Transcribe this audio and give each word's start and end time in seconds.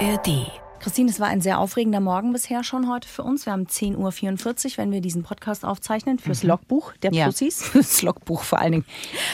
ARD. 0.00 0.50
Christine, 0.78 1.10
es 1.10 1.20
war 1.20 1.28
ein 1.28 1.42
sehr 1.42 1.58
aufregender 1.58 2.00
Morgen 2.00 2.32
bisher 2.32 2.64
schon 2.64 2.88
heute 2.90 3.06
für 3.06 3.22
uns. 3.22 3.44
Wir 3.44 3.52
haben 3.52 3.66
10.44 3.66 3.96
Uhr, 3.98 4.78
wenn 4.78 4.92
wir 4.92 5.02
diesen 5.02 5.22
Podcast 5.22 5.62
aufzeichnen, 5.62 6.18
fürs 6.18 6.42
Logbuch 6.42 6.94
der 7.02 7.12
Ja, 7.12 7.26
Pussys. 7.26 7.62
fürs 7.70 8.00
Logbuch 8.00 8.42
vor 8.42 8.60
allen 8.60 8.72
Dingen. 8.72 8.84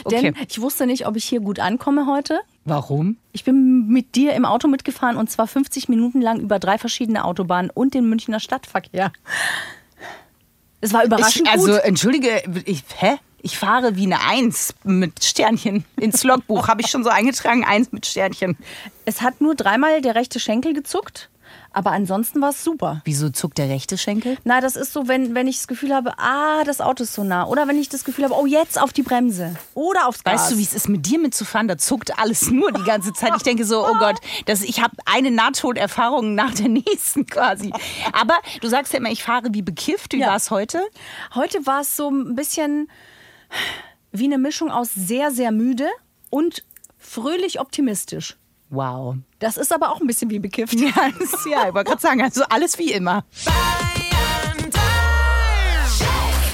Okay. 0.03 0.33
Denn 0.33 0.47
ich 0.49 0.61
wusste 0.61 0.87
nicht, 0.87 1.07
ob 1.07 1.15
ich 1.15 1.25
hier 1.25 1.39
gut 1.41 1.61
ankomme 1.61 2.07
heute. 2.07 2.41
Warum? 2.65 3.17
Ich 3.31 3.45
bin 3.45 3.87
mit 3.87 4.17
dir 4.17 4.35
im 4.35 4.45
Auto 4.45 4.67
mitgefahren 4.67 5.17
und 5.17 5.31
zwar 5.31 5.47
50 5.47 5.89
Minuten 5.89 6.21
lang 6.21 6.41
über 6.41 6.59
drei 6.59 6.79
verschiedene 6.79 7.25
Autobahnen 7.25 7.71
und 7.73 7.95
den 7.95 8.09
Münchner 8.09 8.41
Stadtverkehr. 8.41 9.13
Es 10.81 10.93
war 10.93 11.05
überraschend 11.05 11.47
Ich, 11.47 11.53
also, 11.53 11.73
gut. 11.75 11.81
entschuldige, 11.85 12.43
ich, 12.65 12.83
hä? 12.99 13.19
Ich 13.47 13.59
fahre 13.59 13.95
wie 13.95 14.07
eine 14.07 14.23
Eins 14.23 14.75
mit 14.83 15.23
Sternchen 15.23 15.85
ins 16.01 16.25
Logbuch. 16.25 16.67
Habe 16.67 16.81
ich 16.81 16.89
schon 16.89 17.05
so 17.05 17.11
eingetragen, 17.11 17.65
Eins 17.65 17.93
mit 17.93 18.05
Sternchen. 18.05 18.57
Es 19.05 19.23
hat 19.23 19.41
nur 19.41 19.55
dreimal 19.55 20.01
der 20.01 20.17
rechte 20.17 20.41
Schenkel 20.41 20.75
gezuckt, 20.75 21.31
aber 21.73 21.93
ansonsten 21.93 22.41
war 22.41 22.49
es 22.51 22.65
super. 22.65 23.03
Wieso 23.05 23.31
zuckt 23.31 23.59
der 23.59 23.69
rechte 23.69 23.99
Schenkel? 23.99 24.37
Na, 24.43 24.61
das 24.61 24.75
ist 24.75 24.93
so, 24.93 25.07
wenn, 25.07 25.37
wenn 25.37 25.47
ich 25.47 25.59
das 25.59 25.69
Gefühl 25.69 25.95
habe, 25.95 26.19
ah, 26.19 26.65
das 26.65 26.81
Auto 26.81 27.05
ist 27.05 27.15
so 27.15 27.23
nah. 27.23 27.47
Oder 27.47 27.69
wenn 27.69 27.79
ich 27.79 27.89
das 27.89 28.03
Gefühl 28.03 28.25
habe, 28.25 28.35
oh, 28.35 28.47
jetzt 28.47 28.81
auf 28.83 28.93
die 28.93 29.05
Bremse. 29.05 29.55
Oder 29.75 30.09
aufs 30.09 30.25
Gas. 30.25 30.35
Weißt 30.41 30.51
du, 30.51 30.59
wie 30.59 30.65
es 30.65 30.75
ist, 30.75 30.89
mit 30.89 31.07
dir 31.07 31.21
mitzufahren? 31.21 31.69
Da 31.69 31.79
zuckt 31.79 32.19
alles 32.19 32.51
nur 32.51 32.73
die 32.73 32.83
ganze 32.83 33.13
Zeit. 33.13 33.31
Ich 33.37 33.45
denke 33.45 33.65
so, 33.65 33.87
oh 33.87 33.95
Gott, 34.01 34.17
das, 34.47 34.63
ich 34.63 34.83
habe 34.83 34.97
eine 35.05 35.31
Nahtoderfahrung 35.31 36.35
nach 36.35 36.53
der 36.53 36.69
nächsten 36.69 37.27
quasi. 37.27 37.71
Aber 38.13 38.35
du 38.61 38.67
sagst 38.67 38.93
ja 38.93 38.99
immer, 38.99 39.11
ich 39.13 39.23
fahre 39.23 39.51
wie 39.55 39.63
bekifft. 39.63 40.15
Wie 40.15 40.19
Ja. 40.19 40.31
war 40.31 40.37
es 40.37 40.51
heute? 40.51 40.81
Heute 41.37 41.65
war 41.65 41.83
es 41.83 41.97
so 41.97 42.09
ein 42.11 42.35
bisschen 42.35 42.91
wie 44.13 44.25
eine 44.25 44.39
Mischung 44.39 44.71
aus 44.71 44.91
sehr, 44.95 45.31
sehr 45.31 45.53
müde 45.53 45.89
und 46.31 46.65
fröhlich 46.99 47.61
optimistisch. 47.61 48.37
Wow. 48.71 49.17
Das 49.39 49.57
ist 49.57 49.73
aber 49.73 49.91
auch 49.91 50.01
ein 50.01 50.07
bisschen 50.07 50.31
wie 50.31 50.39
bekifft. 50.39 50.75
Ja, 50.81 51.11
das, 51.19 51.45
ja 51.45 51.69
ich 51.69 51.75
wollte 51.75 51.91
gerade 51.91 52.01
sagen, 52.03 52.23
also 52.23 52.45
alles 52.49 52.79
wie 52.79 52.93
immer. 52.93 53.25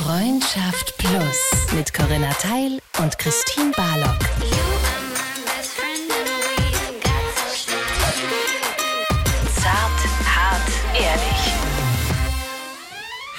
Freundschaft 0.03 0.99
Plus 0.99 1.73
mit 1.75 1.93
Corinna 1.95 2.31
Teil 2.34 2.81
und 3.01 3.19
Christine 3.19 3.71
Barlock. 3.77 4.19
Zart, 9.56 10.01
hart, 10.27 10.69
ehrlich. 10.95 11.53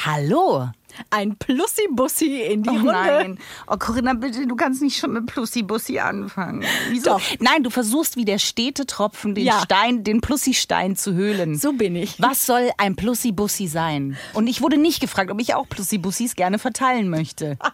Hallo. 0.06 0.70
Ein 1.10 1.36
Plussi-Bussi 1.38 2.42
in 2.42 2.64
die 2.64 2.70
Oh 2.70 2.74
Runde. 2.74 2.92
nein. 2.92 3.40
Oh 3.68 3.76
Corinna, 3.78 4.14
bitte, 4.14 4.46
du 4.48 4.56
kannst 4.56 4.82
nicht 4.82 4.98
schon 4.98 5.14
mit 5.14 5.26
Plussi-Bussi 5.26 6.00
anfangen. 6.00 6.64
Wieso? 6.90 7.12
Doch. 7.12 7.22
Nein, 7.40 7.64
du 7.64 7.70
versuchst 7.70 8.16
wie 8.18 8.26
der 8.26 8.38
stete 8.40 8.86
Tropfen 8.86 9.36
den 9.36 9.46
Ja. 9.46 9.62
Stein, 9.64 10.04
den 10.04 10.22
Plussi-Stein 10.22 10.96
zu 10.96 11.14
höhlen. 11.14 11.56
So 11.58 11.74
bin 11.74 11.96
ich. 11.96 12.22
Was 12.22 12.46
soll 12.46 12.72
ein 12.78 12.96
Plussi-Bussi 12.96 13.68
sein? 13.68 14.18
Und 14.34 14.48
ich 14.48 14.62
wurde 14.62 14.78
nicht 14.78 15.00
gefragt, 15.00 15.32
ob 15.32 15.40
ich 15.42 15.54
auch 15.56 15.68
Plussi-Bussis 15.70 16.36
gerne 16.36 16.60
verteilen 16.60 17.10
möchte. 17.10 17.58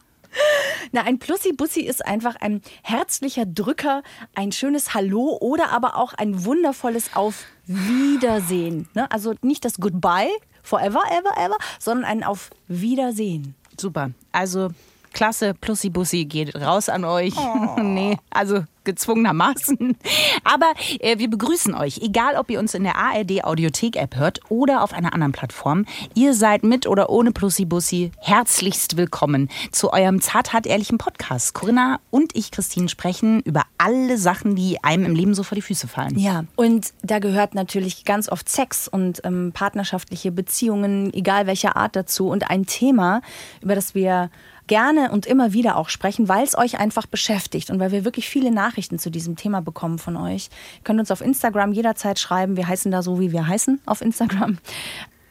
Na, 0.92 1.02
ein 1.02 1.18
Plussi-Bussi 1.18 1.82
ist 1.82 2.06
einfach 2.06 2.36
ein 2.36 2.62
herzlicher 2.84 3.46
Drücker, 3.48 4.04
ein 4.36 4.52
schönes 4.52 4.94
Hallo 4.94 5.38
oder 5.42 5.72
aber 5.72 5.98
auch 5.98 6.14
ein 6.14 6.46
wundervolles 6.46 7.16
Auf 7.16 7.46
Wiedersehen. 7.66 8.88
Ne? 8.94 9.12
Also 9.12 9.34
nicht 9.42 9.66
das 9.66 9.78
Goodbye, 9.78 10.30
forever, 10.70 11.02
ever, 11.10 11.36
ever, 11.38 11.58
sondern 11.80 12.06
ein 12.06 12.24
Auf 12.24 12.52
Wiedersehen. 12.68 13.56
Super. 13.80 14.12
Also, 14.32 14.70
klasse, 15.14 15.54
Plussi-Bussi 15.54 16.26
geht 16.26 16.56
raus 16.56 16.90
an 16.90 17.06
euch. 17.06 17.34
nee, 17.82 18.18
also 18.30 18.64
gezwungenermaßen. 18.90 19.96
Aber 20.44 20.74
äh, 21.00 21.20
wir 21.20 21.30
begrüßen 21.30 21.76
euch, 21.76 22.00
egal 22.02 22.36
ob 22.36 22.50
ihr 22.50 22.60
uns 22.60 22.74
in 22.74 22.84
der 22.84 22.96
ARD 22.96 23.44
Audiothek 23.44 23.96
App 23.96 24.16
hört 24.16 24.40
oder 24.50 24.84
auf 24.84 24.94
einer 24.94 25.14
anderen 25.14 25.32
Plattform. 25.32 25.86
Ihr 26.16 26.34
seid 26.34 26.64
mit 26.64 26.88
oder 26.88 27.10
ohne 27.10 27.32
Plussi-Bussi 27.32 28.12
herzlichst 28.18 28.98
willkommen 28.98 29.50
zu 29.72 29.94
eurem 29.94 30.22
zarthart 30.22 30.66
ehrlichen 30.66 30.98
Podcast. 30.98 31.54
Corinna 31.54 32.00
und 32.10 32.36
ich, 32.36 32.50
Christine, 32.50 32.90
sprechen 32.90 33.42
über 33.42 33.64
alle 33.78 34.18
Sachen, 34.18 34.56
die 34.56 34.84
einem 34.84 35.06
im 35.06 35.16
Leben 35.16 35.36
so 35.36 35.44
vor 35.44 35.56
die 35.56 35.62
Füße 35.62 35.88
fallen. 35.88 36.18
Ja, 36.18 36.46
und 36.56 36.94
da 37.04 37.20
gehört 37.20 37.54
natürlich 37.54 38.06
ganz 38.06 38.28
oft 38.28 38.50
Sex 38.50 38.88
und 38.88 39.22
ähm, 39.24 39.52
partnerschaftliche 39.54 40.32
Beziehungen, 40.32 41.14
egal 41.14 41.46
welcher 41.46 41.76
Art 41.76 41.96
dazu. 41.96 42.30
Und 42.30 42.50
ein 42.50 42.66
Thema, 42.66 43.22
über 43.62 43.76
das 43.76 43.94
wir 43.94 44.32
gerne 44.70 45.12
und 45.12 45.26
immer 45.26 45.52
wieder 45.52 45.76
auch 45.76 45.90
sprechen, 45.90 46.30
weil 46.30 46.46
es 46.46 46.58
euch 46.58 46.80
einfach 46.80 47.06
beschäftigt 47.06 47.70
und 47.70 47.80
weil 47.80 47.92
wir 47.92 48.06
wirklich 48.06 48.30
viele 48.30 48.52
Nachrichten 48.52 49.00
zu 49.00 49.10
diesem 49.10 49.36
Thema 49.36 49.62
bekommen 49.62 50.00
von 50.00 50.16
euch. 50.16 50.50
Ihr 50.78 50.84
könnt 50.86 51.02
uns 51.02 51.12
auf 51.12 51.20
Instagram 51.20 51.74
jederzeit 51.74 52.18
schreiben. 52.20 52.56
Wir 52.56 52.70
heißen 52.70 52.90
da 52.90 53.02
so, 53.02 53.20
wie 53.20 53.34
wir 53.34 53.46
heißen 53.46 53.82
auf 53.86 54.02
Instagram. 54.02 54.60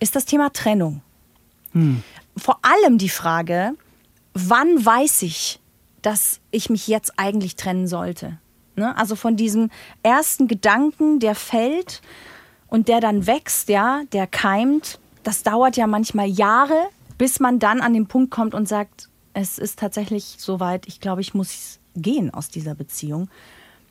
Ist 0.01 0.15
das 0.15 0.27
Thema 0.27 0.53
Trennung. 0.53 1.01
Vor 2.37 2.59
allem 2.63 2.99
die 2.99 3.09
Frage, 3.09 3.73
wann 4.35 4.85
weiß 4.85 5.23
ich, 5.23 5.61
dass 6.03 6.41
ich 6.51 6.71
mich 6.71 6.87
jetzt 6.89 7.15
eigentlich 7.17 7.57
trennen 7.57 7.87
sollte? 7.87 8.39
Ne? 8.77 8.97
Also 8.97 9.17
von 9.17 9.37
diesem 9.37 9.71
ersten 10.03 10.49
Gedanken, 10.49 11.21
der 11.21 11.35
fällt 11.35 12.01
und 12.69 12.89
der 12.89 13.01
dann 13.01 13.27
wächst, 13.27 13.69
ja, 13.69 14.03
der 14.13 14.27
keimt. 14.27 14.99
Das 15.23 15.43
dauert 15.43 15.77
ja 15.77 15.87
manchmal 15.87 16.29
Jahre, 16.29 16.89
bis 17.19 17.41
man 17.41 17.59
dann 17.59 17.81
an 17.81 17.93
den 17.93 18.07
Punkt 18.07 18.31
kommt 18.31 18.55
und 18.55 18.69
sagt, 18.69 19.08
es 19.41 19.59
ist 19.59 19.79
tatsächlich 19.79 20.37
soweit, 20.39 20.87
ich 20.89 21.01
glaube, 21.01 21.21
ich 21.21 21.33
muss 21.33 21.79
gehen 21.95 22.33
aus 22.33 22.49
dieser 22.49 22.75
Beziehung. 22.75 23.29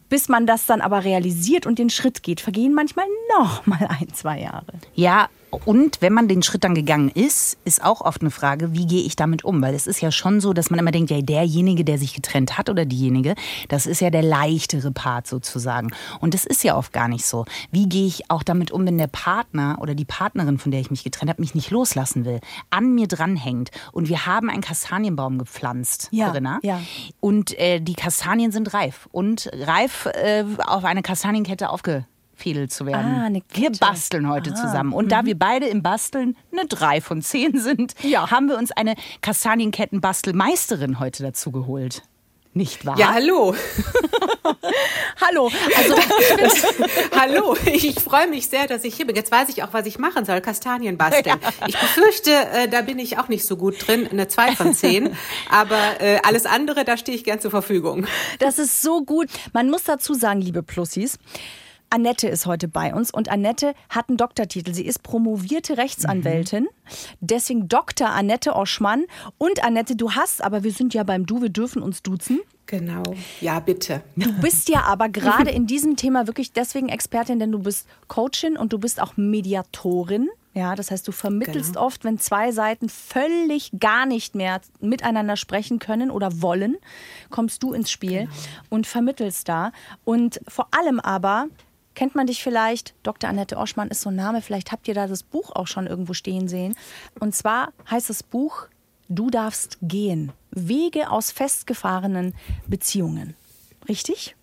Bis 0.09 0.29
man 0.29 0.45
das 0.45 0.65
dann 0.65 0.81
aber 0.81 1.03
realisiert 1.03 1.65
und 1.65 1.79
den 1.79 1.89
Schritt 1.89 2.23
geht, 2.23 2.39
vergehen 2.39 2.73
manchmal 2.73 3.05
noch 3.37 3.65
mal 3.65 3.87
ein, 3.87 4.13
zwei 4.13 4.39
Jahre. 4.39 4.73
Ja, 4.93 5.29
und 5.49 6.01
wenn 6.01 6.13
man 6.13 6.27
den 6.27 6.43
Schritt 6.43 6.63
dann 6.63 6.75
gegangen 6.75 7.09
ist, 7.09 7.57
ist 7.63 7.83
auch 7.83 8.01
oft 8.01 8.21
eine 8.21 8.31
Frage, 8.31 8.73
wie 8.73 8.85
gehe 8.85 9.03
ich 9.03 9.15
damit 9.15 9.45
um? 9.45 9.61
Weil 9.61 9.75
es 9.75 9.87
ist 9.87 10.01
ja 10.01 10.11
schon 10.11 10.41
so, 10.41 10.51
dass 10.53 10.69
man 10.69 10.79
immer 10.79 10.91
denkt, 10.91 11.09
ja, 11.09 11.21
derjenige, 11.21 11.85
der 11.85 11.97
sich 11.97 12.13
getrennt 12.13 12.57
hat 12.57 12.69
oder 12.69 12.85
diejenige, 12.85 13.33
das 13.69 13.85
ist 13.85 14.01
ja 14.01 14.09
der 14.09 14.23
leichtere 14.23 14.91
Part 14.91 15.25
sozusagen. 15.27 15.91
Und 16.19 16.33
das 16.33 16.45
ist 16.45 16.63
ja 16.63 16.75
oft 16.77 16.91
gar 16.91 17.07
nicht 17.07 17.25
so. 17.25 17.45
Wie 17.71 17.87
gehe 17.87 18.05
ich 18.07 18.29
auch 18.29 18.43
damit 18.43 18.71
um, 18.71 18.85
wenn 18.85 18.97
der 18.97 19.07
Partner 19.07 19.77
oder 19.79 19.95
die 19.95 20.05
Partnerin, 20.05 20.57
von 20.57 20.71
der 20.71 20.81
ich 20.81 20.91
mich 20.91 21.03
getrennt 21.03 21.29
habe, 21.29 21.41
mich 21.41 21.55
nicht 21.55 21.71
loslassen 21.71 22.25
will, 22.25 22.39
an 22.69 22.93
mir 22.93 23.07
dranhängt 23.07 23.71
und 23.93 24.09
wir 24.09 24.25
haben 24.25 24.49
einen 24.49 24.61
Kastanienbaum 24.61 25.37
gepflanzt, 25.37 26.09
Ja, 26.11 26.27
Corinna. 26.27 26.59
ja. 26.63 26.81
Und 27.19 27.57
äh, 27.57 27.79
die 27.79 27.95
Kastanien 27.95 28.51
sind 28.51 28.73
reif 28.73 29.07
und 29.11 29.49
reif 29.53 30.07
äh, 30.07 30.43
auf 30.65 30.83
eine 30.83 31.01
Kastanienkette 31.01 31.69
aufgefädelt 32.37 32.71
zu 32.71 32.85
werden. 32.85 33.15
Ah, 33.19 33.25
eine 33.25 33.41
Wir 33.53 33.71
basteln 33.71 34.29
heute 34.29 34.53
zusammen. 34.53 34.93
Und 34.93 35.11
da 35.11 35.25
wir 35.25 35.37
beide 35.37 35.65
im 35.67 35.81
Basteln 35.81 36.35
eine 36.51 36.65
3 36.67 37.01
von 37.01 37.21
10 37.21 37.59
sind, 37.59 37.95
Ja. 38.03 38.29
haben 38.31 38.47
wir 38.47 38.57
uns 38.57 38.71
eine 38.71 38.95
Kastanienkettenbastelmeisterin 39.21 40.99
heute 40.99 41.23
dazu 41.23 41.51
geholt. 41.51 42.03
Nicht 42.53 42.85
wahr? 42.87 42.97
Ja, 42.97 43.13
hallo. 43.13 43.53
Hallo, 45.21 45.51
also 45.75 45.95
hallo. 47.19 47.55
Ich 47.65 47.99
freue 47.99 48.27
mich 48.27 48.47
sehr, 48.49 48.65
dass 48.67 48.83
ich 48.83 48.95
hier 48.95 49.05
bin. 49.05 49.15
Jetzt 49.15 49.31
weiß 49.31 49.49
ich 49.49 49.61
auch, 49.63 49.73
was 49.73 49.85
ich 49.85 49.99
machen 49.99 50.25
soll. 50.25 50.41
Kastanien 50.41 50.97
basteln. 50.97 51.37
Ich 51.67 51.77
befürchte, 51.79 52.31
äh, 52.31 52.67
da 52.67 52.81
bin 52.81 52.97
ich 52.99 53.17
auch 53.19 53.27
nicht 53.27 53.45
so 53.45 53.57
gut 53.57 53.87
drin. 53.87 54.07
Eine 54.09 54.27
2 54.27 54.55
von 54.55 54.73
10. 54.73 55.15
Aber 55.51 56.01
äh, 56.01 56.19
alles 56.23 56.45
andere, 56.45 56.85
da 56.85 56.97
stehe 56.97 57.15
ich 57.17 57.23
gern 57.23 57.39
zur 57.39 57.51
Verfügung. 57.51 58.07
Das 58.39 58.57
ist 58.57 58.81
so 58.81 59.03
gut. 59.03 59.27
Man 59.53 59.69
muss 59.69 59.83
dazu 59.83 60.13
sagen, 60.13 60.41
liebe 60.41 60.63
Plussis, 60.63 61.19
Annette 61.89 62.27
ist 62.27 62.45
heute 62.45 62.67
bei 62.67 62.93
uns 62.93 63.11
und 63.11 63.29
Annette 63.29 63.73
hat 63.89 64.09
einen 64.09 64.17
Doktortitel. 64.17 64.73
Sie 64.73 64.85
ist 64.85 65.03
promovierte 65.03 65.77
Rechtsanwältin. 65.77 66.67
Deswegen 67.21 67.67
Dr. 67.69 68.09
Annette 68.09 68.55
Oschmann. 68.55 69.05
Und 69.37 69.63
Annette, 69.63 69.95
du 69.95 70.11
hast, 70.11 70.43
aber 70.43 70.63
wir 70.63 70.71
sind 70.71 70.93
ja 70.93 71.03
beim 71.03 71.25
Du, 71.25 71.41
wir 71.41 71.49
dürfen 71.49 71.81
uns 71.81 72.03
duzen. 72.03 72.39
Genau. 72.65 73.03
Ja, 73.39 73.61
bitte. 73.61 74.01
Du 74.17 74.31
bist 74.41 74.67
ja 74.67 74.81
aber 74.83 75.07
gerade 75.09 75.51
in 75.51 75.67
diesem 75.67 75.95
Thema 75.95 76.27
wirklich 76.27 76.51
deswegen 76.51 76.89
Expertin, 76.89 77.39
denn 77.39 77.51
du 77.53 77.59
bist 77.59 77.87
Coachin 78.09 78.57
und 78.57 78.73
du 78.73 78.79
bist 78.79 79.01
auch 79.01 79.15
Mediatorin. 79.15 80.27
Ja, 80.53 80.75
das 80.75 80.89
heißt, 80.91 81.07
du 81.07 81.11
vermittelst 81.11 81.73
Genau. 81.75 81.85
oft, 81.85 82.03
wenn 82.03 82.17
zwei 82.17 82.51
Seiten 82.51 82.89
völlig 82.89 83.71
gar 83.79 84.05
nicht 84.07 84.33
mehr 84.35 84.59
miteinander 84.81 85.37
sprechen 85.37 85.77
können 85.79 86.09
oder 86.09 86.41
wollen, 86.41 86.77
kommst 87.29 87.61
du 87.63 87.73
ins 87.73 87.91
Spiel 87.91 88.27
und 88.69 88.87
vermittelst 88.87 89.47
da. 89.47 89.71
Und 90.03 90.41
vor 90.47 90.67
allem 90.71 90.99
aber 90.99 91.45
kennt 91.97 92.13
man 92.13 92.27
dich 92.27 92.43
vielleicht, 92.43 92.93
Dr. 93.01 93.27
Annette 93.27 93.57
Oschmann 93.57 93.89
ist 93.89 94.01
so 94.01 94.09
ein 94.09 94.15
Name, 94.15 94.43
vielleicht 94.43 94.71
habt 94.71 94.87
ihr 94.87 94.93
da 94.93 95.07
das 95.07 95.23
Buch 95.23 95.55
auch 95.55 95.65
schon 95.65 95.87
irgendwo 95.87 96.13
stehen 96.13 96.47
sehen. 96.47 96.75
Und 97.19 97.35
zwar 97.35 97.73
heißt 97.89 98.09
das 98.11 98.21
Buch 98.21 98.67
Du 99.09 99.29
darfst 99.29 99.77
gehen. 99.81 100.31
Wege 100.51 101.09
aus 101.09 101.31
festgefahrenen 101.31 102.35
Beziehungen. 102.67 103.35
Richtig? 103.87 104.35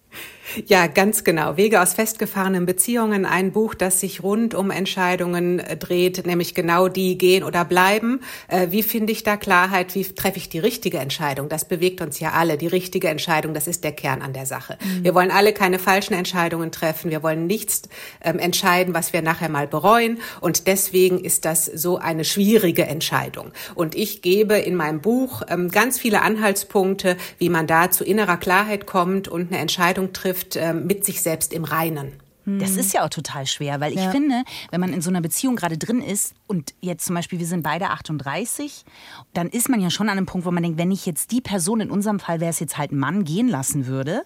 Ja, 0.66 0.86
ganz 0.86 1.24
genau. 1.24 1.56
Wege 1.56 1.80
aus 1.80 1.94
festgefahrenen 1.94 2.66
Beziehungen, 2.66 3.26
ein 3.26 3.52
Buch, 3.52 3.74
das 3.74 4.00
sich 4.00 4.22
rund 4.22 4.54
um 4.54 4.70
Entscheidungen 4.70 5.58
äh, 5.58 5.76
dreht, 5.76 6.26
nämlich 6.26 6.54
genau 6.54 6.88
die 6.88 7.18
gehen 7.18 7.44
oder 7.44 7.64
bleiben. 7.64 8.20
Äh, 8.48 8.68
wie 8.70 8.82
finde 8.82 9.12
ich 9.12 9.22
da 9.22 9.36
Klarheit? 9.36 9.94
Wie 9.94 10.04
treffe 10.04 10.38
ich 10.38 10.48
die 10.48 10.58
richtige 10.58 10.98
Entscheidung? 10.98 11.48
Das 11.48 11.66
bewegt 11.66 12.00
uns 12.00 12.20
ja 12.20 12.32
alle. 12.32 12.56
Die 12.56 12.66
richtige 12.66 13.08
Entscheidung, 13.08 13.54
das 13.54 13.66
ist 13.66 13.84
der 13.84 13.92
Kern 13.92 14.22
an 14.22 14.32
der 14.32 14.46
Sache. 14.46 14.78
Mhm. 14.80 15.04
Wir 15.04 15.14
wollen 15.14 15.30
alle 15.30 15.52
keine 15.52 15.78
falschen 15.78 16.14
Entscheidungen 16.14 16.70
treffen. 16.70 17.10
Wir 17.10 17.22
wollen 17.22 17.46
nichts 17.46 17.82
ähm, 18.22 18.38
entscheiden, 18.38 18.94
was 18.94 19.12
wir 19.12 19.22
nachher 19.22 19.48
mal 19.48 19.66
bereuen. 19.66 20.18
Und 20.40 20.66
deswegen 20.66 21.20
ist 21.20 21.44
das 21.44 21.64
so 21.64 21.98
eine 21.98 22.24
schwierige 22.24 22.86
Entscheidung. 22.86 23.52
Und 23.74 23.94
ich 23.94 24.22
gebe 24.22 24.54
in 24.54 24.74
meinem 24.76 25.00
Buch 25.00 25.42
ähm, 25.48 25.70
ganz 25.70 25.98
viele 25.98 26.22
Anhaltspunkte, 26.22 27.16
wie 27.38 27.48
man 27.48 27.66
da 27.66 27.90
zu 27.90 28.04
innerer 28.04 28.36
Klarheit 28.36 28.86
kommt 28.86 29.26
und 29.26 29.50
eine 29.50 29.60
Entscheidung 29.60 30.12
trifft, 30.12 30.33
trifft, 30.34 30.56
äh, 30.56 30.74
mit 30.74 31.04
sich 31.04 31.22
selbst 31.22 31.52
im 31.52 31.64
Reinen. 31.64 32.12
Das 32.46 32.76
ist 32.76 32.92
ja 32.92 33.04
auch 33.04 33.08
total 33.08 33.46
schwer, 33.46 33.80
weil 33.80 33.92
ich 33.92 34.04
ja. 34.04 34.10
finde, 34.10 34.44
wenn 34.70 34.80
man 34.80 34.92
in 34.92 35.00
so 35.00 35.08
einer 35.08 35.22
Beziehung 35.22 35.56
gerade 35.56 35.78
drin 35.78 36.02
ist 36.02 36.34
und 36.46 36.74
jetzt 36.82 37.06
zum 37.06 37.14
Beispiel, 37.14 37.38
wir 37.38 37.46
sind 37.46 37.62
beide 37.62 37.88
38, 37.88 38.84
dann 39.32 39.48
ist 39.48 39.70
man 39.70 39.80
ja 39.80 39.88
schon 39.88 40.10
an 40.10 40.18
einem 40.18 40.26
Punkt, 40.26 40.44
wo 40.44 40.50
man 40.50 40.62
denkt, 40.62 40.78
wenn 40.78 40.90
ich 40.90 41.06
jetzt 41.06 41.30
die 41.30 41.40
Person, 41.40 41.80
in 41.80 41.90
unserem 41.90 42.20
Fall 42.20 42.40
wäre 42.40 42.50
es 42.50 42.60
jetzt 42.60 42.76
halt 42.76 42.92
ein 42.92 42.98
Mann, 42.98 43.24
gehen 43.24 43.48
lassen 43.48 43.86
würde, 43.86 44.24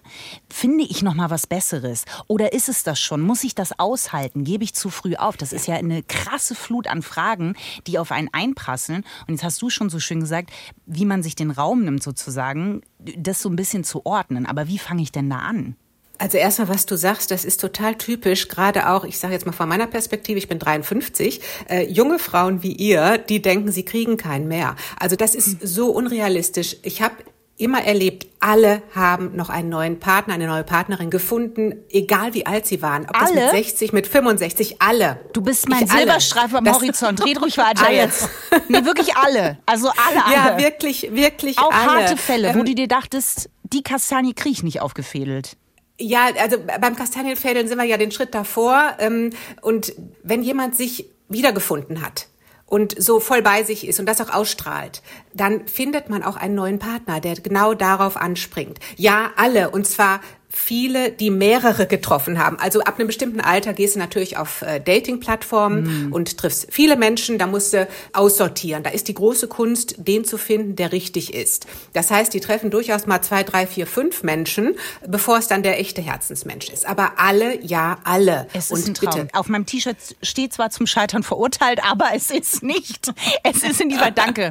finde 0.49 0.83
ich 0.83 1.01
noch 1.01 1.13
mal 1.13 1.29
was 1.29 1.47
Besseres. 1.47 2.03
Oder 2.27 2.51
ist 2.51 2.67
es 2.67 2.83
das 2.83 2.99
schon? 2.99 3.21
Muss 3.21 3.45
ich 3.45 3.55
das 3.55 3.79
aushalten? 3.79 4.43
Gebe 4.43 4.65
ich 4.65 4.75
zu 4.75 4.89
früh 4.89 5.15
auf? 5.15 5.37
Das 5.37 5.53
ist 5.53 5.65
ja 5.65 5.75
eine 5.75 6.03
krasse 6.03 6.55
Flut 6.55 6.87
an 6.87 7.01
Fragen, 7.01 7.55
die 7.87 7.99
auf 7.99 8.11
einen 8.11 8.27
einprasseln. 8.33 9.05
Und 9.27 9.35
jetzt 9.35 9.45
hast 9.45 9.61
du 9.61 9.69
schon 9.69 9.89
so 9.89 10.01
schön 10.01 10.19
gesagt, 10.19 10.51
wie 10.85 11.05
man 11.05 11.23
sich 11.23 11.35
den 11.35 11.51
Raum 11.51 11.85
nimmt 11.85 12.03
sozusagen, 12.03 12.81
das 12.99 13.41
so 13.41 13.47
ein 13.47 13.55
bisschen 13.55 13.85
zu 13.85 14.05
ordnen. 14.05 14.45
Aber 14.45 14.67
wie 14.67 14.77
fange 14.77 15.03
ich 15.03 15.13
denn 15.13 15.29
da 15.29 15.37
an? 15.37 15.77
Also 16.19 16.37
erstmal, 16.37 16.67
was 16.67 16.85
du 16.85 16.97
sagst, 16.97 17.31
das 17.31 17.45
ist 17.45 17.61
total 17.61 17.95
typisch, 17.95 18.49
gerade 18.49 18.89
auch, 18.89 19.05
ich 19.05 19.17
sage 19.17 19.33
jetzt 19.33 19.45
mal 19.45 19.53
von 19.53 19.69
meiner 19.69 19.87
Perspektive, 19.87 20.37
ich 20.37 20.49
bin 20.49 20.59
53, 20.59 21.41
äh, 21.69 21.85
junge 21.89 22.19
Frauen 22.19 22.61
wie 22.61 22.73
ihr, 22.73 23.17
die 23.17 23.41
denken, 23.41 23.71
sie 23.71 23.83
kriegen 23.83 24.17
keinen 24.17 24.47
mehr. 24.49 24.75
Also 24.99 25.15
das 25.15 25.33
ist 25.33 25.65
so 25.65 25.91
unrealistisch. 25.91 26.75
Ich 26.83 27.01
habe 27.01 27.15
immer 27.59 27.83
erlebt, 27.83 28.27
alle 28.39 28.81
haben 28.95 29.35
noch 29.35 29.49
einen 29.49 29.69
neuen 29.69 29.99
Partner, 29.99 30.33
eine 30.33 30.47
neue 30.47 30.63
Partnerin 30.63 31.09
gefunden, 31.09 31.75
egal 31.89 32.33
wie 32.33 32.45
alt 32.45 32.65
sie 32.65 32.81
waren. 32.81 33.03
Ob 33.03 33.15
alle? 33.15 33.35
das 33.35 33.53
mit 33.53 33.65
60, 33.65 33.93
mit 33.93 34.07
65, 34.07 34.81
alle. 34.81 35.19
Du 35.33 35.41
bist 35.41 35.69
mein 35.69 35.83
ich 35.83 35.91
Silberstreifen 35.91 36.57
am 36.57 36.73
Horizont. 36.73 37.25
Red 37.25 37.41
ruhig 37.41 37.57
weiter 37.57 37.85
alle. 37.87 37.95
jetzt. 37.95 38.29
Nee, 38.69 38.83
wirklich 38.85 39.15
alle. 39.15 39.57
Also 39.65 39.89
alle, 39.89 40.25
alle. 40.25 40.35
Ja, 40.35 40.57
wirklich, 40.57 41.13
wirklich 41.13 41.59
Auch 41.59 41.71
alle. 41.71 41.81
Auch 41.81 41.95
harte 41.95 42.17
Fälle, 42.17 42.49
ähm, 42.49 42.59
wo 42.59 42.63
du 42.63 42.73
dir 42.73 42.87
dachtest, 42.87 43.49
die 43.63 43.83
Kastanie 43.83 44.33
krieg 44.33 44.53
ich 44.53 44.63
nicht 44.63 44.81
aufgefädelt. 44.81 45.57
Ja, 45.99 46.29
also 46.39 46.57
beim 46.79 46.95
Kastanienfädeln 46.95 47.67
sind 47.67 47.77
wir 47.77 47.83
ja 47.85 47.97
den 47.97 48.11
Schritt 48.11 48.33
davor. 48.33 48.95
Ähm, 48.99 49.31
und 49.61 49.93
wenn 50.23 50.41
jemand 50.41 50.75
sich 50.75 51.09
wiedergefunden 51.27 52.01
hat, 52.01 52.27
und 52.69 53.01
so 53.01 53.19
voll 53.19 53.41
bei 53.41 53.63
sich 53.63 53.87
ist 53.87 53.99
und 53.99 54.05
das 54.05 54.21
auch 54.21 54.29
ausstrahlt, 54.29 55.01
dann 55.33 55.67
findet 55.67 56.09
man 56.09 56.23
auch 56.23 56.37
einen 56.37 56.55
neuen 56.55 56.77
Partner, 56.77 57.19
der 57.19 57.33
genau 57.33 57.73
darauf 57.73 58.15
anspringt. 58.15 58.79
Ja, 58.95 59.31
alle. 59.35 59.71
Und 59.71 59.87
zwar 59.87 60.21
viele, 60.49 61.11
die 61.11 61.29
mehrere 61.29 61.85
getroffen 61.85 62.39
haben. 62.39 62.57
Also 62.57 62.81
ab 62.81 62.97
einem 62.97 63.07
bestimmten 63.07 63.39
Alter 63.39 63.73
gehst 63.73 63.95
du 63.95 63.99
natürlich 63.99 64.35
auf 64.35 64.63
äh, 64.63 64.79
Dating-Plattformen 64.79 66.09
mm. 66.09 66.13
und 66.13 66.37
triffst 66.37 66.67
viele 66.71 66.95
Menschen, 66.95 67.37
da 67.37 67.45
musst 67.45 67.73
du 67.73 67.87
aussortieren. 68.13 68.81
Da 68.81 68.89
ist 68.89 69.07
die 69.07 69.13
große 69.13 69.47
Kunst, 69.47 69.95
den 69.99 70.25
zu 70.25 70.37
finden, 70.37 70.75
der 70.75 70.91
richtig 70.91 71.35
ist. 71.35 71.67
Das 71.93 72.09
heißt, 72.09 72.33
die 72.33 72.39
treffen 72.39 72.71
durchaus 72.71 73.05
mal 73.05 73.21
zwei, 73.21 73.43
drei, 73.43 73.67
vier, 73.67 73.85
fünf 73.85 74.23
Menschen, 74.23 74.75
bevor 75.07 75.37
es 75.37 75.47
dann 75.47 75.61
der 75.61 75.79
echte 75.79 76.01
Herzensmensch 76.01 76.69
ist. 76.69 76.87
Aber 76.87 77.19
alle, 77.19 77.63
ja, 77.63 77.99
alle. 78.03 78.47
Es 78.53 78.71
ist 78.71 78.71
und 78.71 78.87
ein 78.87 78.93
Traum. 78.95 79.21
Bitte. 79.21 79.27
Auf 79.33 79.49
meinem 79.49 79.67
T-Shirt 79.67 79.97
steht 80.23 80.53
zwar 80.53 80.71
zum 80.71 80.87
Scheitern 80.87 81.21
verurteilt, 81.21 81.79
aber 81.83 82.09
es 82.15 82.31
ist 82.31 82.63
nicht. 82.63 83.13
Es 83.43 83.63
ist 83.63 83.79
in 83.81 83.89
dieser 83.89 84.11
Danke. 84.11 84.49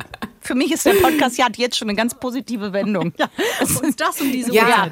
Für 0.49 0.55
mich 0.55 0.73
ist 0.73 0.87
der 0.87 0.95
Podcast 0.95 1.37
ja 1.37 1.47
jetzt 1.57 1.77
schon 1.77 1.91
eine 1.91 1.97
ganz 1.97 2.15
positive 2.15 2.73
Wendung. 2.73 3.13
Ja, 3.19 3.29
und 3.83 4.01
das 4.01 4.19
um 4.19 4.33
diese 4.33 4.51
ja. 4.51 4.91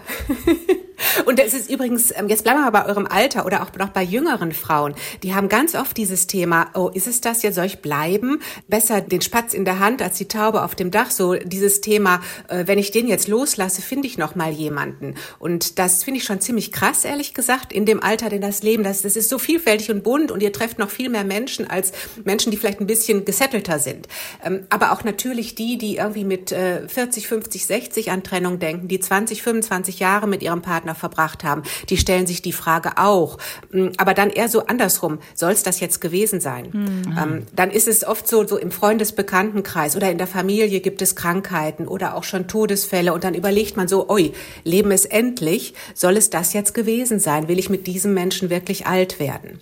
Und 1.24 1.38
es 1.40 1.54
ist 1.54 1.70
übrigens, 1.70 2.12
ähm, 2.16 2.28
jetzt 2.28 2.44
bleiben 2.44 2.60
wir 2.60 2.70
mal 2.70 2.82
bei 2.82 2.86
eurem 2.86 3.06
Alter 3.06 3.46
oder 3.46 3.62
auch 3.62 3.72
noch 3.78 3.90
bei 3.90 4.02
jüngeren 4.02 4.52
Frauen. 4.52 4.94
Die 5.22 5.34
haben 5.34 5.48
ganz 5.48 5.74
oft 5.74 5.96
dieses 5.96 6.26
Thema, 6.26 6.68
oh, 6.74 6.90
ist 6.92 7.06
es 7.06 7.20
das 7.20 7.42
jetzt, 7.42 7.54
soll 7.54 7.66
ich 7.66 7.80
bleiben? 7.80 8.40
Besser 8.68 9.00
den 9.00 9.20
Spatz 9.20 9.54
in 9.54 9.64
der 9.64 9.78
Hand 9.78 10.02
als 10.02 10.18
die 10.18 10.28
Taube 10.28 10.62
auf 10.62 10.74
dem 10.74 10.90
Dach. 10.90 11.10
So 11.10 11.34
dieses 11.34 11.80
Thema, 11.80 12.20
äh, 12.48 12.66
wenn 12.66 12.78
ich 12.78 12.90
den 12.90 13.08
jetzt 13.08 13.28
loslasse, 13.28 13.82
finde 13.82 14.08
ich 14.08 14.18
noch 14.18 14.34
mal 14.34 14.52
jemanden. 14.52 15.14
Und 15.38 15.78
das 15.78 16.04
finde 16.04 16.18
ich 16.18 16.24
schon 16.24 16.40
ziemlich 16.40 16.72
krass, 16.72 17.04
ehrlich 17.04 17.34
gesagt, 17.34 17.72
in 17.72 17.86
dem 17.86 18.02
Alter, 18.02 18.28
denn 18.28 18.40
das 18.40 18.62
Leben, 18.62 18.82
das, 18.82 19.02
das 19.02 19.16
ist 19.16 19.28
so 19.28 19.38
vielfältig 19.38 19.90
und 19.90 20.02
bunt 20.02 20.30
und 20.30 20.42
ihr 20.42 20.52
trefft 20.52 20.78
noch 20.78 20.90
viel 20.90 21.08
mehr 21.08 21.24
Menschen 21.24 21.68
als 21.68 21.92
Menschen, 22.24 22.50
die 22.50 22.56
vielleicht 22.56 22.80
ein 22.80 22.86
bisschen 22.86 23.24
gesettelter 23.24 23.78
sind. 23.78 24.08
Ähm, 24.44 24.66
aber 24.70 24.92
auch 24.92 25.04
natürlich 25.04 25.45
die, 25.54 25.78
die 25.78 25.96
irgendwie 25.96 26.24
mit 26.24 26.50
40, 26.50 27.28
50, 27.28 27.66
60 27.66 28.10
an 28.10 28.22
Trennung 28.22 28.58
denken, 28.58 28.88
die 28.88 29.00
20, 29.00 29.42
25 29.42 29.98
Jahre 29.98 30.26
mit 30.26 30.42
ihrem 30.42 30.62
Partner 30.62 30.94
verbracht 30.94 31.44
haben, 31.44 31.62
die 31.88 31.96
stellen 31.96 32.26
sich 32.26 32.42
die 32.42 32.52
Frage 32.52 32.98
auch. 32.98 33.38
Mm, 33.70 33.88
aber 33.96 34.14
dann 34.14 34.30
eher 34.30 34.48
so 34.48 34.66
andersrum, 34.66 35.18
soll 35.34 35.52
es 35.52 35.62
das 35.62 35.80
jetzt 35.80 36.00
gewesen 36.00 36.40
sein? 36.40 36.68
Mhm. 36.72 37.18
Ähm, 37.18 37.46
dann 37.54 37.70
ist 37.70 37.88
es 37.88 38.04
oft 38.04 38.26
so, 38.28 38.46
so 38.46 38.56
im 38.56 38.70
Freundesbekanntenkreis 38.70 39.96
oder 39.96 40.10
in 40.10 40.18
der 40.18 40.26
Familie 40.26 40.80
gibt 40.80 41.02
es 41.02 41.16
Krankheiten 41.16 41.86
oder 41.86 42.16
auch 42.16 42.24
schon 42.24 42.48
Todesfälle 42.48 43.12
und 43.12 43.24
dann 43.24 43.34
überlegt 43.34 43.76
man 43.76 43.88
so, 43.88 44.08
oi, 44.08 44.32
Leben 44.64 44.90
ist 44.90 45.06
endlich, 45.06 45.74
soll 45.94 46.16
es 46.16 46.30
das 46.30 46.52
jetzt 46.52 46.74
gewesen 46.74 47.18
sein? 47.18 47.48
Will 47.48 47.58
ich 47.58 47.70
mit 47.70 47.86
diesem 47.86 48.14
Menschen 48.14 48.50
wirklich 48.50 48.86
alt 48.86 49.20
werden? 49.20 49.60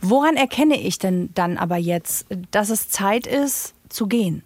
Woran 0.00 0.36
erkenne 0.36 0.80
ich 0.80 0.98
denn 0.98 1.30
dann 1.34 1.58
aber 1.58 1.76
jetzt, 1.76 2.26
dass 2.50 2.70
es 2.70 2.88
Zeit 2.88 3.26
ist 3.26 3.74
zu 3.88 4.06
gehen? 4.06 4.42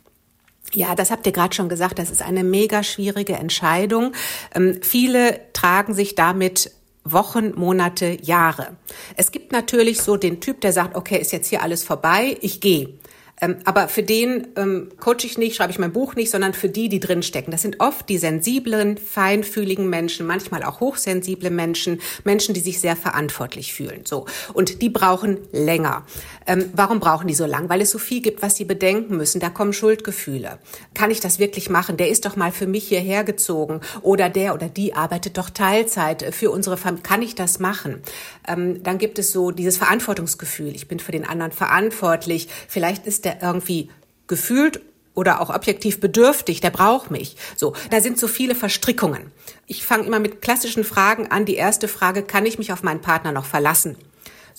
Ja, 0.74 0.94
das 0.94 1.10
habt 1.10 1.26
ihr 1.26 1.32
gerade 1.32 1.54
schon 1.54 1.68
gesagt, 1.68 1.98
das 1.98 2.10
ist 2.10 2.22
eine 2.22 2.44
mega 2.44 2.82
schwierige 2.82 3.34
Entscheidung. 3.34 4.12
Ähm, 4.54 4.80
viele 4.82 5.40
tragen 5.52 5.94
sich 5.94 6.14
damit 6.14 6.72
Wochen, 7.04 7.52
Monate, 7.54 8.16
Jahre. 8.22 8.76
Es 9.16 9.32
gibt 9.32 9.52
natürlich 9.52 10.00
so 10.00 10.16
den 10.16 10.40
Typ, 10.40 10.60
der 10.60 10.72
sagt, 10.72 10.96
okay, 10.96 11.18
ist 11.18 11.32
jetzt 11.32 11.48
hier 11.48 11.62
alles 11.62 11.84
vorbei, 11.84 12.36
ich 12.40 12.60
gehe. 12.60 12.94
Ähm, 13.42 13.56
aber 13.64 13.88
für 13.88 14.04
den 14.04 14.48
ähm, 14.56 14.90
coach 15.00 15.24
ich 15.24 15.36
nicht, 15.36 15.56
schreibe 15.56 15.72
ich 15.72 15.78
mein 15.78 15.92
Buch 15.92 16.14
nicht, 16.14 16.30
sondern 16.30 16.54
für 16.54 16.68
die, 16.68 16.88
die 16.88 17.00
drinstecken. 17.00 17.50
Das 17.50 17.62
sind 17.62 17.80
oft 17.80 18.08
die 18.08 18.16
sensiblen, 18.16 18.96
feinfühligen 18.96 19.90
Menschen, 19.90 20.26
manchmal 20.26 20.62
auch 20.62 20.78
hochsensible 20.78 21.50
Menschen, 21.50 22.00
Menschen, 22.22 22.54
die 22.54 22.60
sich 22.60 22.78
sehr 22.80 22.94
verantwortlich 22.94 23.74
fühlen. 23.74 24.02
So 24.06 24.26
und 24.52 24.80
die 24.80 24.90
brauchen 24.90 25.38
länger. 25.50 26.06
Ähm, 26.46 26.70
warum 26.74 27.00
brauchen 27.00 27.28
die 27.28 27.34
so 27.34 27.46
lang? 27.46 27.68
Weil 27.68 27.80
es 27.80 27.90
so 27.90 27.98
viel 27.98 28.20
gibt, 28.20 28.42
was 28.42 28.56
sie 28.56 28.64
bedenken 28.64 29.16
müssen. 29.16 29.40
Da 29.40 29.50
kommen 29.50 29.72
Schuldgefühle. 29.72 30.58
Kann 30.94 31.10
ich 31.10 31.20
das 31.20 31.38
wirklich 31.38 31.70
machen? 31.70 31.96
Der 31.96 32.08
ist 32.08 32.24
doch 32.24 32.36
mal 32.36 32.52
für 32.52 32.66
mich 32.66 32.88
hierher 32.88 33.24
gezogen 33.24 33.80
oder 34.02 34.28
der 34.28 34.54
oder 34.54 34.68
die 34.68 34.94
arbeitet 34.94 35.38
doch 35.38 35.50
Teilzeit 35.50 36.34
für 36.34 36.50
unsere 36.50 36.76
Familie. 36.76 37.02
Kann 37.02 37.22
ich 37.22 37.34
das 37.34 37.58
machen? 37.58 38.02
Ähm, 38.46 38.82
dann 38.82 38.98
gibt 38.98 39.18
es 39.18 39.32
so 39.32 39.50
dieses 39.50 39.76
Verantwortungsgefühl. 39.76 40.74
Ich 40.74 40.88
bin 40.88 41.00
für 41.00 41.12
den 41.12 41.26
anderen 41.26 41.52
verantwortlich. 41.52 42.48
Vielleicht 42.68 43.06
ist 43.06 43.24
der 43.24 43.42
irgendwie 43.42 43.90
gefühlt 44.26 44.80
oder 45.14 45.40
auch 45.40 45.50
objektiv 45.50 46.00
bedürftig, 46.00 46.60
der 46.60 46.70
braucht 46.70 47.10
mich. 47.10 47.36
So, 47.56 47.74
da 47.90 48.00
sind 48.00 48.18
so 48.18 48.28
viele 48.28 48.54
Verstrickungen. 48.54 49.30
Ich 49.66 49.84
fange 49.84 50.04
immer 50.04 50.18
mit 50.18 50.40
klassischen 50.40 50.84
Fragen 50.84 51.30
an. 51.30 51.44
Die 51.44 51.56
erste 51.56 51.88
Frage, 51.88 52.22
kann 52.22 52.46
ich 52.46 52.58
mich 52.58 52.72
auf 52.72 52.82
meinen 52.82 53.00
Partner 53.00 53.32
noch 53.32 53.44
verlassen? 53.44 53.96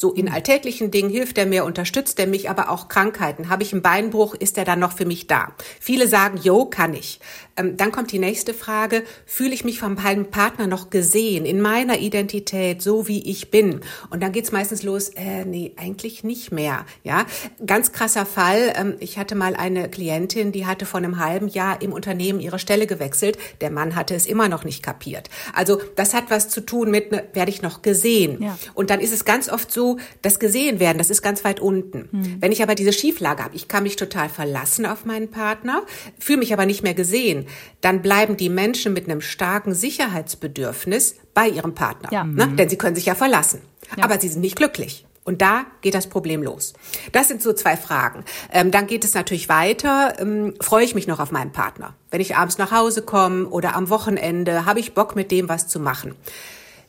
So 0.04 0.12
in 0.12 0.28
alltäglichen 0.28 0.92
Dingen 0.92 1.10
hilft 1.10 1.38
er 1.38 1.46
mir, 1.46 1.64
unterstützt 1.64 2.20
er 2.20 2.28
mich, 2.28 2.50
aber 2.50 2.70
auch 2.70 2.90
Krankheiten. 2.90 3.48
Habe 3.48 3.64
ich 3.64 3.72
einen 3.72 3.82
Beinbruch, 3.82 4.36
ist 4.36 4.58
er 4.58 4.66
dann 4.66 4.80
noch 4.80 4.92
für 4.92 5.06
mich 5.06 5.28
da? 5.28 5.54
Viele 5.80 6.10
sagen, 6.10 6.38
jo, 6.44 6.66
kann 6.66 6.94
ich. 6.94 7.22
Ähm, 7.56 7.78
dann 7.78 7.94
kommt 7.94 8.12
die 8.12 8.20
nächste 8.20 8.54
Frage, 8.54 9.04
fühle 9.26 9.54
ich 9.54 9.64
mich 9.64 9.80
von 9.80 9.94
meinem 9.94 10.26
Partner 10.26 10.68
noch 10.68 10.90
gesehen, 10.90 11.46
in 11.46 11.62
meiner 11.62 12.00
Identität, 12.00 12.82
so 12.82 13.08
wie 13.08 13.30
ich 13.30 13.50
bin? 13.50 13.80
Und 14.10 14.22
dann 14.22 14.34
geht's 14.34 14.52
meistens 14.52 14.84
los, 14.84 15.08
äh, 15.10 15.46
nee, 15.46 15.72
eigentlich 15.78 16.26
nicht 16.26 16.52
mehr. 16.52 16.86
Ja, 17.04 17.26
Ganz 17.66 17.92
krasser 17.92 18.26
Fall, 18.26 18.74
ähm, 18.76 18.96
ich 19.00 19.18
hatte 19.18 19.36
mal 19.36 19.56
eine 19.56 19.88
Klientin, 19.90 20.52
die 20.52 20.66
hatte 20.66 20.86
vor 20.86 20.98
einem 20.98 21.20
halben 21.20 21.48
Jahr 21.48 21.82
im 21.82 21.94
Unternehmen 21.94 22.42
ihre 22.42 22.60
Stelle 22.60 22.88
gewechselt. 22.88 23.38
Der 23.62 23.72
Mann 23.72 23.96
hatte 23.96 24.16
es 24.16 24.26
immer 24.26 24.50
noch 24.50 24.66
nicht 24.66 24.84
kapiert. 24.84 25.30
Also 25.54 25.80
das 25.96 26.14
hat 26.14 26.26
was 26.30 26.50
zu 26.50 26.62
tun 26.62 26.92
mit, 26.92 27.12
ne, 27.12 27.24
werde 27.34 27.52
ich 27.52 27.62
noch 27.62 27.84
gesehen? 27.84 28.42
Ja. 28.42 28.58
Und 28.74 28.90
dann 28.90 29.00
ist 29.00 29.14
es 29.14 29.24
ganz 29.24 29.50
oft 29.50 29.72
so, 29.72 29.93
das 30.22 30.40
gesehen 30.40 30.80
werden, 30.80 30.98
das 30.98 31.10
ist 31.10 31.22
ganz 31.22 31.44
weit 31.44 31.60
unten. 31.60 32.10
Mhm. 32.12 32.38
Wenn 32.40 32.52
ich 32.52 32.64
aber 32.64 32.76
diese 32.76 32.94
Schieflage 32.94 33.44
habe, 33.44 33.56
ich 33.56 33.68
kann 33.68 33.84
mich 33.84 33.96
total 33.96 34.30
verlassen 34.30 34.86
auf 34.86 35.06
meinen 35.06 35.30
Partner, 35.30 35.84
fühle 36.20 36.40
mich 36.40 36.54
aber 36.54 36.66
nicht 36.66 36.84
mehr 36.84 36.94
gesehen, 36.94 37.46
dann 37.82 38.02
bleiben 38.02 38.38
die 38.38 38.50
Menschen 38.50 38.94
mit 38.94 39.10
einem 39.10 39.22
starken 39.22 39.74
Sicherheitsbedürfnis 39.74 41.16
bei 41.34 41.48
ihrem 41.48 41.74
Partner. 41.74 42.10
Ja. 42.12 42.24
Ne? 42.24 42.50
Denn 42.58 42.70
sie 42.70 42.78
können 42.78 42.96
sich 42.96 43.06
ja 43.06 43.16
verlassen. 43.16 43.62
Ja. 43.98 44.06
Aber 44.06 44.20
sie 44.20 44.30
sind 44.30 44.42
nicht 44.42 44.56
glücklich. 44.56 45.06
Und 45.26 45.42
da 45.42 45.66
geht 45.82 45.94
das 45.94 46.08
Problem 46.08 46.44
los. 46.44 46.74
Das 47.14 47.30
sind 47.30 47.42
so 47.42 47.54
zwei 47.54 47.78
Fragen. 47.78 48.26
Ähm, 48.52 48.72
dann 48.72 48.88
geht 48.88 49.06
es 49.06 49.14
natürlich 49.14 49.48
weiter. 49.48 50.16
Ähm, 50.20 50.54
freue 50.60 50.84
ich 50.84 50.96
mich 50.96 51.08
noch 51.08 51.20
auf 51.20 51.32
meinen 51.32 51.52
Partner? 51.52 51.96
Wenn 52.12 52.20
ich 52.20 52.36
abends 52.36 52.58
nach 52.58 52.72
Hause 52.72 53.04
komme 53.04 53.48
oder 53.48 53.76
am 53.76 53.90
Wochenende, 53.90 54.66
habe 54.66 54.80
ich 54.82 54.94
Bock 54.94 55.16
mit 55.16 55.32
dem 55.32 55.48
was 55.48 55.68
zu 55.68 55.80
machen? 55.80 56.16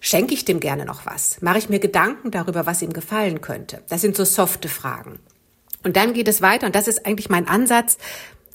Schenke 0.06 0.34
ich 0.34 0.44
dem 0.44 0.60
gerne 0.60 0.84
noch 0.84 1.06
was? 1.06 1.40
Mache 1.40 1.56
ich 1.56 1.70
mir 1.70 1.78
Gedanken 1.78 2.30
darüber, 2.30 2.66
was 2.66 2.82
ihm 2.82 2.92
gefallen 2.92 3.40
könnte? 3.40 3.82
Das 3.88 4.02
sind 4.02 4.18
so 4.18 4.24
softe 4.26 4.68
Fragen. 4.68 5.18
Und 5.82 5.96
dann 5.96 6.12
geht 6.12 6.28
es 6.28 6.42
weiter, 6.42 6.66
und 6.66 6.74
das 6.74 6.88
ist 6.88 7.06
eigentlich 7.06 7.30
mein 7.30 7.48
Ansatz, 7.48 7.96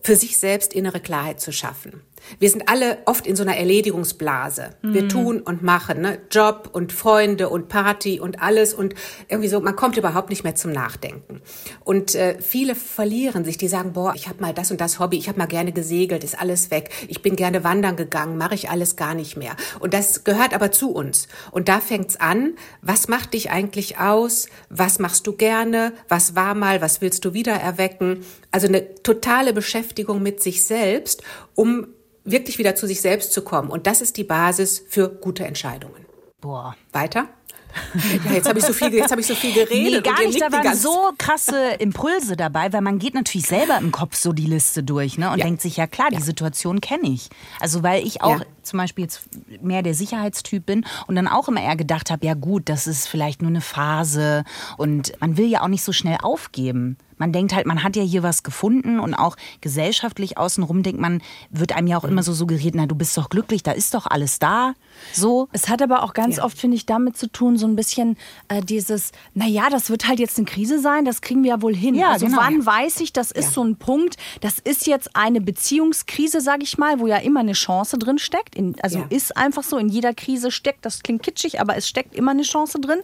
für 0.03 0.15
sich 0.15 0.37
selbst 0.37 0.75
innere 0.75 0.99
Klarheit 0.99 1.41
zu 1.41 1.51
schaffen. 1.51 2.03
Wir 2.39 2.49
sind 2.49 2.69
alle 2.69 2.99
oft 3.05 3.27
in 3.27 3.35
so 3.35 3.43
einer 3.43 3.57
Erledigungsblase. 3.57 4.71
Wir 4.81 5.03
mhm. 5.03 5.09
tun 5.09 5.41
und 5.41 5.63
machen, 5.63 6.01
ne? 6.01 6.19
Job 6.31 6.69
und 6.73 6.93
Freunde 6.93 7.49
und 7.49 7.69
Party 7.69 8.19
und 8.19 8.41
alles 8.41 8.73
und 8.73 8.95
irgendwie 9.27 9.49
so, 9.49 9.59
man 9.59 9.75
kommt 9.75 9.97
überhaupt 9.97 10.29
nicht 10.29 10.43
mehr 10.43 10.55
zum 10.55 10.71
Nachdenken. 10.71 11.41
Und 11.83 12.15
äh, 12.15 12.41
viele 12.41 12.75
verlieren 12.75 13.45
sich, 13.45 13.57
die 13.57 13.67
sagen, 13.67 13.93
boah, 13.93 14.13
ich 14.15 14.27
habe 14.27 14.41
mal 14.41 14.53
das 14.53 14.71
und 14.71 14.81
das 14.81 14.99
Hobby, 14.99 15.17
ich 15.17 15.27
habe 15.27 15.37
mal 15.37 15.47
gerne 15.47 15.71
gesegelt, 15.71 16.23
ist 16.23 16.39
alles 16.39 16.71
weg. 16.71 16.89
Ich 17.07 17.21
bin 17.21 17.35
gerne 17.35 17.63
wandern 17.63 17.95
gegangen, 17.95 18.37
mache 18.37 18.55
ich 18.55 18.69
alles 18.69 18.95
gar 18.95 19.13
nicht 19.13 19.37
mehr. 19.37 19.55
Und 19.79 19.93
das 19.93 20.23
gehört 20.23 20.53
aber 20.53 20.71
zu 20.71 20.91
uns. 20.91 21.27
Und 21.51 21.69
da 21.69 21.79
fängt's 21.79 22.15
an, 22.17 22.55
was 22.81 23.07
macht 23.07 23.33
dich 23.33 23.51
eigentlich 23.51 23.97
aus? 23.97 24.47
Was 24.69 24.99
machst 24.99 25.27
du 25.27 25.33
gerne? 25.33 25.93
Was 26.07 26.35
war 26.35 26.55
mal? 26.55 26.81
Was 26.81 27.01
willst 27.01 27.25
du 27.25 27.33
wieder 27.33 27.53
erwecken? 27.53 28.25
Also 28.51 28.67
eine 28.67 28.95
totale 29.03 29.53
Beschäftigung 29.53 30.21
mit 30.21 30.41
sich 30.41 30.63
selbst, 30.63 31.23
um 31.55 31.87
wirklich 32.31 32.57
wieder 32.57 32.75
zu 32.75 32.87
sich 32.87 33.01
selbst 33.01 33.33
zu 33.33 33.43
kommen. 33.43 33.69
Und 33.69 33.87
das 33.87 34.01
ist 34.01 34.17
die 34.17 34.23
Basis 34.23 34.83
für 34.87 35.09
gute 35.09 35.45
Entscheidungen. 35.45 36.05
Boah. 36.41 36.75
Weiter? 36.91 37.27
Ja, 38.25 38.33
jetzt 38.33 38.49
habe 38.49 38.59
ich 38.59 38.65
so 38.65 38.73
viel, 38.73 38.93
jetzt 38.93 39.11
habe 39.11 39.21
ich 39.21 39.27
so 39.27 39.35
viel 39.35 39.53
geredet. 39.53 39.71
Nee, 39.71 40.01
gar 40.01 40.19
nicht. 40.25 40.41
Da 40.41 40.51
waren 40.51 40.75
so 40.75 41.11
krasse 41.17 41.73
Impulse 41.79 42.35
dabei, 42.35 42.71
weil 42.73 42.81
man 42.81 42.99
geht 42.99 43.13
natürlich 43.13 43.47
selber 43.47 43.77
im 43.77 43.91
Kopf 43.91 44.15
so 44.15 44.33
die 44.33 44.45
Liste 44.45 44.83
durch, 44.83 45.17
ne, 45.17 45.31
und 45.31 45.37
ja. 45.37 45.45
denkt 45.45 45.61
sich 45.61 45.77
ja 45.77 45.87
klar, 45.87 46.09
die 46.09 46.15
ja. 46.15 46.21
Situation 46.21 46.81
kenne 46.81 47.09
ich. 47.09 47.29
Also 47.59 47.83
weil 47.83 48.05
ich 48.05 48.21
auch 48.21 48.39
ja. 48.39 48.45
zum 48.63 48.79
Beispiel 48.79 49.05
jetzt 49.05 49.29
mehr 49.61 49.83
der 49.83 49.93
Sicherheitstyp 49.93 50.65
bin 50.65 50.85
und 51.07 51.15
dann 51.15 51.27
auch 51.27 51.47
immer 51.47 51.61
eher 51.61 51.75
gedacht 51.75 52.11
habe, 52.11 52.25
ja 52.25 52.33
gut, 52.33 52.69
das 52.69 52.87
ist 52.87 53.07
vielleicht 53.07 53.41
nur 53.41 53.49
eine 53.49 53.61
Phase 53.61 54.43
und 54.77 55.13
man 55.19 55.37
will 55.37 55.47
ja 55.47 55.61
auch 55.61 55.67
nicht 55.67 55.83
so 55.83 55.93
schnell 55.93 56.17
aufgeben 56.21 56.97
man 57.19 57.31
denkt 57.31 57.53
halt, 57.53 57.67
man 57.67 57.83
hat 57.83 57.95
ja 57.95 58.01
hier 58.01 58.23
was 58.23 58.41
gefunden 58.41 58.99
und 58.99 59.13
auch 59.13 59.35
gesellschaftlich 59.61 60.37
außenrum 60.37 60.81
denkt 60.81 60.99
man, 60.99 61.21
wird 61.51 61.75
einem 61.75 61.87
ja 61.87 61.97
auch 61.97 62.05
immer 62.05 62.23
so 62.23 62.33
suggeriert, 62.33 62.73
na, 62.75 62.87
du 62.87 62.95
bist 62.95 63.15
doch 63.17 63.29
glücklich, 63.29 63.61
da 63.61 63.71
ist 63.71 63.93
doch 63.93 64.07
alles 64.07 64.39
da. 64.39 64.73
So. 65.13 65.49
Es 65.51 65.69
hat 65.69 65.81
aber 65.81 66.03
auch 66.03 66.13
ganz 66.13 66.37
ja. 66.37 66.43
oft, 66.43 66.57
finde 66.57 66.75
ich, 66.75 66.85
damit 66.85 67.17
zu 67.17 67.31
tun, 67.31 67.57
so 67.57 67.67
ein 67.67 67.75
bisschen 67.75 68.17
äh, 68.47 68.61
dieses, 68.61 69.11
naja, 69.33 69.69
das 69.69 69.89
wird 69.89 70.07
halt 70.07 70.19
jetzt 70.19 70.37
eine 70.37 70.45
Krise 70.45 70.79
sein, 70.79 71.05
das 71.05 71.21
kriegen 71.21 71.43
wir 71.43 71.49
ja 71.49 71.61
wohl 71.61 71.75
hin. 71.75 71.95
Ja, 71.95 72.11
also 72.11 72.25
genau. 72.25 72.39
wann 72.39 72.65
weiß 72.65 73.01
ich, 73.01 73.13
das 73.13 73.31
ist 73.31 73.45
ja. 73.45 73.51
so 73.51 73.63
ein 73.63 73.75
Punkt, 73.75 74.17
das 74.41 74.59
ist 74.59 74.87
jetzt 74.87 75.15
eine 75.15 75.41
Beziehungskrise, 75.41 76.41
sage 76.41 76.63
ich 76.63 76.77
mal, 76.77 76.99
wo 76.99 77.07
ja 77.07 77.17
immer 77.17 77.41
eine 77.41 77.53
Chance 77.53 77.97
drin 77.97 78.17
steckt. 78.17 78.55
In, 78.55 78.75
also 78.81 78.99
ja. 78.99 79.05
ist 79.09 79.35
einfach 79.35 79.63
so, 79.63 79.77
in 79.77 79.89
jeder 79.89 80.13
Krise 80.13 80.51
steckt, 80.51 80.85
das 80.85 81.03
klingt 81.03 81.23
kitschig, 81.23 81.59
aber 81.59 81.75
es 81.75 81.87
steckt 81.87 82.15
immer 82.15 82.31
eine 82.31 82.43
Chance 82.43 82.79
drin. 82.79 83.01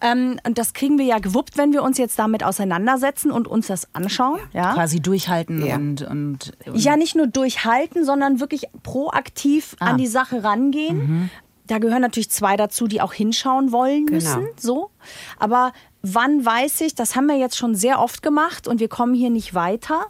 Ähm, 0.00 0.38
und 0.46 0.58
das 0.58 0.72
kriegen 0.72 0.98
wir 0.98 1.04
ja 1.04 1.18
gewuppt, 1.18 1.56
wenn 1.58 1.72
wir 1.72 1.82
uns 1.82 1.98
jetzt 1.98 2.18
damit 2.18 2.44
auseinandersetzen 2.44 3.30
und 3.30 3.48
uns 3.56 3.66
das 3.66 3.92
anschauen. 3.94 4.38
Ja. 4.52 4.74
Quasi 4.74 5.00
durchhalten 5.00 5.64
ja. 5.64 5.76
Und, 5.76 6.02
und, 6.02 6.52
und, 6.66 6.78
Ja, 6.78 6.96
nicht 6.96 7.16
nur 7.16 7.26
durchhalten, 7.26 8.04
sondern 8.04 8.38
wirklich 8.38 8.66
proaktiv 8.82 9.76
ah. 9.80 9.86
an 9.86 9.98
die 9.98 10.06
Sache 10.06 10.44
rangehen. 10.44 10.98
Mhm. 10.98 11.30
Da 11.66 11.78
gehören 11.78 12.02
natürlich 12.02 12.30
zwei 12.30 12.56
dazu, 12.56 12.86
die 12.86 13.00
auch 13.00 13.12
hinschauen 13.12 13.72
wollen 13.72 14.06
genau. 14.06 14.18
müssen. 14.18 14.40
Genau. 14.40 14.56
So. 14.56 14.90
Aber 15.38 15.72
wann 16.02 16.44
weiß 16.44 16.82
ich, 16.82 16.94
das 16.94 17.16
haben 17.16 17.26
wir 17.26 17.36
jetzt 17.36 17.56
schon 17.56 17.74
sehr 17.74 18.00
oft 18.00 18.22
gemacht 18.22 18.68
und 18.68 18.78
wir 18.78 18.88
kommen 18.88 19.14
hier 19.14 19.30
nicht 19.30 19.54
weiter. 19.54 20.06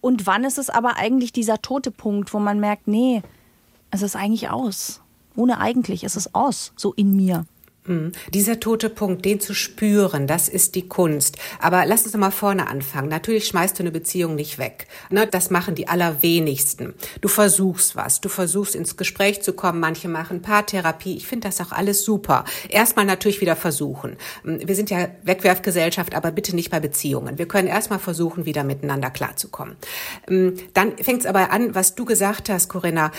Und 0.00 0.26
wann 0.26 0.44
ist 0.44 0.58
es 0.58 0.70
aber 0.70 0.96
eigentlich 0.96 1.32
dieser 1.32 1.62
tote 1.62 1.90
Punkt, 1.90 2.32
wo 2.34 2.38
man 2.38 2.60
merkt, 2.60 2.86
nee, 2.86 3.22
es 3.90 4.02
ist 4.02 4.16
eigentlich 4.16 4.50
aus. 4.50 5.00
Ohne 5.34 5.58
eigentlich, 5.58 6.04
es 6.04 6.14
ist 6.14 6.34
aus, 6.34 6.72
so 6.76 6.92
in 6.92 7.16
mir. 7.16 7.46
Mhm. 7.86 8.12
Dieser 8.32 8.60
tote 8.60 8.88
Punkt, 8.88 9.24
den 9.24 9.40
zu 9.40 9.54
spüren, 9.54 10.26
das 10.26 10.48
ist 10.48 10.74
die 10.74 10.88
Kunst. 10.88 11.36
Aber 11.60 11.84
lass 11.84 12.04
uns 12.04 12.12
doch 12.12 12.18
mal 12.18 12.30
vorne 12.30 12.68
anfangen. 12.68 13.08
Natürlich 13.08 13.46
schmeißt 13.46 13.78
du 13.78 13.82
eine 13.82 13.90
Beziehung 13.90 14.34
nicht 14.36 14.58
weg. 14.58 14.86
Ne, 15.10 15.26
das 15.26 15.50
machen 15.50 15.74
die 15.74 15.86
allerwenigsten. 15.88 16.94
Du 17.20 17.28
versuchst 17.28 17.94
was. 17.94 18.22
Du 18.22 18.30
versuchst 18.30 18.74
ins 18.74 18.96
Gespräch 18.96 19.42
zu 19.42 19.52
kommen. 19.52 19.80
Manche 19.80 20.08
machen 20.08 20.40
Paartherapie. 20.40 21.16
Ich 21.16 21.26
finde 21.26 21.48
das 21.48 21.60
auch 21.60 21.72
alles 21.72 22.04
super. 22.04 22.44
Erstmal 22.70 23.04
natürlich 23.04 23.42
wieder 23.42 23.56
versuchen. 23.56 24.16
Mhm, 24.44 24.66
wir 24.66 24.74
sind 24.74 24.88
ja 24.88 25.08
Wegwerfgesellschaft, 25.22 26.14
aber 26.14 26.30
bitte 26.30 26.56
nicht 26.56 26.70
bei 26.70 26.80
Beziehungen. 26.80 27.38
Wir 27.38 27.46
können 27.46 27.68
erstmal 27.68 27.98
versuchen, 27.98 28.46
wieder 28.46 28.64
miteinander 28.64 29.10
klarzukommen. 29.10 29.76
Mhm, 30.28 30.54
dann 30.72 30.96
fängt 30.96 31.20
es 31.20 31.26
aber 31.26 31.50
an, 31.50 31.74
was 31.74 31.94
du 31.94 32.06
gesagt 32.06 32.48
hast, 32.48 32.68
Corinna 32.68 33.10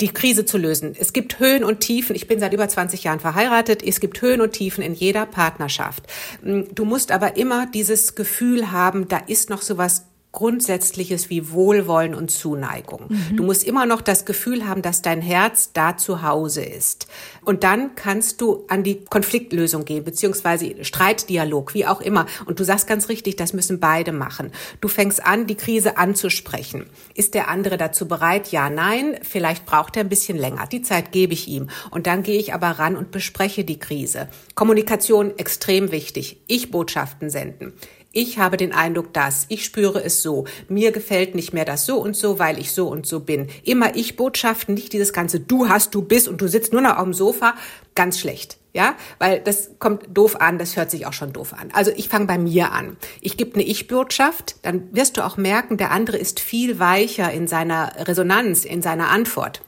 die 0.00 0.08
Krise 0.08 0.44
zu 0.44 0.58
lösen. 0.58 0.94
Es 0.98 1.12
gibt 1.12 1.40
Höhen 1.40 1.64
und 1.64 1.80
Tiefen. 1.80 2.14
Ich 2.14 2.28
bin 2.28 2.38
seit 2.40 2.52
über 2.52 2.68
20 2.68 3.04
Jahren 3.04 3.20
verheiratet. 3.20 3.82
Es 3.82 4.00
gibt 4.00 4.20
Höhen 4.22 4.40
und 4.40 4.52
Tiefen 4.52 4.82
in 4.82 4.94
jeder 4.94 5.26
Partnerschaft. 5.26 6.04
Du 6.42 6.84
musst 6.84 7.10
aber 7.10 7.36
immer 7.36 7.66
dieses 7.66 8.14
Gefühl 8.14 8.70
haben, 8.70 9.08
da 9.08 9.18
ist 9.18 9.50
noch 9.50 9.62
so 9.62 9.78
was 9.78 10.06
Grundsätzliches 10.34 11.30
wie 11.30 11.52
Wohlwollen 11.52 12.14
und 12.14 12.30
Zuneigung. 12.30 13.06
Mhm. 13.08 13.36
Du 13.36 13.44
musst 13.44 13.64
immer 13.64 13.86
noch 13.86 14.02
das 14.02 14.24
Gefühl 14.24 14.66
haben, 14.66 14.82
dass 14.82 15.00
dein 15.00 15.22
Herz 15.22 15.70
da 15.72 15.96
zu 15.96 16.22
Hause 16.22 16.62
ist. 16.64 17.06
Und 17.44 17.62
dann 17.62 17.94
kannst 17.94 18.40
du 18.40 18.64
an 18.68 18.82
die 18.82 19.04
Konfliktlösung 19.04 19.84
gehen, 19.84 20.04
beziehungsweise 20.04 20.84
Streitdialog, 20.84 21.72
wie 21.74 21.86
auch 21.86 22.00
immer. 22.00 22.26
Und 22.46 22.58
du 22.58 22.64
sagst 22.64 22.88
ganz 22.88 23.08
richtig, 23.08 23.36
das 23.36 23.52
müssen 23.52 23.78
beide 23.78 24.10
machen. 24.12 24.50
Du 24.80 24.88
fängst 24.88 25.24
an, 25.24 25.46
die 25.46 25.54
Krise 25.54 25.96
anzusprechen. 25.96 26.86
Ist 27.14 27.34
der 27.34 27.48
andere 27.48 27.78
dazu 27.78 28.08
bereit? 28.08 28.48
Ja, 28.50 28.68
nein. 28.70 29.16
Vielleicht 29.22 29.64
braucht 29.64 29.96
er 29.96 30.02
ein 30.02 30.08
bisschen 30.08 30.36
länger. 30.36 30.66
Die 30.66 30.82
Zeit 30.82 31.12
gebe 31.12 31.32
ich 31.32 31.46
ihm. 31.46 31.68
Und 31.90 32.08
dann 32.08 32.24
gehe 32.24 32.40
ich 32.40 32.52
aber 32.52 32.70
ran 32.70 32.96
und 32.96 33.12
bespreche 33.12 33.64
die 33.64 33.78
Krise. 33.78 34.28
Kommunikation 34.56 35.38
extrem 35.38 35.92
wichtig. 35.92 36.40
Ich 36.48 36.72
Botschaften 36.72 37.30
senden. 37.30 37.72
Ich 38.16 38.38
habe 38.38 38.56
den 38.56 38.72
Eindruck, 38.72 39.12
dass 39.12 39.44
ich 39.48 39.64
spüre 39.64 40.02
es 40.02 40.22
so. 40.22 40.44
Mir 40.68 40.92
gefällt 40.92 41.34
nicht 41.34 41.52
mehr 41.52 41.64
das 41.64 41.84
so 41.84 42.00
und 42.00 42.16
so, 42.16 42.38
weil 42.38 42.60
ich 42.60 42.70
so 42.70 42.86
und 42.86 43.06
so 43.06 43.18
bin. 43.18 43.48
Immer 43.64 43.96
ich 43.96 44.14
Botschaften, 44.14 44.74
nicht 44.74 44.92
dieses 44.92 45.12
ganze 45.12 45.40
du 45.40 45.68
hast, 45.68 45.94
du 45.96 46.00
bist 46.00 46.28
und 46.28 46.40
du 46.40 46.46
sitzt 46.46 46.72
nur 46.72 46.80
noch 46.80 46.96
auf 46.96 47.02
dem 47.02 47.12
Sofa. 47.12 47.54
Ganz 47.96 48.20
schlecht. 48.20 48.56
Ja, 48.72 48.94
weil 49.18 49.40
das 49.40 49.70
kommt 49.78 50.04
doof 50.16 50.40
an, 50.40 50.58
das 50.58 50.76
hört 50.76 50.90
sich 50.90 51.06
auch 51.06 51.12
schon 51.12 51.32
doof 51.32 51.54
an. 51.54 51.70
Also 51.72 51.90
ich 51.94 52.08
fange 52.08 52.26
bei 52.26 52.38
mir 52.38 52.72
an. 52.72 52.96
Ich 53.20 53.36
gebe 53.36 53.54
eine 53.54 53.64
Ich-Botschaft, 53.64 54.56
dann 54.62 54.88
wirst 54.92 55.16
du 55.16 55.24
auch 55.24 55.36
merken, 55.36 55.76
der 55.76 55.90
andere 55.90 56.16
ist 56.16 56.40
viel 56.40 56.78
weicher 56.78 57.32
in 57.32 57.46
seiner 57.46 57.92
Resonanz, 58.08 58.64
in 58.64 58.82
seiner 58.82 59.10
Antwort. 59.10 59.62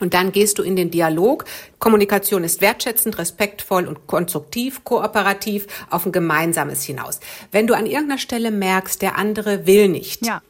Und 0.00 0.14
dann 0.14 0.32
gehst 0.32 0.58
du 0.58 0.62
in 0.62 0.76
den 0.76 0.90
Dialog. 0.90 1.44
Kommunikation 1.78 2.44
ist 2.44 2.60
wertschätzend, 2.60 3.18
respektvoll 3.18 3.86
und 3.86 4.06
konstruktiv, 4.06 4.84
kooperativ 4.84 5.66
auf 5.90 6.06
ein 6.06 6.12
gemeinsames 6.12 6.82
hinaus. 6.82 7.20
Wenn 7.50 7.66
du 7.66 7.74
an 7.74 7.86
irgendeiner 7.86 8.18
Stelle 8.18 8.50
merkst, 8.50 9.00
der 9.00 9.16
andere 9.16 9.66
will 9.66 9.88
nicht, 9.88 10.26
ja. 10.26 10.42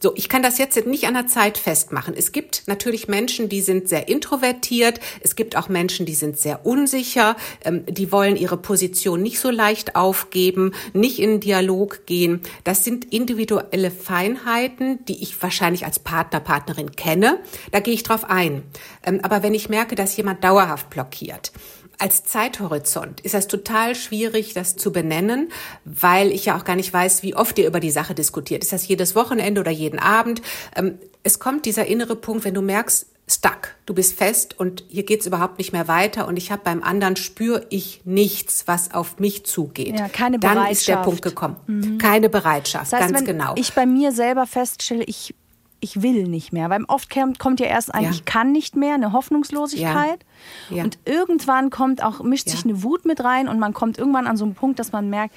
So, 0.00 0.12
ich 0.14 0.28
kann 0.28 0.42
das 0.44 0.58
jetzt 0.58 0.86
nicht 0.86 1.08
an 1.08 1.14
der 1.14 1.26
Zeit 1.26 1.58
festmachen. 1.58 2.14
Es 2.16 2.30
gibt 2.30 2.62
natürlich 2.66 3.08
Menschen, 3.08 3.48
die 3.48 3.60
sind 3.60 3.88
sehr 3.88 4.08
introvertiert. 4.08 5.00
Es 5.22 5.34
gibt 5.34 5.56
auch 5.56 5.68
Menschen, 5.68 6.06
die 6.06 6.14
sind 6.14 6.38
sehr 6.38 6.64
unsicher. 6.64 7.36
Ähm, 7.64 7.84
die 7.86 8.12
wollen 8.12 8.36
ihre 8.36 8.56
Position 8.56 9.22
nicht 9.22 9.40
so 9.40 9.50
leicht 9.50 9.96
aufgeben, 9.96 10.72
nicht 10.92 11.18
in 11.18 11.40
Dialog 11.40 12.06
gehen. 12.06 12.42
Das 12.62 12.84
sind 12.84 13.12
individuelle 13.12 13.90
Feinheiten, 13.90 15.04
die 15.06 15.20
ich 15.20 15.42
wahrscheinlich 15.42 15.84
als 15.84 15.98
Partner, 15.98 16.38
Partnerin 16.38 16.92
kenne. 16.92 17.40
Da 17.72 17.80
gehe 17.80 17.94
ich 17.94 18.04
drauf 18.04 18.24
ein. 18.30 18.62
Ähm, 19.04 19.18
aber 19.24 19.42
wenn 19.42 19.54
ich 19.54 19.68
merke, 19.68 19.96
dass 19.96 20.16
jemand 20.16 20.44
dauerhaft 20.44 20.90
blockiert, 20.90 21.50
als 21.98 22.24
Zeithorizont 22.24 23.20
ist 23.20 23.34
das 23.34 23.48
total 23.48 23.94
schwierig, 23.94 24.54
das 24.54 24.76
zu 24.76 24.92
benennen, 24.92 25.50
weil 25.84 26.32
ich 26.32 26.46
ja 26.46 26.56
auch 26.56 26.64
gar 26.64 26.76
nicht 26.76 26.92
weiß, 26.92 27.22
wie 27.22 27.34
oft 27.34 27.58
ihr 27.58 27.66
über 27.66 27.80
die 27.80 27.90
Sache 27.90 28.14
diskutiert. 28.14 28.62
Ist 28.62 28.72
das 28.72 28.86
jedes 28.86 29.14
Wochenende 29.14 29.60
oder 29.60 29.70
jeden 29.70 29.98
Abend? 29.98 30.40
Ähm, 30.76 30.98
es 31.22 31.38
kommt 31.38 31.66
dieser 31.66 31.86
innere 31.86 32.16
Punkt, 32.16 32.44
wenn 32.44 32.54
du 32.54 32.62
merkst, 32.62 33.06
stuck, 33.30 33.74
du 33.84 33.94
bist 33.94 34.16
fest 34.16 34.58
und 34.58 34.84
hier 34.88 35.02
geht's 35.02 35.26
überhaupt 35.26 35.58
nicht 35.58 35.72
mehr 35.72 35.86
weiter 35.86 36.26
und 36.26 36.36
ich 36.36 36.50
habe 36.50 36.62
beim 36.64 36.82
anderen 36.82 37.16
spüre 37.16 37.66
ich 37.68 38.00
nichts, 38.04 38.66
was 38.66 38.94
auf 38.94 39.18
mich 39.18 39.44
zugeht. 39.44 39.98
Ja, 39.98 40.08
keine 40.08 40.38
Bereitschaft. 40.38 40.64
Dann 40.64 40.72
ist 40.72 40.88
der 40.88 40.96
Punkt 40.96 41.22
gekommen. 41.22 41.56
Mhm. 41.66 41.98
Keine 41.98 42.30
Bereitschaft, 42.30 42.92
das 42.92 43.00
heißt, 43.00 43.12
ganz 43.12 43.18
wenn 43.18 43.26
genau. 43.26 43.54
Ich 43.56 43.74
bei 43.74 43.84
mir 43.84 44.12
selber 44.12 44.46
feststelle, 44.46 45.04
ich 45.04 45.34
ich 45.80 46.02
will 46.02 46.24
nicht 46.24 46.52
mehr. 46.52 46.70
Weil 46.70 46.84
oft 46.88 47.08
kommt 47.38 47.60
ja 47.60 47.66
erst 47.66 47.94
ein, 47.94 48.04
ja. 48.04 48.10
ich 48.10 48.24
kann 48.24 48.52
nicht 48.52 48.76
mehr, 48.76 48.94
eine 48.94 49.12
Hoffnungslosigkeit. 49.12 50.24
Ja. 50.70 50.76
Ja. 50.76 50.84
Und 50.84 50.98
irgendwann 51.04 51.70
kommt 51.70 52.02
auch, 52.02 52.22
mischt 52.22 52.48
sich 52.48 52.64
eine 52.64 52.82
Wut 52.82 53.04
mit 53.04 53.22
rein 53.22 53.48
und 53.48 53.58
man 53.58 53.74
kommt 53.74 53.98
irgendwann 53.98 54.26
an 54.26 54.36
so 54.36 54.44
einen 54.44 54.54
Punkt, 54.54 54.78
dass 54.78 54.92
man 54.92 55.10
merkt, 55.10 55.34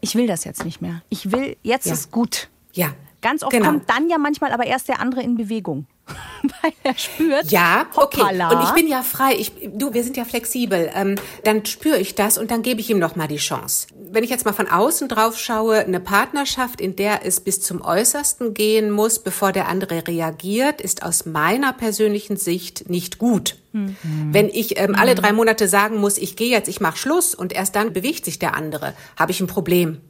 ich 0.00 0.14
will 0.14 0.26
das 0.26 0.44
jetzt 0.44 0.64
nicht 0.64 0.80
mehr. 0.80 1.02
Ich 1.08 1.30
will, 1.30 1.56
jetzt 1.62 1.86
ist 1.86 2.10
gut. 2.10 2.48
Ja. 2.72 2.92
Ganz 3.20 3.42
oft 3.42 3.52
genau. 3.52 3.66
kommt 3.66 3.90
dann 3.90 4.08
ja 4.08 4.16
manchmal 4.16 4.52
aber 4.52 4.64
erst 4.64 4.88
der 4.88 5.00
andere 5.00 5.22
in 5.22 5.36
Bewegung. 5.36 5.86
Weil 6.62 6.72
er 6.82 6.96
spürt. 6.96 7.50
Ja, 7.50 7.86
okay. 7.94 8.20
Hoppala. 8.20 8.50
Und 8.50 8.64
ich 8.64 8.70
bin 8.70 8.88
ja 8.88 9.02
frei. 9.02 9.34
Ich, 9.38 9.52
du, 9.72 9.92
wir 9.92 10.04
sind 10.04 10.16
ja 10.16 10.24
flexibel. 10.24 10.90
Ähm, 10.94 11.16
dann 11.44 11.64
spüre 11.66 11.98
ich 11.98 12.14
das 12.14 12.38
und 12.38 12.50
dann 12.50 12.62
gebe 12.62 12.80
ich 12.80 12.90
ihm 12.90 12.98
noch 12.98 13.16
mal 13.16 13.28
die 13.28 13.36
Chance. 13.36 13.88
wenn 14.12 14.24
ich 14.24 14.30
jetzt 14.30 14.44
mal 14.44 14.52
von 14.52 14.68
außen 14.68 15.08
drauf 15.08 15.38
schaue, 15.38 15.78
eine 15.78 16.00
Partnerschaft, 16.00 16.80
in 16.80 16.96
der 16.96 17.24
es 17.24 17.40
bis 17.40 17.60
zum 17.60 17.82
Äußersten 17.82 18.54
gehen 18.54 18.90
muss, 18.90 19.18
bevor 19.18 19.52
der 19.52 19.68
andere 19.68 20.06
reagiert, 20.08 20.80
ist 20.80 21.02
aus 21.02 21.26
meiner 21.26 21.72
persönlichen 21.72 22.36
Sicht 22.36 22.88
nicht 22.88 23.18
gut. 23.18 23.56
Mhm. 23.72 23.96
Wenn 24.30 24.48
ich 24.48 24.78
ähm, 24.80 24.94
alle 24.94 25.14
drei 25.14 25.32
Monate 25.32 25.68
sagen 25.68 25.98
muss, 25.98 26.18
ich 26.18 26.36
gehe 26.36 26.50
jetzt, 26.50 26.68
ich 26.68 26.80
mache 26.80 26.96
Schluss 26.96 27.34
und 27.34 27.52
erst 27.52 27.76
dann 27.76 27.92
bewegt 27.92 28.24
sich 28.24 28.38
der 28.38 28.56
andere, 28.56 28.94
habe 29.16 29.32
ich 29.32 29.40
ein 29.40 29.46
Problem. 29.46 30.00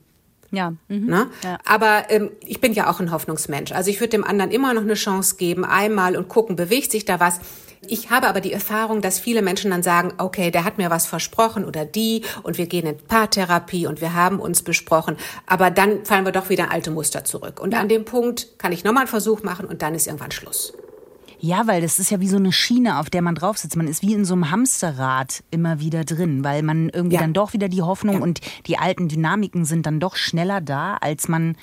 Ja. 0.50 0.75
Mhm. 0.88 1.07
Ne? 1.07 1.26
ja. 1.45 1.59
Aber 1.64 2.04
ähm, 2.09 2.30
ich 2.40 2.61
bin 2.61 2.73
ja 2.73 2.90
auch 2.90 3.00
ein 3.00 3.11
Hoffnungsmensch. 3.11 3.73
Also 3.73 3.90
ich 3.90 4.00
würde 4.00 4.11
dem 4.11 4.25
anderen 4.25 4.50
immer 4.50 4.75
noch 4.75 4.83
eine 4.83 4.95
Chance 4.95 5.37
geben, 5.37 5.64
einmal 5.64 6.16
und 6.16 6.28
gucken, 6.28 6.57
bewegt 6.57 6.90
sich 6.90 7.04
da 7.04 7.21
was. 7.21 7.40
Ich 7.87 8.11
habe 8.11 8.28
aber 8.28 8.40
die 8.40 8.52
Erfahrung, 8.52 9.00
dass 9.00 9.19
viele 9.19 9.40
Menschen 9.40 9.71
dann 9.71 9.83
sagen, 9.83 10.12
okay, 10.19 10.50
der 10.50 10.64
hat 10.64 10.76
mir 10.76 10.90
was 10.90 11.07
versprochen 11.07 11.64
oder 11.64 11.85
die 11.87 12.23
und 12.42 12.59
wir 12.59 12.66
gehen 12.66 12.87
in 12.87 12.99
Paartherapie 12.99 13.87
und 13.87 14.00
wir 14.02 14.12
haben 14.14 14.38
uns 14.38 14.62
besprochen, 14.62 15.16
aber 15.47 15.71
dann 15.71 16.04
fallen 16.04 16.26
wir 16.26 16.33
doch 16.33 16.50
wieder 16.50 16.64
in 16.64 16.71
alte 16.71 16.90
Muster 16.90 17.25
zurück. 17.25 17.59
Und 17.59 17.75
an 17.75 17.88
dem 17.88 18.04
Punkt 18.04 18.59
kann 18.59 18.73
ich 18.73 18.85
nochmal 18.85 19.02
einen 19.02 19.09
Versuch 19.09 19.42
machen 19.42 19.66
und 19.66 19.80
dann 19.80 19.95
ist 19.95 20.07
irgendwann 20.07 20.30
Schluss. 20.30 20.75
Ja, 21.43 21.67
weil 21.67 21.81
das 21.81 21.99
ist 21.99 22.11
ja 22.11 22.21
wie 22.21 22.29
so 22.29 22.37
eine 22.37 22.53
Schiene, 22.53 22.99
auf 22.99 23.09
der 23.09 23.23
man 23.23 23.35
drauf 23.35 23.59
sitzt. 23.59 23.77
Man 23.77 23.89
ist 23.89 24.03
wie 24.03 24.13
in 24.13 24.25
so 24.25 24.35
einem 24.35 24.51
Hamsterrad 24.51 25.43
immer 25.51 25.81
wieder 25.81 26.05
drin, 26.05 26.45
weil 26.45 26.63
man 26.63 26.91
irgendwie 26.91 27.17
ja. 27.17 27.23
dann 27.23 27.33
doch 27.33 27.55
wieder 27.55 27.69
die 27.69 27.83
Hoffnung 27.83 28.17
ja. 28.17 28.23
und 28.23 28.41
die 28.67 28.79
alten 28.79 29.09
Dynamiken 29.09 29.65
sind 29.65 29.87
dann 29.87 30.01
doch 30.01 30.17
schneller 30.17 30.61
da, 30.61 30.97
als 30.97 31.29
man, 31.29 31.57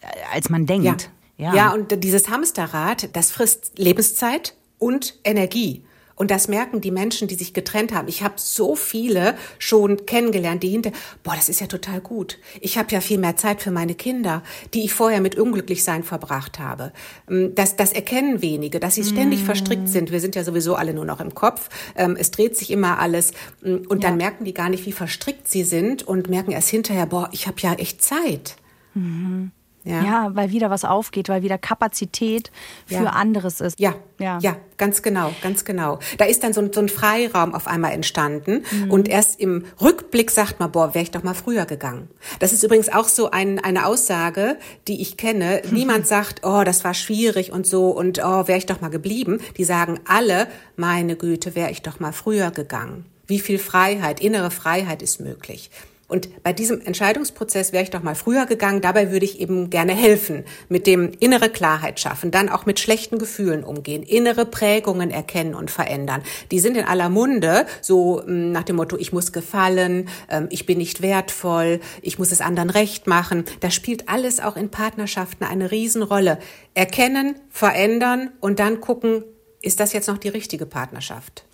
äh, 0.00 0.06
als 0.34 0.50
man 0.50 0.66
denkt. 0.66 1.10
Ja. 1.36 1.54
ja. 1.54 1.54
ja, 1.54 1.72
und 1.72 2.02
dieses 2.02 2.28
Hamsterrad, 2.28 3.14
das 3.14 3.30
frisst 3.30 3.78
Lebenszeit 3.78 4.56
und 4.78 5.18
Energie. 5.22 5.84
Und 6.20 6.30
das 6.30 6.48
merken 6.48 6.82
die 6.82 6.90
Menschen, 6.90 7.28
die 7.28 7.34
sich 7.34 7.54
getrennt 7.54 7.94
haben. 7.94 8.06
Ich 8.06 8.22
habe 8.22 8.34
so 8.36 8.76
viele 8.76 9.36
schon 9.58 10.04
kennengelernt, 10.04 10.62
die 10.62 10.68
hinter, 10.68 10.92
boah, 11.22 11.34
das 11.34 11.48
ist 11.48 11.62
ja 11.62 11.66
total 11.66 12.02
gut. 12.02 12.36
Ich 12.60 12.76
habe 12.76 12.92
ja 12.92 13.00
viel 13.00 13.16
mehr 13.16 13.36
Zeit 13.36 13.62
für 13.62 13.70
meine 13.70 13.94
Kinder, 13.94 14.42
die 14.74 14.84
ich 14.84 14.92
vorher 14.92 15.22
mit 15.22 15.38
Unglücklichsein 15.38 16.04
verbracht 16.04 16.58
habe. 16.58 16.92
Ähm, 17.30 17.54
das, 17.54 17.76
das 17.76 17.94
erkennen 17.94 18.42
wenige, 18.42 18.80
dass 18.80 18.96
sie 18.96 19.04
ständig 19.04 19.44
mm. 19.44 19.46
verstrickt 19.46 19.88
sind. 19.88 20.12
Wir 20.12 20.20
sind 20.20 20.34
ja 20.34 20.44
sowieso 20.44 20.74
alle 20.74 20.92
nur 20.92 21.06
noch 21.06 21.22
im 21.22 21.32
Kopf. 21.32 21.70
Ähm, 21.96 22.18
es 22.20 22.30
dreht 22.30 22.54
sich 22.54 22.70
immer 22.70 22.98
alles. 22.98 23.32
Ähm, 23.64 23.86
und 23.88 24.04
dann 24.04 24.20
ja. 24.20 24.26
merken 24.26 24.44
die 24.44 24.52
gar 24.52 24.68
nicht, 24.68 24.84
wie 24.84 24.92
verstrickt 24.92 25.48
sie 25.48 25.64
sind 25.64 26.02
und 26.02 26.28
merken 26.28 26.50
erst 26.52 26.68
hinterher, 26.68 27.06
boah, 27.06 27.30
ich 27.32 27.46
habe 27.46 27.56
ja 27.62 27.72
echt 27.72 28.02
Zeit. 28.02 28.56
Mhm. 28.92 29.52
Ja. 29.82 30.02
ja, 30.02 30.30
weil 30.34 30.50
wieder 30.50 30.68
was 30.68 30.84
aufgeht, 30.84 31.30
weil 31.30 31.42
wieder 31.42 31.56
Kapazität 31.56 32.50
für 32.84 32.94
ja. 32.94 33.04
anderes 33.04 33.62
ist. 33.62 33.80
Ja, 33.80 33.94
ja, 34.18 34.38
ja, 34.42 34.56
ganz 34.76 35.00
genau, 35.00 35.32
ganz 35.40 35.64
genau. 35.64 35.98
Da 36.18 36.26
ist 36.26 36.44
dann 36.44 36.52
so 36.52 36.60
ein, 36.60 36.70
so 36.72 36.80
ein 36.80 36.90
Freiraum 36.90 37.54
auf 37.54 37.66
einmal 37.66 37.92
entstanden 37.92 38.62
mhm. 38.70 38.90
und 38.90 39.08
erst 39.08 39.40
im 39.40 39.64
Rückblick 39.80 40.30
sagt 40.30 40.60
man, 40.60 40.70
boah, 40.70 40.94
wäre 40.94 41.02
ich 41.02 41.10
doch 41.10 41.22
mal 41.22 41.32
früher 41.32 41.64
gegangen. 41.64 42.10
Das 42.40 42.52
ist 42.52 42.62
übrigens 42.62 42.90
auch 42.90 43.08
so 43.08 43.30
ein, 43.30 43.58
eine 43.58 43.86
Aussage, 43.86 44.58
die 44.86 45.00
ich 45.00 45.16
kenne. 45.16 45.62
Niemand 45.70 46.06
sagt, 46.06 46.44
oh, 46.44 46.62
das 46.62 46.84
war 46.84 46.92
schwierig 46.92 47.50
und 47.50 47.66
so 47.66 47.88
und 47.88 48.18
oh, 48.22 48.48
wäre 48.48 48.58
ich 48.58 48.66
doch 48.66 48.82
mal 48.82 48.90
geblieben. 48.90 49.40
Die 49.56 49.64
sagen 49.64 49.98
alle, 50.06 50.46
meine 50.76 51.16
Güte, 51.16 51.54
wäre 51.54 51.70
ich 51.70 51.80
doch 51.80 52.00
mal 52.00 52.12
früher 52.12 52.50
gegangen. 52.50 53.06
Wie 53.26 53.40
viel 53.40 53.58
Freiheit, 53.58 54.20
innere 54.20 54.50
Freiheit 54.50 55.00
ist 55.00 55.20
möglich. 55.20 55.70
Und 56.10 56.42
bei 56.42 56.52
diesem 56.52 56.80
Entscheidungsprozess 56.80 57.72
wäre 57.72 57.84
ich 57.84 57.90
doch 57.90 58.02
mal 58.02 58.16
früher 58.16 58.44
gegangen. 58.46 58.80
Dabei 58.80 59.12
würde 59.12 59.24
ich 59.24 59.40
eben 59.40 59.70
gerne 59.70 59.94
helfen, 59.94 60.44
mit 60.68 60.86
dem 60.88 61.12
innere 61.20 61.50
Klarheit 61.50 62.00
schaffen, 62.00 62.32
dann 62.32 62.48
auch 62.48 62.66
mit 62.66 62.80
schlechten 62.80 63.18
Gefühlen 63.18 63.62
umgehen, 63.62 64.02
innere 64.02 64.44
Prägungen 64.44 65.10
erkennen 65.10 65.54
und 65.54 65.70
verändern. 65.70 66.22
Die 66.50 66.58
sind 66.58 66.76
in 66.76 66.84
aller 66.84 67.08
Munde, 67.08 67.64
so 67.80 68.22
hm, 68.24 68.50
nach 68.50 68.64
dem 68.64 68.76
Motto, 68.76 68.96
ich 68.96 69.12
muss 69.12 69.32
gefallen, 69.32 70.08
ähm, 70.28 70.48
ich 70.50 70.66
bin 70.66 70.78
nicht 70.78 71.00
wertvoll, 71.00 71.80
ich 72.02 72.18
muss 72.18 72.32
es 72.32 72.40
anderen 72.40 72.70
recht 72.70 73.06
machen. 73.06 73.44
Das 73.60 73.72
spielt 73.72 74.08
alles 74.08 74.40
auch 74.40 74.56
in 74.56 74.70
Partnerschaften 74.70 75.44
eine 75.44 75.70
Riesenrolle. 75.70 76.38
Erkennen, 76.74 77.36
verändern 77.50 78.30
und 78.40 78.58
dann 78.58 78.80
gucken, 78.80 79.22
ist 79.62 79.78
das 79.78 79.92
jetzt 79.92 80.08
noch 80.08 80.18
die 80.18 80.28
richtige 80.28 80.66
Partnerschaft? 80.66 81.44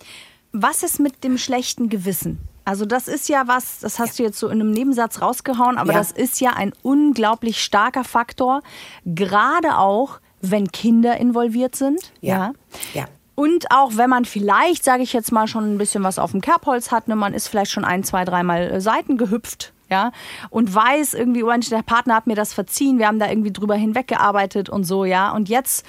Was 0.51 0.81
ist 0.81 0.99
mit 0.99 1.23
dem 1.23 1.37
schlechten 1.37 1.89
Gewissen? 1.89 2.39
Also 2.67 2.85
das 2.85 3.07
ist 3.07 3.29
ja 3.29 3.43
was, 3.47 3.79
das 3.79 3.97
hast 3.97 4.19
ja. 4.19 4.23
du 4.23 4.27
jetzt 4.27 4.39
so 4.39 4.49
in 4.49 4.59
einem 4.59 4.71
Nebensatz 4.71 5.21
rausgehauen, 5.21 5.77
aber 5.77 5.93
ja. 5.93 5.99
das 5.99 6.11
ist 6.11 6.41
ja 6.41 6.49
ein 6.51 6.73
unglaublich 6.81 7.63
starker 7.63 8.03
Faktor, 8.03 8.61
gerade 9.05 9.77
auch, 9.77 10.19
wenn 10.41 10.69
Kinder 10.69 11.15
involviert 11.15 11.77
sind. 11.77 12.11
Ja. 12.19 12.51
ja. 12.93 13.05
Und 13.35 13.71
auch 13.71 13.95
wenn 13.95 14.09
man 14.09 14.25
vielleicht, 14.25 14.83
sage 14.83 15.01
ich 15.01 15.13
jetzt 15.13 15.31
mal, 15.31 15.47
schon 15.47 15.75
ein 15.75 15.77
bisschen 15.77 16.03
was 16.03 16.19
auf 16.19 16.31
dem 16.31 16.41
Kerbholz 16.41 16.91
hat, 16.91 17.07
ne, 17.07 17.15
man 17.15 17.33
ist 17.33 17.47
vielleicht 17.47 17.71
schon 17.71 17.85
ein, 17.85 18.03
zwei, 18.03 18.25
dreimal 18.25 18.63
äh, 18.69 18.81
Seiten 18.81 19.17
gehüpft, 19.17 19.71
ja, 19.89 20.11
und 20.49 20.75
weiß 20.75 21.13
irgendwie, 21.13 21.43
oh, 21.43 21.51
der 21.51 21.83
Partner 21.83 22.15
hat 22.15 22.27
mir 22.27 22.35
das 22.35 22.53
verziehen, 22.53 22.99
wir 22.99 23.07
haben 23.07 23.19
da 23.19 23.29
irgendwie 23.29 23.53
drüber 23.53 23.75
hinweggearbeitet 23.75 24.67
und 24.67 24.83
so, 24.83 25.05
ja. 25.05 25.31
Und 25.31 25.47
jetzt 25.47 25.85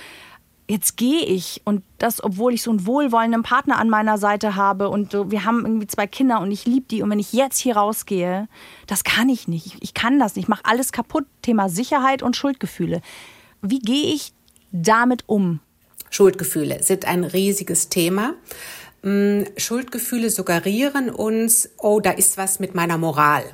jetzt 0.68 0.96
gehe 0.98 1.24
ich 1.24 1.62
und 1.64 1.82
das, 1.96 2.22
obwohl 2.22 2.52
ich 2.52 2.62
so 2.62 2.70
einen 2.70 2.86
wohlwollenden 2.86 3.42
Partner 3.42 3.78
an 3.78 3.88
meiner 3.88 4.18
Seite 4.18 4.54
habe 4.54 4.90
und 4.90 5.12
so, 5.12 5.30
wir 5.30 5.44
haben 5.44 5.64
irgendwie 5.64 5.86
zwei 5.86 6.06
Kinder 6.06 6.40
und 6.40 6.52
ich 6.52 6.66
liebe 6.66 6.86
die 6.88 7.02
und 7.02 7.10
wenn 7.10 7.18
ich 7.18 7.32
jetzt 7.32 7.58
hier 7.58 7.76
rausgehe, 7.76 8.48
das 8.86 9.02
kann 9.02 9.30
ich 9.30 9.48
nicht. 9.48 9.76
Ich, 9.80 9.94
kann 9.94 10.18
das 10.18 10.36
nicht. 10.36 10.44
Ich 10.44 10.48
mache 10.48 10.64
alles 10.64 10.92
kaputt. 10.92 11.24
Thema 11.42 11.70
Sicherheit 11.70 12.22
und 12.22 12.36
Schuldgefühle. 12.36 13.00
Wie 13.62 13.78
gehe 13.78 14.14
ich 14.14 14.32
damit 14.70 15.24
um? 15.26 15.60
Schuldgefühle 16.10 16.82
sind 16.82 17.06
ein 17.06 17.24
riesiges 17.24 17.88
Thema. 17.88 18.34
Mm, 19.02 19.44
Schuldgefühle 19.56 20.28
suggerieren 20.28 21.08
uns, 21.08 21.70
oh, 21.78 22.00
da 22.00 22.10
ist 22.10 22.36
was 22.36 22.60
mit 22.60 22.74
meiner 22.74 22.98
Moral. 22.98 23.44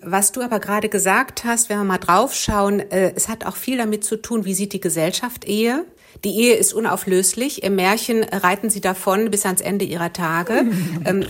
Was 0.00 0.30
du 0.30 0.42
aber 0.42 0.60
gerade 0.60 0.88
gesagt 0.88 1.44
hast, 1.44 1.68
wenn 1.68 1.78
wir 1.78 1.84
mal 1.84 1.98
draufschauen, 1.98 2.80
äh, 2.90 3.12
es 3.16 3.28
hat 3.28 3.44
auch 3.44 3.56
viel 3.56 3.78
damit 3.78 4.04
zu 4.04 4.16
tun, 4.16 4.44
wie 4.44 4.54
sieht 4.54 4.72
die 4.72 4.80
Gesellschaft 4.80 5.44
Ehe? 5.46 5.84
Die 6.24 6.40
Ehe 6.40 6.54
ist 6.54 6.72
unauflöslich. 6.72 7.62
Im 7.62 7.76
Märchen 7.76 8.24
reiten 8.24 8.70
sie 8.70 8.80
davon 8.80 9.30
bis 9.30 9.44
ans 9.46 9.60
Ende 9.60 9.84
ihrer 9.84 10.12
Tage. 10.12 10.66
ähm, 11.04 11.24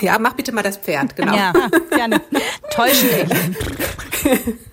ja, 0.00 0.18
mach 0.18 0.34
bitte 0.34 0.52
mal 0.52 0.62
das 0.62 0.76
Pferd, 0.76 1.16
genau. 1.16 1.34
Ja, 1.34 1.52
gerne. 1.90 2.20
Täuschend 2.70 3.12
echt. 3.12 4.42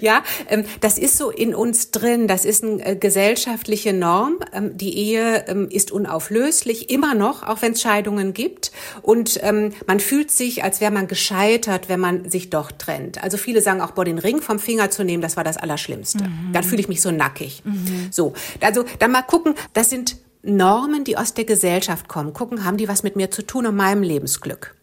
Ja, 0.00 0.22
ähm, 0.48 0.64
das 0.80 0.98
ist 0.98 1.16
so 1.16 1.30
in 1.30 1.54
uns 1.54 1.90
drin. 1.90 2.28
Das 2.28 2.44
ist 2.44 2.64
eine 2.64 2.84
äh, 2.84 2.96
gesellschaftliche 2.96 3.92
Norm. 3.92 4.38
Ähm, 4.52 4.76
die 4.76 4.96
Ehe 4.96 5.44
ähm, 5.48 5.68
ist 5.70 5.90
unauflöslich, 5.90 6.90
immer 6.90 7.14
noch, 7.14 7.42
auch 7.42 7.62
wenn 7.62 7.72
es 7.72 7.82
Scheidungen 7.82 8.32
gibt. 8.32 8.72
Und 9.02 9.40
man 9.86 10.00
fühlt 10.00 10.30
sich, 10.30 10.64
als 10.64 10.80
wäre 10.80 10.92
man 10.92 11.08
gescheitert, 11.08 11.88
wenn 11.88 12.00
man 12.00 12.30
sich 12.30 12.50
doch 12.50 12.72
trennt. 12.72 13.22
Also 13.22 13.36
viele 13.36 13.60
sagen 13.60 13.80
auch, 13.80 13.92
boah, 13.92 14.04
den 14.04 14.18
Ring 14.18 14.40
vom 14.40 14.58
Finger 14.58 14.90
zu 14.90 15.04
nehmen, 15.04 15.22
das 15.22 15.36
war 15.36 15.44
das 15.44 15.56
Allerschlimmste. 15.56 16.24
Mhm. 16.24 16.52
Dann 16.52 16.64
fühle 16.64 16.80
ich 16.80 16.88
mich 16.88 17.02
so 17.02 17.10
nackig. 17.10 17.62
Mhm. 17.64 18.08
So, 18.10 18.32
also 18.60 18.84
dann 18.98 19.10
mal 19.10 19.22
gucken, 19.22 19.54
das 19.72 19.90
sind 19.90 20.16
Normen, 20.42 21.04
die 21.04 21.16
aus 21.16 21.34
der 21.34 21.44
Gesellschaft 21.44 22.08
kommen. 22.08 22.32
Gucken, 22.32 22.64
haben 22.64 22.76
die 22.76 22.88
was 22.88 23.02
mit 23.02 23.16
mir 23.16 23.30
zu 23.30 23.42
tun 23.42 23.66
und 23.66 23.76
meinem 23.76 24.02
Lebensglück? 24.02 24.75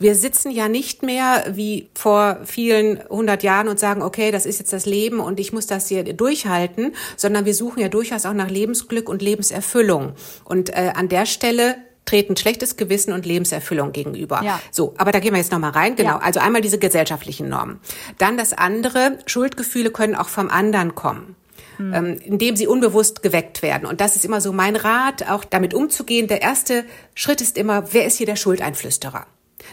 Wir 0.00 0.14
sitzen 0.14 0.50
ja 0.50 0.68
nicht 0.68 1.02
mehr 1.02 1.44
wie 1.52 1.90
vor 1.94 2.38
vielen 2.44 3.06
hundert 3.10 3.42
Jahren 3.42 3.68
und 3.68 3.78
sagen, 3.78 4.00
okay, 4.02 4.30
das 4.30 4.46
ist 4.46 4.58
jetzt 4.58 4.72
das 4.72 4.86
Leben 4.86 5.20
und 5.20 5.38
ich 5.38 5.52
muss 5.52 5.66
das 5.66 5.88
hier 5.88 6.02
durchhalten, 6.04 6.94
sondern 7.18 7.44
wir 7.44 7.54
suchen 7.54 7.80
ja 7.80 7.88
durchaus 7.88 8.24
auch 8.24 8.32
nach 8.32 8.48
Lebensglück 8.48 9.10
und 9.10 9.20
Lebenserfüllung. 9.20 10.14
Und 10.44 10.70
äh, 10.70 10.92
an 10.94 11.10
der 11.10 11.26
Stelle 11.26 11.76
treten 12.06 12.34
schlechtes 12.34 12.78
Gewissen 12.78 13.12
und 13.12 13.26
Lebenserfüllung 13.26 13.92
gegenüber. 13.92 14.40
Ja. 14.42 14.58
So, 14.70 14.94
aber 14.96 15.12
da 15.12 15.20
gehen 15.20 15.34
wir 15.34 15.38
jetzt 15.38 15.52
nochmal 15.52 15.72
rein. 15.72 15.96
Genau. 15.96 16.12
Ja. 16.12 16.18
Also 16.20 16.40
einmal 16.40 16.62
diese 16.62 16.78
gesellschaftlichen 16.78 17.50
Normen. 17.50 17.78
Dann 18.16 18.38
das 18.38 18.54
andere, 18.54 19.18
Schuldgefühle 19.26 19.90
können 19.90 20.14
auch 20.14 20.30
vom 20.30 20.48
anderen 20.48 20.94
kommen. 20.94 21.36
Hm. 21.76 21.92
Ähm, 21.92 22.18
indem 22.24 22.56
sie 22.56 22.66
unbewusst 22.66 23.22
geweckt 23.22 23.60
werden. 23.60 23.86
Und 23.86 24.00
das 24.00 24.16
ist 24.16 24.24
immer 24.24 24.40
so 24.40 24.50
mein 24.52 24.76
Rat, 24.76 25.28
auch 25.28 25.44
damit 25.44 25.74
umzugehen. 25.74 26.26
Der 26.26 26.40
erste 26.40 26.84
Schritt 27.14 27.42
ist 27.42 27.58
immer, 27.58 27.92
wer 27.92 28.06
ist 28.06 28.16
hier 28.16 28.26
der 28.26 28.36
Schuldeinflüsterer? 28.36 29.26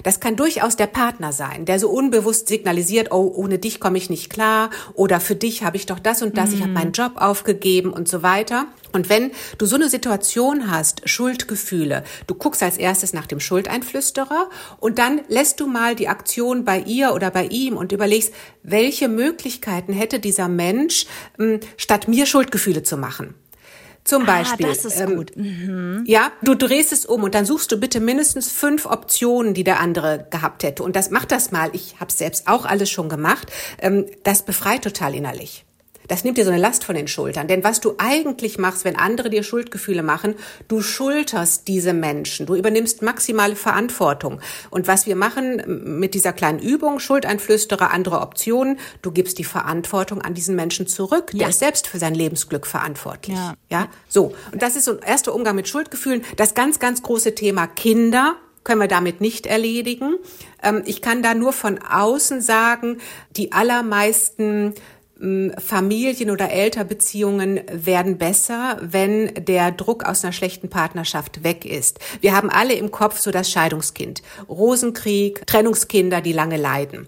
Das 0.03 0.19
kann 0.19 0.35
durchaus 0.35 0.75
der 0.75 0.87
Partner 0.87 1.31
sein, 1.31 1.65
der 1.65 1.79
so 1.79 1.89
unbewusst 1.89 2.47
signalisiert, 2.47 3.11
oh, 3.11 3.31
ohne 3.35 3.59
dich 3.59 3.79
komme 3.79 3.97
ich 3.97 4.09
nicht 4.09 4.29
klar 4.29 4.69
oder 4.93 5.19
für 5.19 5.35
dich 5.35 5.63
habe 5.63 5.77
ich 5.77 5.85
doch 5.85 5.99
das 5.99 6.21
und 6.21 6.37
das, 6.37 6.51
mm. 6.51 6.53
ich 6.53 6.61
habe 6.61 6.71
meinen 6.71 6.91
Job 6.91 7.13
aufgegeben 7.15 7.91
und 7.91 8.07
so 8.07 8.23
weiter. 8.23 8.65
Und 8.93 9.09
wenn 9.09 9.31
du 9.57 9.65
so 9.65 9.75
eine 9.75 9.89
Situation 9.89 10.71
hast, 10.71 11.07
Schuldgefühle, 11.07 12.03
du 12.25 12.35
guckst 12.35 12.63
als 12.63 12.77
erstes 12.77 13.13
nach 13.13 13.27
dem 13.27 13.39
Schuldeinflüsterer 13.39 14.49
und 14.79 14.97
dann 14.97 15.21
lässt 15.27 15.59
du 15.59 15.67
mal 15.67 15.95
die 15.95 16.07
Aktion 16.07 16.65
bei 16.65 16.79
ihr 16.79 17.13
oder 17.13 17.29
bei 17.29 17.45
ihm 17.45 17.77
und 17.77 17.91
überlegst, 17.91 18.33
welche 18.63 19.07
Möglichkeiten 19.07 19.93
hätte 19.93 20.19
dieser 20.19 20.47
Mensch, 20.47 21.05
hm, 21.37 21.59
statt 21.77 22.07
mir 22.07 22.25
Schuldgefühle 22.25 22.83
zu 22.83 22.97
machen. 22.97 23.35
Zum 24.07 24.23
ah, 24.23 24.25
Beispiel. 24.25 24.67
Das 24.67 24.85
ist 24.85 24.99
ähm, 25.01 25.15
gut. 25.17 25.35
Mhm. 25.35 26.03
Ja, 26.07 26.31
du 26.41 26.55
drehst 26.55 26.93
es 26.93 27.05
um 27.05 27.23
und 27.23 27.35
dann 27.35 27.45
suchst 27.45 27.71
du 27.73 27.77
bitte 27.77 27.99
mindestens 27.99 28.49
fünf 28.49 28.85
Optionen, 28.85 29.53
die 29.53 29.65
der 29.65 29.81
andere 29.81 30.25
gehabt 30.29 30.63
hätte. 30.63 30.81
Und 30.81 30.95
das 30.95 31.11
mach 31.11 31.25
das 31.25 31.51
mal. 31.51 31.69
Ich 31.73 31.99
habe 31.99 32.11
selbst 32.11 32.47
auch 32.47 32.65
alles 32.65 32.89
schon 32.89 33.09
gemacht. 33.09 33.51
Ähm, 33.79 34.05
das 34.23 34.43
befreit 34.43 34.83
total 34.83 35.13
innerlich. 35.13 35.66
Das 36.07 36.23
nimmt 36.23 36.37
dir 36.37 36.45
so 36.45 36.51
eine 36.51 36.61
Last 36.61 36.83
von 36.83 36.95
den 36.95 37.07
Schultern. 37.07 37.47
Denn 37.47 37.63
was 37.63 37.81
du 37.81 37.95
eigentlich 37.97 38.57
machst, 38.57 38.85
wenn 38.85 38.95
andere 38.95 39.29
dir 39.29 39.43
Schuldgefühle 39.43 40.03
machen, 40.03 40.35
du 40.67 40.81
schulterst 40.81 41.67
diese 41.67 41.93
Menschen. 41.93 42.45
Du 42.45 42.55
übernimmst 42.55 43.01
maximale 43.01 43.55
Verantwortung. 43.55 44.39
Und 44.69 44.87
was 44.87 45.05
wir 45.05 45.15
machen 45.15 45.99
mit 45.99 46.13
dieser 46.13 46.33
kleinen 46.33 46.59
Übung, 46.59 46.99
Schuldeinflüsterer, 46.99 47.91
andere 47.91 48.21
Optionen, 48.21 48.79
du 49.01 49.11
gibst 49.11 49.37
die 49.39 49.43
Verantwortung 49.43 50.21
an 50.21 50.33
diesen 50.33 50.55
Menschen 50.55 50.87
zurück. 50.87 51.31
Ja. 51.33 51.39
Der 51.39 51.49
ist 51.49 51.59
selbst 51.59 51.87
für 51.87 51.99
sein 51.99 52.15
Lebensglück 52.15 52.65
verantwortlich. 52.65 53.37
Ja. 53.37 53.53
ja, 53.69 53.87
so. 54.07 54.33
Und 54.51 54.61
das 54.61 54.75
ist 54.75 54.85
so 54.85 54.91
ein 54.91 54.99
erster 54.99 55.33
Umgang 55.33 55.55
mit 55.55 55.67
Schuldgefühlen. 55.67 56.23
Das 56.35 56.53
ganz, 56.53 56.79
ganz 56.79 57.03
große 57.03 57.35
Thema 57.35 57.67
Kinder 57.67 58.35
können 58.67 58.81
wir 58.81 58.89
damit 58.89 59.21
nicht 59.21 59.45
erledigen. 59.45 60.15
Ähm, 60.61 60.83
ich 60.85 61.01
kann 61.01 61.23
da 61.23 61.33
nur 61.33 61.53
von 61.53 61.79
außen 61.79 62.41
sagen, 62.41 62.97
die 63.31 63.53
allermeisten 63.53 64.73
Familien- 65.19 66.31
oder 66.31 66.51
Elternbeziehungen 66.51 67.61
werden 67.71 68.17
besser, 68.17 68.77
wenn 68.81 69.33
der 69.33 69.71
Druck 69.71 70.05
aus 70.05 70.23
einer 70.23 70.33
schlechten 70.33 70.69
Partnerschaft 70.69 71.43
weg 71.43 71.65
ist. 71.65 71.99
Wir 72.21 72.35
haben 72.35 72.49
alle 72.49 72.73
im 72.73 72.91
Kopf 72.91 73.19
so 73.19 73.31
das 73.31 73.49
Scheidungskind, 73.49 74.21
Rosenkrieg, 74.47 75.45
Trennungskinder, 75.47 76.21
die 76.21 76.33
lange 76.33 76.57
leiden. 76.57 77.07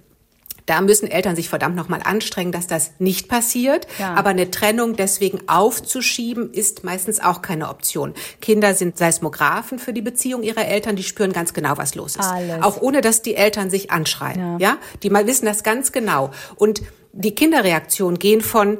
Da 0.69 0.81
müssen 0.81 1.09
Eltern 1.09 1.35
sich 1.35 1.49
verdammt 1.49 1.75
nochmal 1.75 2.01
anstrengen, 2.03 2.51
dass 2.51 2.67
das 2.67 2.91
nicht 2.99 3.27
passiert. 3.27 3.87
Ja. 3.97 4.13
Aber 4.13 4.29
eine 4.29 4.51
Trennung 4.51 4.95
deswegen 4.95 5.39
aufzuschieben, 5.47 6.53
ist 6.53 6.83
meistens 6.83 7.19
auch 7.19 7.41
keine 7.41 7.69
Option. 7.69 8.13
Kinder 8.39 8.75
sind 8.75 8.95
Seismographen 8.95 9.79
für 9.79 9.93
die 9.93 10.03
Beziehung 10.03 10.43
ihrer 10.43 10.65
Eltern. 10.65 10.95
Die 10.95 11.01
spüren 11.01 11.33
ganz 11.33 11.55
genau, 11.55 11.77
was 11.77 11.95
los 11.95 12.17
ist. 12.17 12.29
Alles. 12.29 12.61
Auch 12.61 12.81
ohne, 12.81 13.01
dass 13.01 13.23
die 13.23 13.33
Eltern 13.33 13.71
sich 13.71 13.89
anschreien. 13.89 14.59
Ja. 14.59 14.73
ja? 14.73 14.77
Die 15.01 15.09
mal 15.09 15.25
wissen 15.25 15.47
das 15.47 15.63
ganz 15.63 15.91
genau. 15.91 16.29
Und 16.55 16.83
die 17.11 17.35
Kinderreaktionen 17.35 18.19
gehen 18.19 18.41
von, 18.41 18.77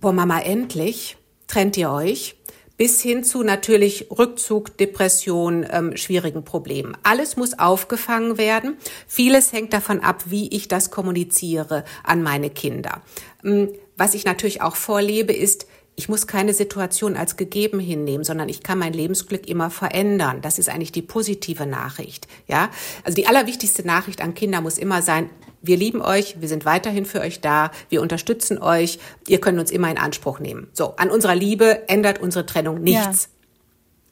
boah 0.00 0.12
Mama, 0.12 0.40
endlich, 0.40 1.16
trennt 1.46 1.76
ihr 1.76 1.90
euch, 1.90 2.36
bis 2.76 3.00
hin 3.00 3.22
zu 3.22 3.42
natürlich 3.42 4.08
Rückzug, 4.10 4.76
Depression, 4.76 5.66
ähm, 5.70 5.96
schwierigen 5.96 6.44
Problemen. 6.44 6.96
Alles 7.02 7.36
muss 7.36 7.58
aufgefangen 7.58 8.38
werden. 8.38 8.76
Vieles 9.06 9.52
hängt 9.52 9.72
davon 9.72 10.00
ab, 10.00 10.24
wie 10.26 10.48
ich 10.48 10.68
das 10.68 10.90
kommuniziere 10.90 11.84
an 12.02 12.22
meine 12.22 12.50
Kinder. 12.50 13.02
Ähm, 13.44 13.68
was 13.96 14.14
ich 14.14 14.24
natürlich 14.24 14.62
auch 14.62 14.76
vorlebe, 14.76 15.32
ist, 15.32 15.66
ich 15.94 16.08
muss 16.08 16.26
keine 16.26 16.54
Situation 16.54 17.16
als 17.16 17.36
gegeben 17.36 17.78
hinnehmen, 17.78 18.24
sondern 18.24 18.48
ich 18.48 18.62
kann 18.62 18.78
mein 18.78 18.94
Lebensglück 18.94 19.46
immer 19.46 19.70
verändern. 19.70 20.40
Das 20.40 20.58
ist 20.58 20.68
eigentlich 20.68 20.92
die 20.92 21.02
positive 21.02 21.66
Nachricht. 21.66 22.26
Ja, 22.48 22.70
also 23.04 23.14
die 23.14 23.26
allerwichtigste 23.26 23.86
Nachricht 23.86 24.22
an 24.22 24.34
Kinder 24.34 24.62
muss 24.62 24.78
immer 24.78 25.02
sein, 25.02 25.28
wir 25.62 25.76
lieben 25.76 26.02
euch, 26.02 26.40
wir 26.40 26.48
sind 26.48 26.64
weiterhin 26.64 27.06
für 27.06 27.20
euch 27.20 27.40
da, 27.40 27.70
wir 27.88 28.02
unterstützen 28.02 28.58
euch, 28.58 28.98
ihr 29.28 29.40
könnt 29.40 29.58
uns 29.58 29.70
immer 29.70 29.90
in 29.90 29.98
Anspruch 29.98 30.40
nehmen. 30.40 30.68
So, 30.72 30.96
an 30.96 31.10
unserer 31.10 31.34
Liebe 31.34 31.88
ändert 31.88 32.20
unsere 32.20 32.44
Trennung 32.46 32.82
nichts. 32.82 33.24
Ja. 33.24 33.42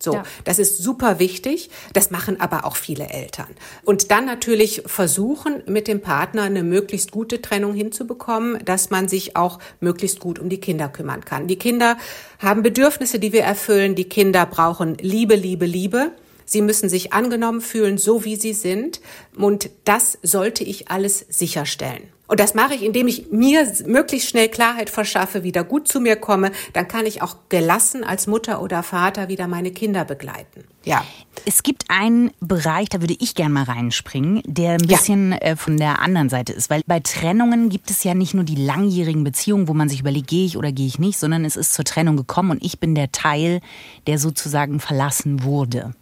So, 0.02 0.14
ja. 0.14 0.22
das 0.44 0.58
ist 0.58 0.78
super 0.78 1.18
wichtig. 1.18 1.68
Das 1.92 2.10
machen 2.10 2.40
aber 2.40 2.64
auch 2.64 2.76
viele 2.76 3.10
Eltern. 3.10 3.48
Und 3.84 4.10
dann 4.10 4.24
natürlich 4.24 4.82
versuchen, 4.86 5.62
mit 5.66 5.88
dem 5.88 6.00
Partner 6.00 6.42
eine 6.42 6.62
möglichst 6.62 7.10
gute 7.10 7.42
Trennung 7.42 7.74
hinzubekommen, 7.74 8.64
dass 8.64 8.88
man 8.88 9.08
sich 9.08 9.36
auch 9.36 9.58
möglichst 9.80 10.18
gut 10.18 10.38
um 10.38 10.48
die 10.48 10.58
Kinder 10.60 10.88
kümmern 10.88 11.24
kann. 11.24 11.48
Die 11.48 11.58
Kinder 11.58 11.98
haben 12.38 12.62
Bedürfnisse, 12.62 13.18
die 13.18 13.34
wir 13.34 13.42
erfüllen. 13.42 13.94
Die 13.94 14.08
Kinder 14.08 14.46
brauchen 14.46 14.94
Liebe, 14.94 15.34
Liebe, 15.34 15.66
Liebe. 15.66 16.12
Sie 16.50 16.62
müssen 16.62 16.88
sich 16.88 17.12
angenommen 17.12 17.60
fühlen, 17.60 17.96
so 17.96 18.24
wie 18.24 18.34
sie 18.34 18.54
sind. 18.54 19.00
Und 19.36 19.70
das 19.84 20.18
sollte 20.24 20.64
ich 20.64 20.90
alles 20.90 21.24
sicherstellen. 21.28 22.02
Und 22.26 22.40
das 22.40 22.54
mache 22.54 22.74
ich, 22.74 22.82
indem 22.82 23.06
ich 23.06 23.30
mir 23.30 23.72
möglichst 23.86 24.28
schnell 24.28 24.48
Klarheit 24.48 24.90
verschaffe, 24.90 25.44
wieder 25.44 25.62
gut 25.62 25.86
zu 25.86 26.00
mir 26.00 26.16
komme. 26.16 26.50
Dann 26.72 26.88
kann 26.88 27.06
ich 27.06 27.22
auch 27.22 27.36
gelassen 27.48 28.02
als 28.02 28.26
Mutter 28.26 28.62
oder 28.62 28.82
Vater 28.82 29.28
wieder 29.28 29.46
meine 29.46 29.70
Kinder 29.70 30.04
begleiten. 30.04 30.64
Ja. 30.84 31.04
Es 31.44 31.62
gibt 31.62 31.84
einen 31.88 32.32
Bereich, 32.40 32.88
da 32.88 33.00
würde 33.00 33.16
ich 33.18 33.36
gerne 33.36 33.54
mal 33.54 33.64
reinspringen, 33.64 34.42
der 34.44 34.72
ein 34.72 34.86
bisschen 34.86 35.32
ja. 35.32 35.38
Äh, 35.38 35.56
von 35.56 35.76
der 35.76 36.00
anderen 36.00 36.28
Seite 36.28 36.52
ist. 36.52 36.68
Weil 36.68 36.82
bei 36.86 36.98
Trennungen 36.98 37.68
gibt 37.68 37.90
es 37.90 38.02
ja 38.02 38.14
nicht 38.14 38.34
nur 38.34 38.44
die 38.44 38.56
langjährigen 38.56 39.22
Beziehungen, 39.22 39.68
wo 39.68 39.74
man 39.74 39.88
sich 39.88 40.00
überlegt, 40.00 40.26
gehe 40.26 40.46
ich 40.46 40.56
oder 40.56 40.72
gehe 40.72 40.86
ich 40.88 40.98
nicht, 40.98 41.18
sondern 41.18 41.44
es 41.44 41.54
ist 41.54 41.74
zur 41.74 41.84
Trennung 41.84 42.16
gekommen 42.16 42.50
und 42.50 42.64
ich 42.64 42.80
bin 42.80 42.96
der 42.96 43.12
Teil, 43.12 43.60
der 44.08 44.18
sozusagen 44.18 44.80
verlassen 44.80 45.44
wurde. 45.44 45.94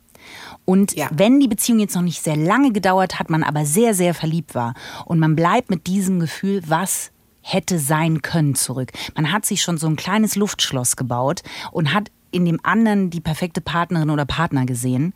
Und 0.69 0.95
ja. 0.97 1.09
wenn 1.11 1.41
die 1.41 1.49
Beziehung 1.49 1.79
jetzt 1.79 1.95
noch 1.95 2.03
nicht 2.03 2.23
sehr 2.23 2.37
lange 2.37 2.73
gedauert 2.73 3.19
hat, 3.19 3.31
man 3.31 3.43
aber 3.43 3.65
sehr, 3.65 3.95
sehr 3.95 4.13
verliebt 4.13 4.55
war 4.55 4.75
und 5.07 5.19
man 5.19 5.35
bleibt 5.35 5.71
mit 5.71 5.87
diesem 5.87 6.21
Gefühl, 6.21 6.61
was 6.67 7.11
hätte 7.41 7.79
sein 7.79 8.21
können 8.21 8.55
zurück. 8.55 8.93
Man 9.15 9.33
hat 9.33 9.47
sich 9.47 9.63
schon 9.63 9.79
so 9.79 9.87
ein 9.87 9.97
kleines 9.97 10.37
Luftschloss 10.37 10.97
gebaut 10.97 11.43
und 11.73 11.95
hat 11.95 12.11
in 12.33 12.45
dem 12.45 12.61
anderen 12.65 13.09
die 13.09 13.23
perfekte 13.23 13.63
Partnerin 13.63 14.11
oder 14.11 14.27
Partner 14.27 14.67
gesehen. 14.67 15.15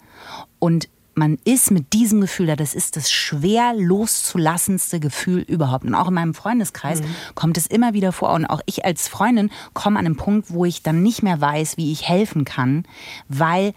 Und 0.58 0.88
man 1.14 1.36
ist 1.44 1.70
mit 1.70 1.92
diesem 1.92 2.22
Gefühl 2.22 2.46
da, 2.46 2.56
das 2.56 2.72
ist 2.72 2.96
das 2.96 3.12
schwer 3.12 3.74
loszulassenste 3.76 5.00
Gefühl 5.00 5.42
überhaupt. 5.42 5.84
Und 5.84 5.94
auch 5.94 6.08
in 6.08 6.14
meinem 6.14 6.32
Freundeskreis 6.32 7.02
mhm. 7.02 7.14
kommt 7.34 7.58
es 7.58 7.66
immer 7.66 7.92
wieder 7.92 8.12
vor. 8.12 8.32
Und 8.32 8.46
auch 8.46 8.62
ich 8.64 8.86
als 8.86 9.06
Freundin 9.06 9.50
komme 9.74 9.98
an 9.98 10.06
einen 10.06 10.16
Punkt, 10.16 10.50
wo 10.50 10.64
ich 10.64 10.82
dann 10.82 11.02
nicht 11.02 11.22
mehr 11.22 11.42
weiß, 11.42 11.76
wie 11.76 11.92
ich 11.92 12.08
helfen 12.08 12.46
kann, 12.46 12.86
weil 13.28 13.74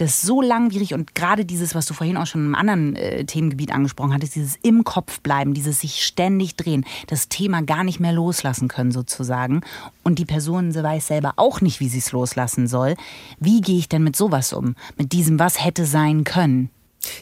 das 0.00 0.22
so 0.22 0.40
langwierig 0.40 0.94
und 0.94 1.14
gerade 1.14 1.44
dieses, 1.44 1.74
was 1.74 1.86
du 1.86 1.94
vorhin 1.94 2.16
auch 2.16 2.26
schon 2.26 2.46
im 2.46 2.54
anderen 2.54 2.96
äh, 2.96 3.24
Themengebiet 3.24 3.72
angesprochen 3.72 4.14
hattest, 4.14 4.34
dieses 4.34 4.58
im 4.62 4.84
Kopf 4.84 5.20
bleiben, 5.20 5.54
dieses 5.54 5.80
sich 5.80 6.04
ständig 6.04 6.56
drehen, 6.56 6.84
das 7.06 7.28
Thema 7.28 7.62
gar 7.62 7.84
nicht 7.84 8.00
mehr 8.00 8.12
loslassen 8.12 8.68
können 8.68 8.92
sozusagen. 8.92 9.60
Und 10.02 10.18
die 10.18 10.24
Person 10.24 10.72
sie 10.72 10.82
weiß 10.82 11.06
selber 11.06 11.34
auch 11.36 11.60
nicht, 11.60 11.80
wie 11.80 11.88
sie 11.88 11.98
es 11.98 12.12
loslassen 12.12 12.66
soll. 12.66 12.94
Wie 13.38 13.60
gehe 13.60 13.78
ich 13.78 13.88
denn 13.88 14.02
mit 14.02 14.16
sowas 14.16 14.52
um? 14.52 14.74
Mit 14.96 15.12
diesem, 15.12 15.38
was 15.38 15.62
hätte 15.62 15.84
sein 15.84 16.24
können? 16.24 16.70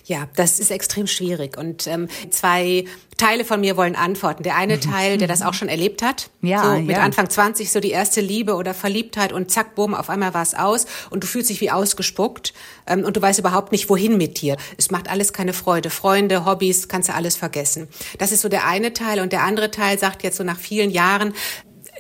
Ja, 0.05 0.29
das 0.37 0.59
ist 0.59 0.71
extrem 0.71 1.07
schwierig. 1.07 1.57
Und 1.57 1.87
ähm, 1.87 2.09
zwei 2.31 2.85
Teile 3.17 3.45
von 3.45 3.61
mir 3.61 3.77
wollen 3.77 3.97
antworten. 3.97 4.43
Der 4.43 4.57
eine 4.57 4.81
Teil, 4.81 5.19
der 5.19 5.29
das 5.29 5.43
auch 5.43 5.55
schon 5.55 5.69
erlebt 5.69 6.03
hat, 6.03 6.31
ja, 6.41 6.63
so 6.63 6.81
mit 6.81 6.97
ja. 6.97 7.03
Anfang 7.03 7.29
20 7.29 7.71
so 7.71 7.81
die 7.81 7.91
erste 7.91 8.21
Liebe 8.21 8.55
oder 8.55 8.75
Verliebtheit 8.75 9.33
und 9.33 9.51
zack, 9.51 9.75
bumm, 9.75 9.95
auf 9.95 10.09
einmal 10.09 10.35
war 10.35 10.43
es 10.43 10.55
aus 10.55 10.87
und 11.11 11.25
du 11.25 11.27
fühlst 11.27 11.51
dich 11.51 11.61
wie 11.61 11.71
ausgespuckt 11.71 12.55
ähm, 12.87 13.05
und 13.05 13.17
du 13.17 13.23
weißt 13.23 13.39
überhaupt 13.39 13.73
nicht, 13.73 13.89
wohin 13.91 14.17
mit 14.17 14.41
dir. 14.41 14.57
Es 14.77 14.91
macht 14.91 15.11
alles 15.11 15.33
keine 15.33 15.53
Freude. 15.53 15.91
Freunde, 15.91 16.45
Hobbys, 16.45 16.89
kannst 16.89 17.09
du 17.09 17.15
alles 17.15 17.37
vergessen. 17.37 17.89
Das 18.19 18.33
ist 18.33 18.43
so 18.43 18.49
der 18.49 18.67
eine 18.67 18.93
Teil. 18.93 19.21
Und 19.21 19.33
der 19.33 19.43
andere 19.43 19.71
Teil 19.71 19.99
sagt 19.99 20.23
jetzt 20.23 20.37
so 20.37 20.45
nach 20.45 20.59
vielen 20.59 20.91
Jahren, 20.91 21.35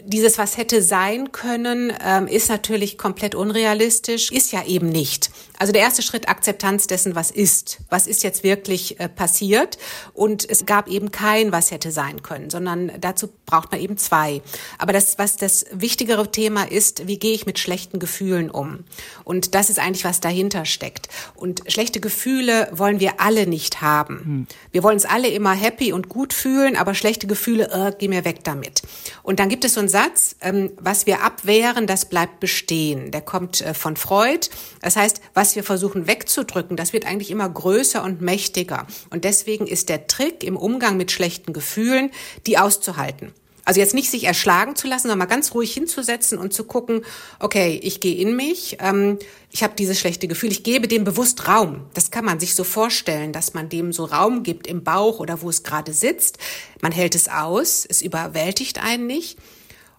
dieses, 0.05 0.39
was 0.39 0.57
hätte 0.57 0.83
sein 0.83 1.33
können, 1.33 1.93
ähm, 2.05 2.27
ist 2.27 2.49
natürlich 2.49 2.99
komplett 2.99 3.35
unrealistisch, 3.35 4.31
ist 4.31 4.53
ja 4.53 4.65
eben 4.65 4.89
nicht. 4.89 5.31
Also 5.59 5.73
der 5.73 5.83
erste 5.83 6.03
Schritt, 6.03 6.29
Akzeptanz 6.29 6.87
dessen, 6.87 7.15
was 7.15 7.31
ist. 7.31 7.79
Was 7.91 8.07
ist 8.07 8.23
jetzt 8.23 8.45
wirklich 8.45 9.01
äh, 9.01 9.09
passiert? 9.09 9.79
Und 10.15 10.49
es 10.49 10.67
gab 10.67 10.89
eben 10.89 11.11
kein, 11.11 11.53
was 11.53 11.71
hätte 11.71 11.91
sein 11.91 12.23
können, 12.23 12.51
sondern 12.51 12.93
dazu 13.01 13.29
braucht 13.45 13.73
man 13.73 13.81
eben 13.81 13.97
zwei. 13.99 14.41
Aber 14.79 14.93
das, 14.93 15.19
was 15.19 15.37
das 15.37 15.67
wichtigere 15.73 16.31
Thema 16.31 16.71
ist, 16.71 17.09
wie 17.09 17.19
gehe 17.19 17.35
ich 17.35 17.47
mit 17.47 17.59
schlechten 17.59 17.99
Gefühlen 17.99 18.51
um? 18.51 18.85
Und 19.25 19.55
das 19.55 19.71
ist 19.71 19.79
eigentlich, 19.79 20.05
was 20.05 20.21
dahinter 20.21 20.65
steckt. 20.65 21.09
Und 21.35 21.63
schlechte 21.67 22.01
Gefühle 22.01 22.69
wollen 22.73 23.01
wir 23.01 23.21
alle 23.21 23.47
nicht 23.47 23.81
haben. 23.81 24.21
Hm. 24.25 24.47
Wir 24.71 24.83
wollen 24.83 24.95
uns 24.95 25.05
alle 25.05 25.29
immer 25.29 25.53
happy 25.53 25.93
und 25.93 26.09
gut 26.09 26.33
fühlen, 26.33 26.77
aber 26.77 26.95
schlechte 26.95 27.27
Gefühle, 27.27 27.71
äh, 27.73 27.93
geh 27.99 28.09
mir 28.09 28.25
weg 28.25 28.45
damit. 28.45 28.83
Und 29.23 29.41
dann 29.41 29.49
gibt 29.49 29.65
es 29.65 29.75
so 29.75 29.81
einen 29.81 29.89
Satz, 29.89 30.37
ähm, 30.41 30.71
was 30.79 31.07
wir 31.07 31.23
abwehren, 31.23 31.87
das 31.87 32.05
bleibt 32.05 32.39
bestehen. 32.41 33.11
Der 33.11 33.23
kommt 33.23 33.61
äh, 33.61 33.75
von 33.75 33.97
Freud. 33.97 34.49
Das 34.83 34.97
heißt, 34.97 35.21
was 35.35 35.48
was 35.49 35.57
wir 35.57 35.65
versuchen 35.65 36.07
wegzudrücken, 36.07 36.77
das 36.77 36.93
wird 36.93 37.07
eigentlich 37.07 37.31
immer 37.31 37.49
größer 37.49 38.05
und 38.05 38.21
mächtiger. 38.21 38.87
Und 39.09 39.25
deswegen 39.25 39.67
ist 39.67 39.89
der 39.89 40.07
Trick 40.07 40.45
im 40.45 40.59
Umgang 40.59 40.99
mit 40.99 41.11
schlechten 41.11 41.55
Gefühlen, 41.55 42.11
die 42.47 42.59
auszuhalten. 42.59 43.33
Also 43.65 43.81
jetzt 43.81 43.95
nicht 43.95 44.11
sich 44.11 44.25
erschlagen 44.25 44.77
zu 44.77 44.89
lassen, 44.89 45.05
sondern 45.05 45.21
mal 45.21 45.25
ganz 45.25 45.55
ruhig 45.55 45.73
hinzusetzen 45.73 46.37
und 46.37 46.53
zu 46.53 46.65
gucken, 46.65 47.03
okay, 47.39 47.81
ich 47.83 48.01
gehe 48.01 48.17
in 48.17 48.37
mich, 48.37 48.77
ähm, 48.81 49.19
ich 49.51 49.63
habe 49.63 49.73
dieses 49.75 49.99
schlechte 49.99 50.29
Gefühl, 50.29 50.53
ich 50.53 50.65
gebe 50.65 50.87
dem 50.87 51.05
bewusst 51.05 51.49
Raum. 51.49 51.87
Das 51.95 52.11
kann 52.11 52.27
man 52.27 52.39
sich 52.41 52.55
so 52.55 52.63
vorstellen, 52.63 53.33
dass 53.33 53.55
man 53.55 53.71
dem 53.71 53.95
so 53.95 54.05
Raum 54.05 54.43
gibt 54.43 54.67
im 54.67 54.85
Bauch 54.85 55.19
oder 55.19 55.41
wo 55.41 55.49
es 55.49 55.63
gerade 55.63 55.95
sitzt. 55.95 56.37
Man 56.83 56.93
hält 56.93 57.15
es 57.15 57.27
aus, 57.29 57.87
es 57.89 58.03
überwältigt 58.03 58.85
einen 58.85 59.07
nicht. 59.07 59.39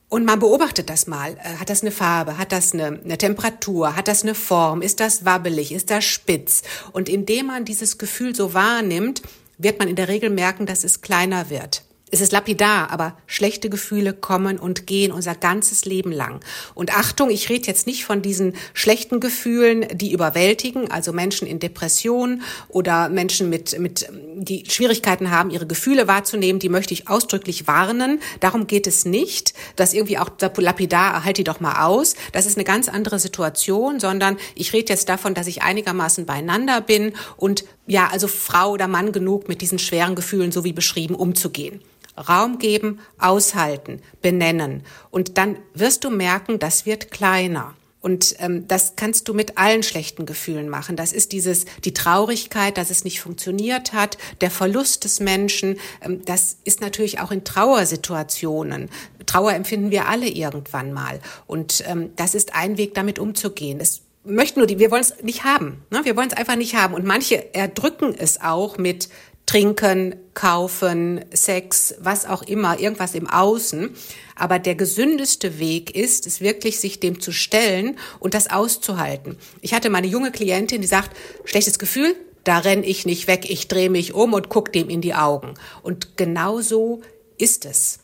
Und 0.10 0.26
man 0.26 0.39
beobachtet 0.39 0.89
das 0.89 1.06
mal. 1.06 1.38
Äh, 1.38 1.58
hat 1.58 1.69
das 1.69 1.84
eine 1.84 1.91
Farbe? 1.91 2.38
Hat 2.38 2.52
das 2.52 2.74
eine, 2.74 3.00
eine, 3.04 3.17
Temperatur? 3.17 3.95
Hat 3.95 4.08
das 4.08 4.24
eine 4.24 4.34
Form? 4.34 4.82
Ist 4.82 5.00
das 5.00 5.24
wabbelig? 5.24 5.72
Ist 5.72 5.91
das 5.91 6.04
spitz? 6.04 6.63
Und 6.91 7.08
indem 7.08 7.48
man 7.48 7.63
dieses 7.63 8.00
Gefühl 8.00 8.36
so 8.36 8.56
wahrnimmt, 8.56 9.22
wird 9.60 9.78
man 9.78 9.88
in 9.88 9.95
der 9.95 10.08
Regel 10.08 10.32
merken, 10.32 10.65
dass 10.65 10.84
es 10.84 11.02
kleiner 11.02 11.50
wird. 11.52 11.84
Es 12.12 12.22
ist 12.22 12.32
lapidar, 12.32 12.91
aber 12.91 13.17
schlechte 13.28 13.69
Gefühle 13.69 14.13
kommen 14.13 14.58
und 14.58 14.88
gehen 14.88 15.12
unser 15.12 15.36
ganzes 15.36 15.86
Leben 15.86 16.12
lang. 16.12 16.39
Und 16.74 16.98
Achtung, 16.98 17.30
ich 17.30 17.50
rede 17.50 17.67
jetzt 17.67 17.88
nicht 17.88 18.06
von 18.06 18.22
diesen 18.22 18.56
schlechten 18.74 19.19
Gefühlen, 19.19 19.86
die 19.93 20.12
überwältigen, 20.12 20.89
also 20.89 21.13
Menschen 21.13 21.48
in 21.48 21.60
Depression 21.60 22.41
oder 22.67 23.10
Menschen 23.10 23.50
mit, 23.50 23.78
mit, 23.80 24.08
die 24.36 24.63
Schwierigkeiten 24.69 25.30
haben, 25.30 25.52
ihre 25.52 25.67
Gefühle 25.67 26.08
wahrzunehmen, 26.08 26.60
die 26.60 26.69
möchte 26.69 26.93
ich 26.93 27.08
ausdrücklich 27.08 27.67
warnen. 27.67 28.19
Darum 28.39 28.65
geht 28.65 28.88
es 28.88 29.06
nicht, 29.06 29.54
dass 29.76 29.93
irgendwie 29.93 30.17
auch 30.17 30.30
lapidar, 30.58 31.24
halt 31.24 31.38
die 31.38 31.43
doch 31.43 31.60
mal 31.60 31.86
aus. 31.86 32.15
Das 32.32 32.45
ist 32.45 32.58
eine 32.58 32.65
ganz 32.65 32.89
andere 32.89 33.19
Situation, 33.19 34.00
sondern 34.00 34.38
ich 34.56 34.74
rede 34.74 34.91
jetzt 34.91 35.10
davon, 35.10 35.34
dass 35.34 35.48
ich 35.48 35.62
einigermaßen 35.62 36.26
beieinander 36.26 36.82
bin 36.82 37.13
und 37.38 37.65
ja, 37.86 38.08
also 38.12 38.28
Frau 38.28 38.72
oder 38.72 38.88
Mann 38.88 39.12
genug 39.12 39.48
mit 39.48 39.62
diesen 39.62 39.80
schweren 39.80 40.15
Gefühlen, 40.15 40.52
so 40.52 40.63
wie 40.63 40.74
beschrieben, 40.74 41.15
umzugehen. 41.15 41.82
Raum 42.27 42.60
geben, 42.60 42.99
aushalten, 43.17 44.01
benennen. 44.21 44.84
Und 45.10 45.38
dann 45.38 45.58
wirst 45.73 46.03
du 46.03 46.10
merken, 46.10 46.60
das 46.60 46.86
wird 46.86 47.12
kleiner. 47.12 47.75
Und 48.01 48.36
ähm, 48.39 48.65
das 48.67 48.95
kannst 48.95 49.27
du 49.27 49.34
mit 49.34 49.58
allen 49.58 49.84
schlechten 49.84 50.25
Gefühlen 50.25 50.69
machen. 50.69 50.95
Das 50.95 51.12
ist 51.12 51.34
dieses 51.34 51.65
die 51.84 51.93
Traurigkeit, 51.93 52.77
dass 52.77 52.89
es 52.89 53.03
nicht 53.03 53.19
funktioniert 53.19 53.91
hat, 53.91 54.17
der 54.39 54.51
Verlust 54.51 55.03
des 55.03 55.19
Menschen. 55.19 55.77
Ähm, 56.01 56.21
das 56.23 56.58
ist 56.63 56.79
natürlich 56.79 57.19
auch 57.19 57.32
in 57.32 57.43
Trauersituationen. 57.43 58.89
Trauer 59.25 59.53
empfinden 59.53 59.91
wir 59.91 60.08
alle 60.08 60.29
irgendwann 60.29 60.93
mal. 60.93 61.19
Und 61.45 61.84
ähm, 61.88 62.12
das 62.15 62.36
ist 62.36 62.55
ein 62.55 62.77
Weg, 62.77 62.93
damit 62.93 63.19
umzugehen. 63.19 63.82
Es 63.82 64.01
möchten 64.23 64.60
nur 64.60 64.67
die, 64.67 64.79
wir 64.79 64.91
wollen 64.91 65.01
es 65.01 65.21
nicht 65.21 65.43
haben. 65.43 65.84
Ne? 65.91 66.01
Wir 66.03 66.15
wollen 66.15 66.29
es 66.29 66.38
einfach 66.38 66.55
nicht 66.55 66.75
haben. 66.75 66.93
Und 66.93 67.05
manche 67.05 67.53
erdrücken 67.53 68.15
es 68.17 68.39
auch 68.39 68.77
mit 68.77 69.10
Trinken, 69.50 70.16
Kaufen, 70.36 71.26
Sex, 71.34 71.96
was 72.00 72.28
auch 72.28 72.44
immer, 72.44 72.80
irgendwas 72.80 73.16
im 73.16 73.28
Außen. 73.28 73.90
Aber 74.36 74.60
der 74.60 74.76
gesündeste 74.76 75.58
Weg 75.58 75.96
ist, 75.96 76.28
es 76.28 76.40
wirklich 76.40 76.80
sich 76.80 77.00
dem 77.00 77.20
zu 77.20 77.32
stellen 77.32 77.98
und 78.20 78.36
das 78.36 78.52
auszuhalten. 78.52 79.38
Ich 79.62 79.74
hatte 79.74 79.90
meine 79.90 80.06
junge 80.06 80.32
Klientin, 80.32 80.82
die 80.82 80.88
sagt, 80.88 81.18
schlechtes 81.46 81.80
Gefühl, 81.80 82.16
da 82.44 82.60
renn 82.60 82.84
ich 82.84 83.08
nicht 83.08 83.26
weg, 83.26 83.50
ich 83.50 83.68
drehe 83.68 83.90
mich 83.90 84.14
um 84.14 84.34
und 84.34 84.50
guck 84.50 84.72
dem 84.72 84.88
in 84.88 85.02
die 85.02 85.16
Augen. 85.16 85.56
Und 85.82 86.16
genau 86.16 86.62
so 86.62 87.02
ist 87.40 87.66
es. 87.66 88.02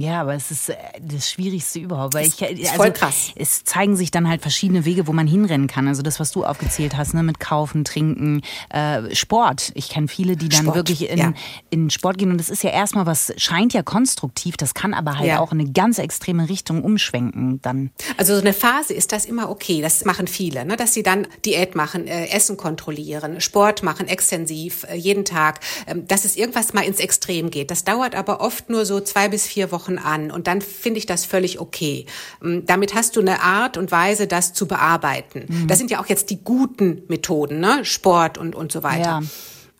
Ja, 0.00 0.20
aber 0.20 0.34
es 0.34 0.50
ist 0.50 0.70
äh, 0.70 0.76
das 1.00 1.30
Schwierigste 1.30 1.78
überhaupt, 1.78 2.14
weil 2.14 2.26
ich 2.26 2.42
also, 2.42 2.74
voll 2.74 2.92
krass. 2.92 3.32
Es 3.36 3.64
zeigen 3.64 3.96
sich 3.96 4.10
dann 4.10 4.28
halt 4.28 4.42
verschiedene 4.42 4.84
Wege, 4.84 5.06
wo 5.06 5.12
man 5.12 5.26
hinrennen 5.26 5.66
kann. 5.66 5.88
Also 5.88 6.02
das, 6.02 6.20
was 6.20 6.32
du 6.32 6.44
aufgezählt 6.44 6.96
hast, 6.96 7.14
ne, 7.14 7.22
mit 7.22 7.40
Kaufen, 7.40 7.84
Trinken, 7.84 8.42
äh, 8.70 9.14
Sport. 9.14 9.72
Ich 9.74 9.88
kenne 9.90 10.08
viele, 10.08 10.36
die 10.36 10.48
dann 10.48 10.62
Sport, 10.62 10.76
wirklich 10.76 11.10
in, 11.10 11.18
ja. 11.18 11.32
in 11.70 11.90
Sport 11.90 12.18
gehen 12.18 12.30
und 12.30 12.38
das 12.38 12.50
ist 12.50 12.62
ja 12.62 12.70
erstmal 12.70 13.06
was 13.06 13.32
scheint 13.36 13.72
ja 13.74 13.82
konstruktiv, 13.82 14.56
das 14.56 14.74
kann 14.74 14.94
aber 14.94 15.18
halt 15.18 15.28
Ja. 15.28 15.40
auch 15.40 15.52
in 15.52 15.60
eine 15.60 15.70
ganz 15.70 15.98
extreme 15.98 16.48
Richtung 16.48 16.82
umschwenken 16.82 17.60
dann. 17.62 17.90
Also 18.16 18.34
so 18.34 18.40
eine 18.40 18.52
Phase 18.52 18.94
ist 18.94 19.12
das 19.12 19.26
immer 19.26 19.50
okay. 19.50 19.82
Das 19.82 20.04
machen 20.04 20.26
viele, 20.26 20.64
ne? 20.64 20.76
dass 20.76 20.94
sie 20.94 21.02
dann 21.02 21.26
Diät 21.44 21.74
machen, 21.74 22.06
äh, 22.06 22.28
Essen 22.28 22.56
kontrollieren, 22.56 23.40
Sport 23.40 23.82
machen, 23.82 24.08
extensiv, 24.08 24.84
äh, 24.84 24.96
jeden 24.96 25.24
Tag. 25.24 25.60
Ähm, 25.86 26.06
dass 26.08 26.24
es 26.24 26.36
irgendwas 26.36 26.72
mal 26.72 26.82
ins 26.82 27.00
Extrem 27.00 27.50
geht. 27.50 27.70
Das 27.70 27.84
dauert 27.84 28.14
aber 28.14 28.40
oft 28.40 28.70
nur 28.70 28.86
so 28.86 29.00
zwei 29.00 29.28
bis 29.28 29.46
vier 29.46 29.72
Wochen 29.72 29.89
an 29.98 30.30
und 30.30 30.46
dann 30.46 30.60
finde 30.60 30.98
ich 30.98 31.06
das 31.06 31.24
völlig 31.24 31.60
okay. 31.60 32.06
Ähm, 32.42 32.64
damit 32.66 32.94
hast 32.94 33.16
du 33.16 33.20
eine 33.20 33.42
Art 33.42 33.76
und 33.76 33.90
Weise, 33.90 34.26
das 34.26 34.52
zu 34.52 34.66
bearbeiten. 34.66 35.66
Das 35.66 35.78
sind 35.78 35.90
ja 35.90 36.00
auch 36.00 36.06
jetzt 36.06 36.30
die 36.30 36.42
guten 36.42 37.02
Methoden, 37.08 37.60
ne? 37.60 37.84
Sport 37.84 38.38
und, 38.38 38.54
und 38.54 38.72
so 38.72 38.82
weiter. 38.82 39.20
Ja. 39.20 39.22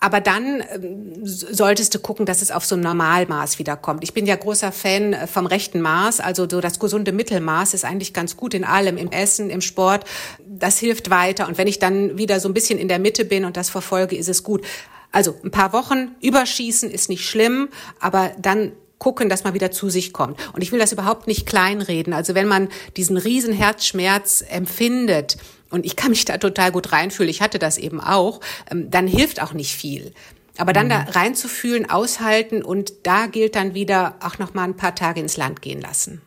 Aber 0.01 0.21
dann 0.21 0.63
ähm, 0.73 1.21
solltest 1.23 1.95
du 1.95 1.99
gucken, 1.99 2.25
dass 2.25 2.41
es 2.41 2.51
auf 2.51 2.65
so 2.65 2.75
ein 2.75 2.81
Normalmaß 2.81 3.59
wiederkommt. 3.59 4.03
Ich 4.03 4.15
bin 4.15 4.25
ja 4.27 4.35
großer 4.35 4.73
Fan 4.73 5.13
äh, 5.13 5.27
vom 5.27 5.45
rechten 5.47 5.83
Maß, 5.83 6.21
also 6.21 6.49
so 6.51 6.61
das 6.61 6.79
gesunde 6.79 7.13
Mittelmaß 7.13 7.75
ist 7.75 7.85
eigentlich 7.85 8.15
ganz 8.15 8.37
gut 8.37 8.55
in 8.55 8.65
allem, 8.65 8.97
im 8.97 9.11
Essen, 9.13 9.51
im 9.51 9.61
Sport. 9.61 10.05
Das 10.47 10.79
hilft 10.79 11.11
weiter. 11.11 11.47
Und 11.47 11.59
wenn 11.59 11.69
ich 11.69 11.79
dann 11.79 12.17
wieder 12.17 12.41
so 12.41 12.49
ein 12.49 12.55
bisschen 12.55 12.79
in 12.79 12.89
der 12.89 12.99
Mitte 12.99 13.27
bin 13.27 13.45
und 13.45 13.59
das 13.59 13.69
verfolge, 13.69 14.17
ist 14.17 14.29
es 14.29 14.43
gut. 14.43 14.65
Also 15.13 15.35
ein 15.45 15.51
paar 15.51 15.73
Wochen 15.75 16.15
überschießen 16.23 16.91
ist 16.91 17.09
nicht 17.09 17.29
schlimm, 17.29 17.69
aber 17.99 18.33
dann 18.39 18.73
gucken, 19.01 19.29
dass 19.29 19.43
man 19.43 19.55
wieder 19.55 19.73
zu 19.73 19.91
sich 19.91 20.13
kommt. 20.13 20.39
Und 20.53 20.63
ich 20.63 20.71
will 20.71 20.79
das 20.79 20.93
überhaupt 20.93 21.27
nicht 21.27 21.47
kleinreden. 21.47 22.13
Also 22.13 22.37
wenn 22.37 22.47
man 22.47 22.69
diesen 22.97 23.17
riesen 23.17 23.53
Herzschmerz 23.53 24.45
empfindet, 24.49 25.39
und 25.71 25.85
ich 25.87 25.97
kann 25.97 26.11
mich 26.11 26.25
da 26.25 26.39
total 26.39 26.71
gut 26.71 26.93
reinfühlen, 26.93 27.31
ich 27.31 27.41
hatte 27.43 27.59
das 27.59 27.79
eben 27.79 28.01
auch, 28.01 28.41
ähm, 28.71 28.91
dann 28.91 29.09
hilft 29.09 29.43
auch 29.43 29.53
nicht 29.53 29.75
viel. 29.75 30.13
Aber 30.59 30.73
dann 30.73 30.89
da 30.91 31.07
reinzufühlen, 31.11 31.89
aushalten 31.89 32.63
und 32.63 32.93
da 33.05 33.27
gilt 33.27 33.57
dann 33.57 33.73
wieder 33.75 34.17
auch 34.21 34.39
noch 34.39 34.53
mal 34.53 34.65
ein 34.65 34.77
paar 34.77 34.95
Tage 34.95 35.21
ins 35.21 35.37
Land 35.37 35.63
gehen 35.63 35.81
lassen. 35.81 36.21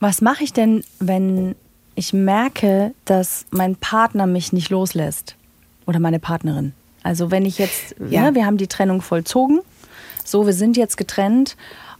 Was 0.00 0.20
mache 0.22 0.44
ich 0.44 0.52
denn, 0.52 0.84
wenn 1.00 1.54
ich 1.94 2.12
merke, 2.12 2.94
dass 3.04 3.44
mein 3.50 3.76
Partner 3.76 4.26
mich 4.26 4.52
nicht 4.52 4.70
loslässt? 4.70 5.34
Oder 5.86 5.98
meine 5.98 6.20
Partnerin? 6.20 6.72
Also 7.02 7.30
wenn 7.30 7.44
ich 7.44 7.58
jetzt, 7.58 7.96
Ja. 8.08 8.22
ne, 8.22 8.34
wir 8.34 8.46
haben 8.46 8.56
die 8.56 8.68
Trennung 8.68 9.02
vollzogen, 9.02 9.60
so, 10.24 10.46
wir 10.46 10.52
sind 10.52 10.76
jetzt 10.76 10.96
getrennt 10.96 11.56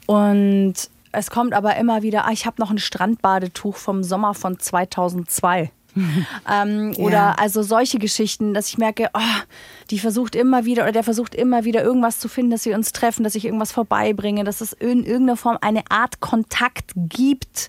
und 0.09 0.75
es 1.13 1.31
kommt 1.31 1.53
aber 1.53 1.77
immer 1.77 2.01
wieder, 2.01 2.25
ah, 2.25 2.33
ich 2.33 2.47
habe 2.47 2.63
noch 2.63 2.71
ein 2.71 2.79
Strandbadetuch 2.79 3.77
vom 3.77 4.03
Sommer 4.03 4.33
von 4.33 4.59
2002. 4.59 5.71
ähm, 6.51 6.93
Ja. 6.93 7.05
Oder 7.05 7.39
also 7.39 7.63
solche 7.63 7.99
Geschichten, 7.99 8.55
dass 8.55 8.69
ich 8.69 8.79
merke, 8.79 9.11
oh, 9.13 9.43
die 9.91 9.99
versucht 9.99 10.35
immer 10.35 10.65
wieder 10.65 10.85
oder 10.85 10.93
der 10.93 11.05
versucht 11.05 11.35
immer 11.35 11.65
wieder 11.65 11.83
irgendwas 11.83 12.21
zu 12.21 12.29
finden, 12.29 12.53
dass 12.53 12.65
wir 12.65 12.75
uns 12.75 12.93
treffen, 12.93 13.23
dass 13.23 13.35
ich 13.35 13.45
irgendwas 13.45 13.73
vorbeibringe, 13.73 14.45
dass 14.45 14.63
es 14.63 14.73
in 14.73 15.05
irgendeiner 15.05 15.37
Form 15.37 15.59
eine 15.61 15.83
Art 15.91 16.21
Kontakt 16.21 16.93
gibt. 16.95 17.69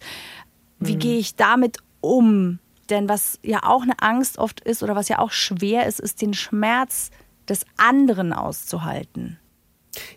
Wie 0.79 0.95
gehe 0.95 1.17
ich 1.17 1.35
damit 1.35 1.79
um? 1.99 2.59
Denn 2.89 3.09
was 3.09 3.37
ja 3.43 3.63
auch 3.63 3.81
eine 3.81 3.99
Angst 3.99 4.37
oft 4.37 4.61
ist 4.61 4.81
oder 4.81 4.95
was 4.95 5.09
ja 5.09 5.19
auch 5.19 5.31
schwer 5.31 5.87
ist, 5.87 5.99
ist 5.99 6.21
den 6.21 6.33
Schmerz 6.33 7.11
des 7.49 7.65
anderen 7.75 8.31
auszuhalten. 8.31 9.39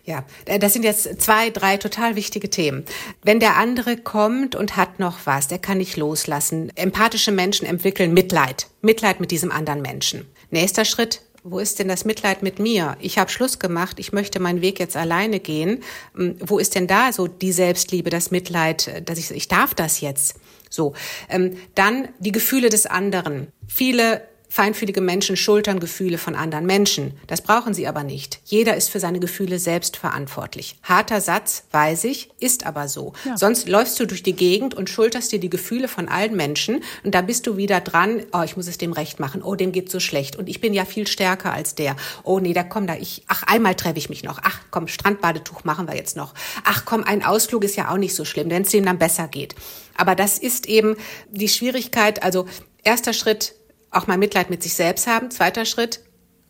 Ja, 0.05 0.25
äh, 0.45 0.59
das 0.59 0.73
sind 0.73 0.83
jetzt 0.83 1.21
zwei, 1.21 1.49
drei 1.49 1.77
total 1.77 2.15
wichtige 2.15 2.49
Themen. 2.49 2.85
Wenn 3.21 3.39
der 3.39 3.57
andere 3.57 3.97
kommt 3.97 4.55
und 4.55 4.75
hat 4.75 4.99
noch 4.99 5.19
was, 5.25 5.47
der 5.47 5.59
kann 5.59 5.77
nicht 5.77 5.97
loslassen. 5.97 6.71
Empathische 6.75 7.31
Menschen 7.31 7.65
entwickeln 7.65 8.13
Mitleid. 8.13 8.67
Mitleid 8.81 9.19
mit 9.19 9.31
diesem 9.31 9.51
anderen 9.51 9.81
Menschen. 9.81 10.25
Nächster 10.49 10.85
Schritt. 10.85 11.21
Wo 11.45 11.59
ist 11.59 11.79
denn 11.79 11.89
das 11.89 12.05
Mitleid 12.05 12.41
mit 12.41 12.59
mir? 12.59 12.95
Ich 13.01 13.17
habe 13.17 13.29
Schluss 13.29 13.59
gemacht, 13.59 13.99
ich 13.99 14.13
möchte 14.13 14.39
meinen 14.39 14.61
Weg 14.61 14.79
jetzt 14.79 14.95
alleine 14.95 15.41
gehen. 15.41 15.83
Hm, 16.15 16.37
Wo 16.39 16.57
ist 16.57 16.73
denn 16.73 16.87
da 16.87 17.11
so 17.11 17.27
die 17.27 17.51
Selbstliebe, 17.51 18.09
das 18.09 18.31
Mitleid, 18.31 18.87
äh, 18.87 19.01
dass 19.01 19.19
ich, 19.19 19.29
ich 19.31 19.49
darf 19.49 19.73
das 19.73 19.99
jetzt? 19.99 20.35
So, 20.69 20.93
ähm, 21.29 21.57
dann 21.75 22.07
die 22.19 22.31
Gefühle 22.31 22.69
des 22.69 22.85
anderen. 22.85 23.47
Viele 23.67 24.21
Feinfühlige 24.53 25.01
Menschen 25.01 25.35
schultern 25.35 25.79
Gefühle 25.79 26.19
von 26.19 26.35
anderen 26.35 26.67
Menschen. 26.67 27.17
Das 27.25 27.41
brauchen 27.41 27.73
sie 27.73 27.87
aber 27.87 28.03
nicht. 28.03 28.39
Jeder 28.45 28.77
ist 28.77 28.91
für 28.91 28.99
seine 28.99 29.19
Gefühle 29.19 29.57
selbst 29.57 29.97
verantwortlich. 29.97 30.75
Harter 30.83 31.21
Satz, 31.21 31.63
weiß 31.71 32.03
ich, 32.03 32.29
ist 32.39 32.63
aber 32.67 32.87
so. 32.87 33.13
Sonst 33.35 33.67
läufst 33.67 33.99
du 33.99 34.05
durch 34.05 34.21
die 34.21 34.35
Gegend 34.35 34.75
und 34.75 34.91
schulterst 34.91 35.31
dir 35.31 35.39
die 35.39 35.49
Gefühle 35.49 35.87
von 35.87 36.07
allen 36.07 36.35
Menschen 36.35 36.83
und 37.03 37.15
da 37.15 37.21
bist 37.21 37.47
du 37.47 37.57
wieder 37.57 37.81
dran, 37.81 38.21
oh, 38.31 38.43
ich 38.43 38.55
muss 38.55 38.67
es 38.67 38.77
dem 38.77 38.93
recht 38.93 39.19
machen, 39.19 39.41
oh, 39.41 39.55
dem 39.55 39.71
geht's 39.71 39.91
so 39.91 39.99
schlecht 39.99 40.35
und 40.35 40.47
ich 40.47 40.61
bin 40.61 40.75
ja 40.75 40.85
viel 40.85 41.07
stärker 41.07 41.51
als 41.51 41.73
der. 41.73 41.95
Oh 42.21 42.39
nee, 42.39 42.53
da 42.53 42.61
komm 42.61 42.85
da 42.85 42.93
ich, 42.93 43.23
ach, 43.25 43.41
einmal 43.47 43.73
treffe 43.73 43.97
ich 43.97 44.09
mich 44.09 44.21
noch. 44.21 44.39
Ach, 44.43 44.59
komm, 44.69 44.87
Strandbadetuch 44.87 45.63
machen 45.63 45.87
wir 45.87 45.95
jetzt 45.95 46.15
noch. 46.15 46.35
Ach, 46.63 46.85
komm, 46.85 47.03
ein 47.03 47.25
Ausflug 47.25 47.63
ist 47.63 47.75
ja 47.75 47.89
auch 47.89 47.97
nicht 47.97 48.13
so 48.13 48.23
schlimm, 48.23 48.51
wenn 48.51 48.61
es 48.61 48.69
dem 48.69 48.85
dann 48.85 48.99
besser 48.99 49.27
geht. 49.27 49.55
Aber 49.97 50.13
das 50.13 50.37
ist 50.37 50.67
eben 50.67 50.95
die 51.31 51.49
Schwierigkeit, 51.49 52.21
also 52.21 52.45
erster 52.83 53.13
Schritt, 53.13 53.55
auch 53.93 54.07
mal 54.07 54.17
Mitleid 54.17 54.49
mit 54.49 54.63
sich 54.63 54.73
selbst 54.73 55.07
haben. 55.07 55.31
Zweiter 55.31 55.65
Schritt, 55.65 56.01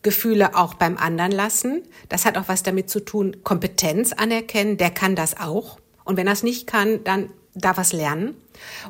Gefühle 0.02 0.56
auch 0.56 0.74
beim 0.74 0.98
anderen 0.98 1.32
lassen. 1.32 1.84
Das 2.10 2.26
hat 2.26 2.38
auch 2.38 2.48
was 2.48 2.64
damit 2.64 2.90
zu 2.90 3.00
tun, 3.00 3.38
Kompetenz 3.44 4.14
anerkennen. 4.14 4.78
Der 4.78 4.92
kann 4.92 5.16
das 5.16 5.40
auch. 5.40 5.80
Und 6.04 6.18
wenn 6.18 6.28
er 6.28 6.34
es 6.34 6.44
nicht 6.44 6.68
kann, 6.68 7.04
dann 7.04 7.30
darf 7.56 7.78
er 7.78 7.84
es 7.84 7.94
lernen. 7.94 8.36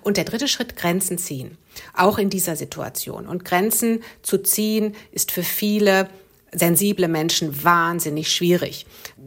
Und 0.02 0.18
der 0.18 0.24
dritte 0.24 0.48
Schritt, 0.48 0.76
Grenzen 0.76 1.18
ziehen. 1.18 1.58
Auch 1.94 2.18
in 2.18 2.30
dieser 2.30 2.56
Situation. 2.56 3.28
Und 3.28 3.46
Grenzen 3.46 4.04
zu 4.22 4.38
ziehen 4.42 4.96
ist 5.12 5.32
für 5.32 5.44
viele 5.44 6.10
sensible 6.54 7.08
Menschen 7.08 7.64
wahnsinnig 7.64 8.32
schwierig. 8.32 8.86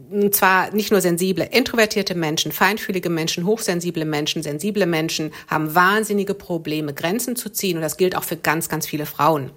Und 0.09 0.35
zwar 0.35 0.73
nicht 0.73 0.91
nur 0.91 1.01
sensible, 1.01 1.47
introvertierte 1.51 2.15
Menschen, 2.15 2.51
feinfühlige 2.51 3.09
Menschen, 3.09 3.45
hochsensible 3.45 4.05
Menschen, 4.05 4.43
sensible 4.43 4.85
Menschen 4.85 5.31
haben 5.47 5.75
wahnsinnige 5.75 6.33
Probleme, 6.33 6.93
Grenzen 6.93 7.35
zu 7.35 7.49
ziehen. 7.49 7.77
Und 7.77 7.81
das 7.81 7.97
gilt 7.97 8.15
auch 8.15 8.23
für 8.23 8.37
ganz, 8.37 8.69
ganz 8.69 8.87
viele 8.87 9.05
Frauen. 9.05 9.51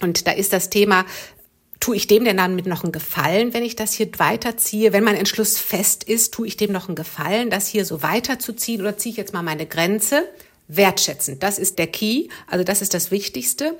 Und 0.00 0.26
da 0.26 0.32
ist 0.32 0.52
das 0.52 0.70
Thema, 0.70 1.04
tue 1.82 1.96
ich 1.96 2.06
dem 2.06 2.24
denn 2.24 2.36
dann 2.36 2.54
mit 2.54 2.66
noch 2.66 2.84
einen 2.84 2.92
Gefallen, 2.92 3.54
wenn 3.54 3.64
ich 3.64 3.76
das 3.76 3.92
hier 3.92 4.08
weiterziehe? 4.16 4.92
Wenn 4.92 5.04
mein 5.04 5.16
Entschluss 5.16 5.58
fest 5.58 6.04
ist, 6.04 6.32
tue 6.32 6.46
ich 6.46 6.56
dem 6.56 6.72
noch 6.72 6.88
einen 6.88 6.96
Gefallen, 6.96 7.50
das 7.50 7.66
hier 7.66 7.84
so 7.84 8.02
weiterzuziehen 8.02 8.80
oder 8.80 8.96
ziehe 8.96 9.10
ich 9.10 9.16
jetzt 9.16 9.32
mal 9.32 9.42
meine 9.42 9.66
Grenze? 9.66 10.28
Wertschätzend, 10.68 11.42
das 11.42 11.58
ist 11.58 11.78
der 11.78 11.88
Key, 11.88 12.28
also 12.46 12.64
das 12.64 12.82
ist 12.82 12.94
das 12.94 13.10
Wichtigste. 13.10 13.76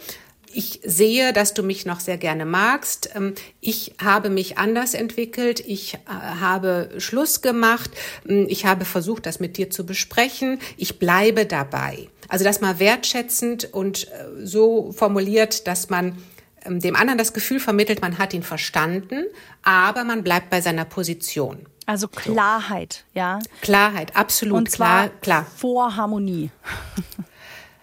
Ich 0.55 0.81
sehe, 0.85 1.33
dass 1.33 1.55
du 1.55 1.62
mich 1.62 1.87
noch 1.87 2.01
sehr 2.01 2.19
gerne 2.19 2.45
magst. 2.45 3.11
Ähm, 3.15 3.35
ich 3.61 3.95
habe 4.03 4.31
mich 4.31 4.59
anders 4.59 4.95
entwickelt. 4.95 5.61
Ich 5.61 5.95
äh, 5.95 5.99
habe 6.09 6.91
Schluss 6.99 7.43
gemacht. 7.43 7.91
Ähm, 8.29 8.47
ich 8.49 8.67
habe 8.67 8.85
versucht, 8.85 9.27
das 9.27 9.41
mit 9.41 9.57
dir 9.57 9.71
zu 9.71 9.87
besprechen. 9.87 10.59
Ich 10.77 10.99
bleibe 10.99 11.47
dabei. 11.47 12.09
Also 12.29 12.45
das 12.45 12.61
mal 12.61 12.79
wertschätzend 12.79 13.73
und 13.73 14.09
äh, 14.09 14.45
so 14.45 14.93
formuliert, 14.93 15.67
dass 15.67 15.91
man 15.91 16.17
ähm, 16.65 16.81
dem 16.81 16.97
anderen 16.97 17.19
das 17.19 17.33
Gefühl 17.33 17.61
vermittelt, 17.61 18.01
man 18.01 18.19
hat 18.19 18.35
ihn 18.35 18.43
verstanden, 18.43 19.25
aber 19.62 20.05
man 20.05 20.23
bleibt 20.23 20.51
bei 20.51 20.61
seiner 20.61 20.85
Position. 20.85 21.67
Also 21.87 22.07
Klarheit, 22.07 23.05
so. 23.12 23.19
ja. 23.19 23.38
Klarheit, 23.61 24.15
absolut 24.17 24.57
Und 24.57 24.71
zwar 24.71 25.09
klar, 25.09 25.21
klar. 25.21 25.47
Vor 25.57 25.97
Harmonie. 25.97 26.51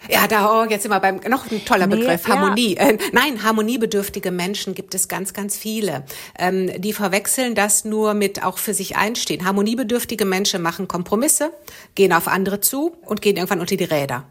Ja, 0.08 0.28
da 0.28 0.62
oh, 0.62 0.66
jetzt 0.70 0.84
sind 0.84 0.92
wir 0.92 1.00
beim 1.00 1.18
noch 1.28 1.52
ein 1.52 1.66
toller 1.66 1.88
nee, 1.88 1.98
Begriff 1.98 2.28
Harmonie. 2.28 2.76
Ja. 2.76 2.90
Äh, 2.90 2.98
nein, 3.12 3.44
harmoniebedürftige 3.44 4.32
Menschen 4.32 4.74
gibt 4.74 4.96
es 4.96 5.08
ganz, 5.08 5.34
ganz 5.34 5.58
viele. 5.58 6.06
Ähm, 6.38 6.82
die 6.82 6.94
verwechseln 6.94 7.54
das 7.54 7.84
nur 7.84 8.14
mit 8.14 8.44
auch 8.44 8.58
für 8.58 8.74
sich 8.74 8.96
einstehen. 8.96 9.46
Harmoniebedürftige 9.46 10.26
Menschen 10.26 10.62
machen 10.62 10.88
Kompromisse, 10.88 11.52
gehen 11.96 12.14
auf 12.14 12.28
andere 12.28 12.62
zu 12.62 12.96
und 13.06 13.22
gehen 13.22 13.36
irgendwann 13.36 13.60
unter 13.60 13.76
die 13.76 13.84
Räder. 13.84 14.26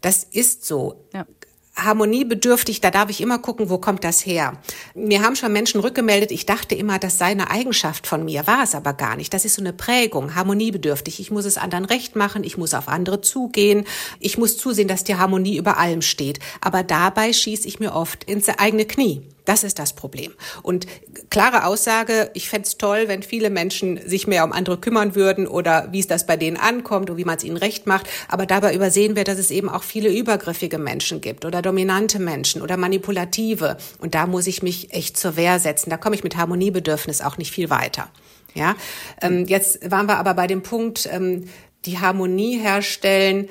Das 0.00 0.24
ist 0.24 0.64
so. 0.64 1.04
Ja 1.12 1.26
harmoniebedürftig, 1.74 2.80
da 2.80 2.90
darf 2.90 3.10
ich 3.10 3.20
immer 3.20 3.38
gucken, 3.38 3.70
wo 3.70 3.78
kommt 3.78 4.04
das 4.04 4.24
her. 4.26 4.58
Mir 4.94 5.22
haben 5.22 5.36
schon 5.36 5.52
Menschen 5.52 5.80
rückgemeldet, 5.80 6.30
ich 6.30 6.46
dachte 6.46 6.74
immer, 6.74 6.98
das 6.98 7.18
sei 7.18 7.26
eine 7.26 7.50
Eigenschaft 7.50 8.06
von 8.06 8.24
mir, 8.24 8.46
war 8.46 8.62
es 8.62 8.74
aber 8.74 8.92
gar 8.92 9.16
nicht. 9.16 9.32
Das 9.32 9.44
ist 9.44 9.54
so 9.54 9.62
eine 9.62 9.72
Prägung, 9.72 10.34
harmoniebedürftig. 10.34 11.20
Ich 11.20 11.30
muss 11.30 11.44
es 11.44 11.58
anderen 11.58 11.84
recht 11.84 12.14
machen, 12.14 12.44
ich 12.44 12.58
muss 12.58 12.74
auf 12.74 12.88
andere 12.88 13.20
zugehen, 13.20 13.84
ich 14.20 14.38
muss 14.38 14.58
zusehen, 14.58 14.88
dass 14.88 15.04
die 15.04 15.16
Harmonie 15.16 15.56
über 15.56 15.78
allem 15.78 16.02
steht. 16.02 16.40
Aber 16.60 16.82
dabei 16.82 17.32
schieße 17.32 17.66
ich 17.66 17.80
mir 17.80 17.94
oft 17.94 18.24
ins 18.24 18.48
eigene 18.48 18.84
Knie. 18.84 19.22
Das 19.44 19.64
ist 19.64 19.78
das 19.78 19.92
Problem. 19.92 20.32
Und 20.62 20.86
klare 21.30 21.64
Aussage, 21.64 22.30
ich 22.34 22.48
fände 22.48 22.66
es 22.66 22.78
toll, 22.78 23.04
wenn 23.08 23.22
viele 23.22 23.50
Menschen 23.50 24.00
sich 24.06 24.26
mehr 24.26 24.44
um 24.44 24.52
andere 24.52 24.78
kümmern 24.78 25.14
würden 25.14 25.48
oder 25.48 25.88
wie 25.90 25.98
es 25.98 26.06
das 26.06 26.26
bei 26.26 26.36
denen 26.36 26.56
ankommt 26.56 27.10
und 27.10 27.16
wie 27.16 27.24
man 27.24 27.36
es 27.36 27.44
ihnen 27.44 27.56
recht 27.56 27.86
macht. 27.86 28.08
Aber 28.28 28.46
dabei 28.46 28.74
übersehen 28.74 29.16
wir, 29.16 29.24
dass 29.24 29.38
es 29.38 29.50
eben 29.50 29.68
auch 29.68 29.82
viele 29.82 30.10
übergriffige 30.10 30.78
Menschen 30.78 31.20
gibt 31.20 31.44
oder 31.44 31.60
dominante 31.60 32.20
Menschen 32.20 32.62
oder 32.62 32.76
manipulative. 32.76 33.76
Und 33.98 34.14
da 34.14 34.26
muss 34.26 34.46
ich 34.46 34.62
mich 34.62 34.92
echt 34.92 35.16
zur 35.16 35.36
Wehr 35.36 35.58
setzen. 35.58 35.90
Da 35.90 35.96
komme 35.96 36.14
ich 36.14 36.22
mit 36.22 36.36
Harmoniebedürfnis 36.36 37.20
auch 37.20 37.36
nicht 37.36 37.50
viel 37.50 37.68
weiter. 37.68 38.08
Ja, 38.54 38.76
ähm, 39.22 39.46
jetzt 39.46 39.90
waren 39.90 40.06
wir 40.06 40.18
aber 40.18 40.34
bei 40.34 40.46
dem 40.46 40.62
Punkt, 40.62 41.08
ähm, 41.10 41.48
die 41.84 41.98
Harmonie 41.98 42.58
herstellen, 42.58 43.48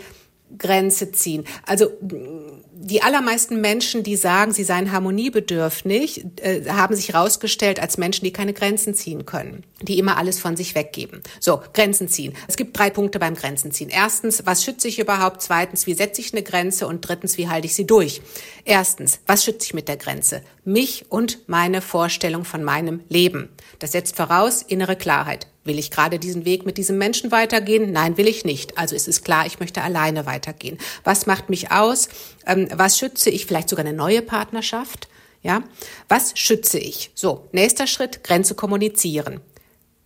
Grenze 0.58 1.12
ziehen. 1.12 1.46
Also 1.66 1.92
die 2.84 3.04
allermeisten 3.04 3.62
Menschen, 3.62 4.02
die 4.02 4.16
sagen, 4.16 4.54
sie 4.54 4.64
seien 4.64 4.92
harmoniebedürftig, 4.92 6.26
äh, 6.42 6.68
haben 6.70 6.96
sich 6.96 7.10
herausgestellt 7.10 7.80
als 7.80 7.98
Menschen, 7.98 8.26
die 8.26 8.34
keine 8.34 8.54
Grenzen 8.54 8.96
ziehen 8.96 9.26
können, 9.26 9.64
die 9.82 10.00
immer 10.00 10.18
alles 10.18 10.40
von 10.40 10.58
sich 10.58 10.74
weggeben. 10.74 11.22
So, 11.40 11.62
Grenzen 11.74 12.08
ziehen. 12.08 12.34
Es 12.48 12.58
gibt 12.58 12.78
drei 12.78 12.90
Punkte 12.90 13.20
beim 13.20 13.36
Grenzen 13.36 13.72
ziehen. 13.72 13.90
Erstens, 13.90 14.46
was 14.46 14.64
schütze 14.64 14.88
ich 14.88 15.00
überhaupt? 15.00 15.44
Zweitens, 15.44 15.86
wie 15.86 15.94
setze 15.94 16.22
ich 16.22 16.34
eine 16.34 16.44
Grenze? 16.44 16.88
Und 16.88 17.02
drittens, 17.02 17.38
wie 17.38 17.48
halte 17.48 17.68
ich 17.68 17.76
sie 17.76 17.86
durch? 17.86 18.22
Erstens, 18.66 19.20
was 19.28 19.44
schütze 19.44 19.68
ich 19.68 19.74
mit 19.74 19.88
der 19.88 19.98
Grenze? 19.98 20.42
Mich 20.66 21.06
und 21.10 21.48
meine 21.48 21.82
Vorstellung 21.82 22.46
von 22.46 22.64
meinem 22.64 23.02
Leben. 23.10 23.50
Das 23.80 23.92
setzt 23.92 24.16
voraus 24.16 24.64
innere 24.64 24.96
Klarheit. 24.96 25.48
Will 25.64 25.78
ich 25.78 25.92
gerade 25.92 26.18
diesen 26.18 26.44
Weg 26.44 26.66
mit 26.66 26.78
diesem 26.78 26.98
Menschen 26.98 27.32
weitergehen? 27.32 27.92
Nein, 27.92 28.18
will 28.18 28.28
ich 28.28 28.46
nicht. 28.46 28.80
Also 28.80 28.96
es 28.96 29.08
ist 29.08 29.24
klar, 29.24 29.46
ich 29.46 29.60
möchte 29.60 29.84
alleine 29.84 30.26
weitergehen. 30.26 30.80
Was 31.04 31.28
macht 31.28 31.52
mich 31.52 31.72
aus? 31.72 32.10
Ähm, 32.48 32.68
was 32.76 32.98
schütze 32.98 33.30
ich? 33.30 33.46
Vielleicht 33.46 33.70
sogar 33.70 33.86
eine 33.86 33.96
neue 33.96 34.22
Partnerschaft? 34.22 35.08
Ja? 35.42 35.64
Was 36.08 36.38
schütze 36.38 36.80
ich? 36.80 37.12
So, 37.16 37.48
nächster 37.52 37.88
Schritt, 37.88 38.24
Grenze 38.24 38.56
kommunizieren. 38.56 39.42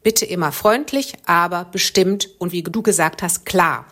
Bitte 0.03 0.25
immer 0.25 0.51
freundlich, 0.51 1.13
aber 1.25 1.65
bestimmt 1.65 2.29
und 2.37 2.51
wie 2.51 2.63
du 2.63 2.81
gesagt 2.81 3.23
hast, 3.23 3.45
klar. 3.45 3.87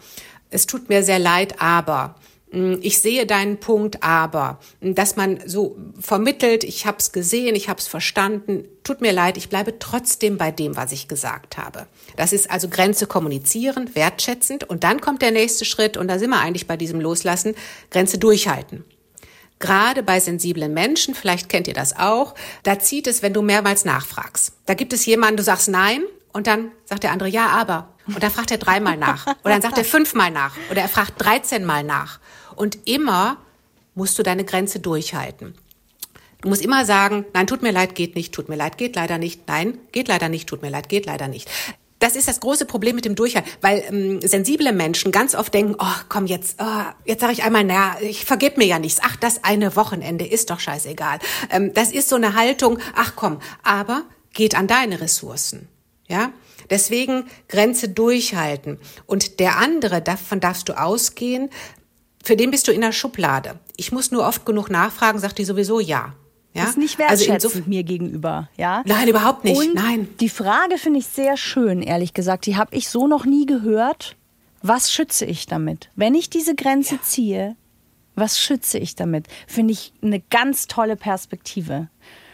Es 0.49 0.67
tut 0.67 0.89
mir 0.89 1.03
sehr 1.03 1.19
leid, 1.19 1.59
aber 1.59 2.15
ich 2.53 3.01
sehe 3.01 3.25
deinen 3.25 3.59
Punkt, 3.59 4.03
aber 4.03 4.59
hm, 4.79 4.93
dass 4.93 5.15
man 5.15 5.39
so 5.47 5.75
vermittelt, 5.99 6.63
ich 6.63 6.85
habe 6.85 6.97
es 6.99 7.11
gesehen, 7.11 7.55
ich 7.55 7.67
habe 7.67 7.79
es 7.79 7.87
verstanden, 7.87 8.65
tut 8.83 9.01
mir 9.01 9.11
leid, 9.11 9.37
ich 9.37 9.49
bleibe 9.49 9.79
trotzdem 9.79 10.37
bei 10.37 10.51
dem, 10.51 10.77
was 10.77 10.91
ich 10.91 11.07
gesagt 11.07 11.57
habe. 11.57 11.87
Das 12.15 12.31
ist 12.31 12.51
also 12.51 12.69
Grenze 12.69 13.07
kommunizieren, 13.07 13.95
wertschätzend 13.95 14.65
und 14.65 14.83
dann 14.83 15.01
kommt 15.01 15.23
der 15.23 15.31
nächste 15.31 15.65
Schritt 15.65 15.97
und 15.97 16.07
da 16.07 16.19
sind 16.19 16.29
wir 16.29 16.39
eigentlich 16.39 16.67
bei 16.67 16.77
diesem 16.77 17.01
Loslassen, 17.01 17.55
Grenze 17.89 18.19
durchhalten. 18.19 18.85
Gerade 19.57 20.03
bei 20.03 20.19
sensiblen 20.19 20.73
Menschen, 20.73 21.15
vielleicht 21.15 21.49
kennt 21.49 21.67
ihr 21.67 21.73
das 21.73 21.97
auch, 21.97 22.35
da 22.63 22.77
zieht 22.77 23.07
es, 23.07 23.23
wenn 23.23 23.33
du 23.33 23.41
mehrmals 23.41 23.83
nachfragst. 23.83 24.53
Da 24.67 24.75
gibt 24.75 24.93
es 24.93 25.05
jemanden, 25.05 25.37
du 25.37 25.43
sagst 25.43 25.69
nein 25.69 26.03
und 26.33 26.45
dann 26.45 26.71
sagt 26.85 27.03
der 27.03 27.13
andere 27.13 27.29
ja, 27.29 27.47
aber. 27.47 27.89
Und 28.07 28.21
da 28.21 28.29
fragt 28.29 28.51
er 28.51 28.57
dreimal 28.57 28.97
nach. 28.97 29.25
Oder 29.25 29.53
dann 29.53 29.61
sagt 29.61 29.77
er 29.77 29.85
fünfmal 29.85 30.31
nach. 30.31 30.57
Oder 30.69 30.81
er 30.81 30.89
fragt 30.89 31.13
dreizehnmal 31.17 31.83
nach. 31.83 32.19
Und 32.55 32.79
immer 32.85 33.37
musst 33.95 34.17
du 34.17 34.23
deine 34.23 34.43
Grenze 34.43 34.79
durchhalten. 34.79 35.55
Du 36.41 36.49
musst 36.49 36.61
immer 36.61 36.85
sagen, 36.85 37.25
nein, 37.33 37.47
tut 37.47 37.61
mir 37.61 37.71
leid, 37.71 37.95
geht 37.95 38.15
nicht, 38.15 38.33
tut 38.33 38.49
mir 38.49 38.57
leid, 38.57 38.77
geht 38.77 38.97
leider 38.97 39.17
nicht, 39.17 39.47
nein, 39.47 39.77
geht 39.93 40.09
leider 40.09 40.27
nicht, 40.27 40.47
tut 40.47 40.61
mir 40.61 40.69
leid, 40.69 40.89
geht 40.89 41.05
leider 41.05 41.29
nicht. 41.29 41.49
Das 41.99 42.17
ist 42.17 42.27
das 42.27 42.41
große 42.41 42.65
Problem 42.65 42.97
mit 42.97 43.05
dem 43.05 43.15
Durchhalten, 43.15 43.49
weil 43.61 43.81
ähm, 43.87 44.19
sensible 44.21 44.73
Menschen 44.73 45.13
ganz 45.13 45.35
oft 45.35 45.53
denken, 45.53 45.75
oh, 45.79 45.95
komm 46.09 46.25
jetzt, 46.25 46.57
oh, 46.59 46.83
jetzt 47.05 47.21
sage 47.21 47.31
ich 47.31 47.43
einmal, 47.43 47.63
naja, 47.63 47.95
ich 48.01 48.25
vergebe 48.25 48.57
mir 48.57 48.65
ja 48.65 48.77
nichts. 48.77 48.99
Ach, 49.01 49.15
das 49.15 49.45
eine 49.45 49.77
Wochenende 49.77 50.27
ist 50.27 50.49
doch 50.49 50.59
scheißegal. 50.59 51.19
Ähm, 51.49 51.73
das 51.73 51.93
ist 51.93 52.09
so 52.09 52.17
eine 52.17 52.35
Haltung, 52.35 52.77
ach 52.93 53.13
komm, 53.15 53.39
aber 53.63 54.03
geht 54.33 54.53
an 54.55 54.67
deine 54.67 54.99
Ressourcen. 54.99 55.69
Ja, 56.09 56.33
deswegen 56.69 57.23
Grenze 57.47 57.87
durchhalten. 57.87 58.79
Und 59.05 59.39
der 59.39 59.55
andere, 59.55 60.01
davon 60.01 60.41
darfst 60.41 60.67
du 60.67 60.77
ausgehen, 60.77 61.49
für 62.23 62.35
den 62.35 62.51
bist 62.51 62.67
du 62.67 62.71
in 62.71 62.81
der 62.81 62.91
Schublade. 62.91 63.59
Ich 63.77 63.91
muss 63.91 64.11
nur 64.11 64.25
oft 64.25 64.45
genug 64.45 64.69
nachfragen, 64.69 65.19
sagt 65.19 65.37
die 65.37 65.45
sowieso 65.45 65.79
ja. 65.79 66.13
Ja? 66.53 66.65
Ist 66.65 66.77
nicht 66.77 66.99
also 66.99 67.25
wertschätzend 67.25 67.55
also 67.55 67.69
mir 67.69 67.83
gegenüber, 67.83 68.49
ja? 68.57 68.83
Nein, 68.85 69.07
überhaupt 69.07 69.43
nicht. 69.43 69.59
Und 69.59 69.73
Nein. 69.73 70.07
Die 70.19 70.29
Frage 70.29 70.77
finde 70.77 70.99
ich 70.99 71.07
sehr 71.07 71.35
schön, 71.35 71.81
ehrlich 71.81 72.13
gesagt. 72.13 72.45
Die 72.45 72.55
habe 72.55 72.75
ich 72.75 72.89
so 72.89 73.07
noch 73.07 73.25
nie 73.25 73.45
gehört. 73.45 74.15
Was 74.61 74.91
schütze 74.91 75.25
ich 75.25 75.47
damit? 75.47 75.89
Wenn 75.95 76.15
ich 76.15 76.29
diese 76.29 76.55
Grenze 76.55 76.95
ja. 76.95 77.01
ziehe, 77.01 77.55
was 78.15 78.39
schütze 78.39 78.77
ich 78.77 78.95
damit? 78.95 79.27
Finde 79.47 79.73
ich 79.73 79.93
eine 80.01 80.19
ganz 80.19 80.67
tolle 80.67 80.95
Perspektive. 80.95 81.89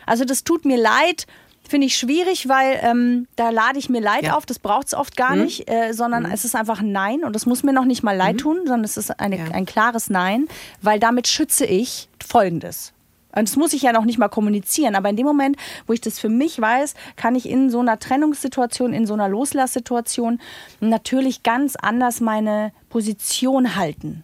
Also 0.06 0.26
das 0.26 0.44
tut 0.44 0.66
mir 0.66 0.78
leid, 0.78 1.26
Finde 1.70 1.86
ich 1.86 1.98
schwierig, 1.98 2.50
weil 2.50 2.80
ähm, 2.82 3.28
da 3.36 3.52
lade 3.52 3.78
ich 3.78 3.90
mir 3.90 4.02
Leid 4.02 4.24
ja. 4.24 4.36
auf, 4.36 4.48
das 4.48 4.58
braucht 4.58 4.88
es 4.88 4.96
oft 4.96 5.16
gar 5.16 5.36
mhm. 5.36 5.44
nicht, 5.44 5.70
äh, 5.70 5.94
sondern 5.94 6.24
mhm. 6.24 6.32
es 6.32 6.44
ist 6.44 6.56
einfach 6.56 6.80
ein 6.80 6.92
Nein 6.92 7.24
und 7.24 7.36
das 7.36 7.46
muss 7.46 7.62
mir 7.62 7.74
noch 7.74 7.86
nicht 7.86 8.02
mal 8.02 8.18
leid 8.18 8.38
mhm. 8.38 8.40
tun, 8.40 8.58
sondern 8.66 8.84
es 8.84 8.98
ist 8.98 9.20
eine, 9.20 9.38
ja. 9.38 9.46
ein 9.52 9.68
klares 9.68 10.10
Nein, 10.10 10.48
weil 10.82 11.00
damit 11.00 11.28
schütze 11.28 11.68
ich 11.68 12.10
Folgendes. 12.28 12.92
Und 13.36 13.48
das 13.48 13.56
muss 13.56 13.74
ich 13.74 13.84
ja 13.84 13.94
noch 13.94 14.06
nicht 14.06 14.18
mal 14.18 14.30
kommunizieren, 14.30 14.96
aber 14.96 15.10
in 15.10 15.16
dem 15.16 15.28
Moment, 15.28 15.58
wo 15.86 15.94
ich 15.94 16.02
das 16.02 16.18
für 16.20 16.30
mich 16.30 16.60
weiß, 16.60 16.96
kann 17.16 17.36
ich 17.36 17.48
in 17.48 17.70
so 17.70 17.82
einer 17.82 18.00
Trennungssituation, 18.00 18.92
in 18.92 19.06
so 19.06 19.14
einer 19.14 19.30
Loslasssituation 19.30 20.42
natürlich 20.80 21.44
ganz 21.44 21.76
anders 21.76 22.20
meine 22.20 22.72
Position 22.90 23.76
halten. 23.76 24.24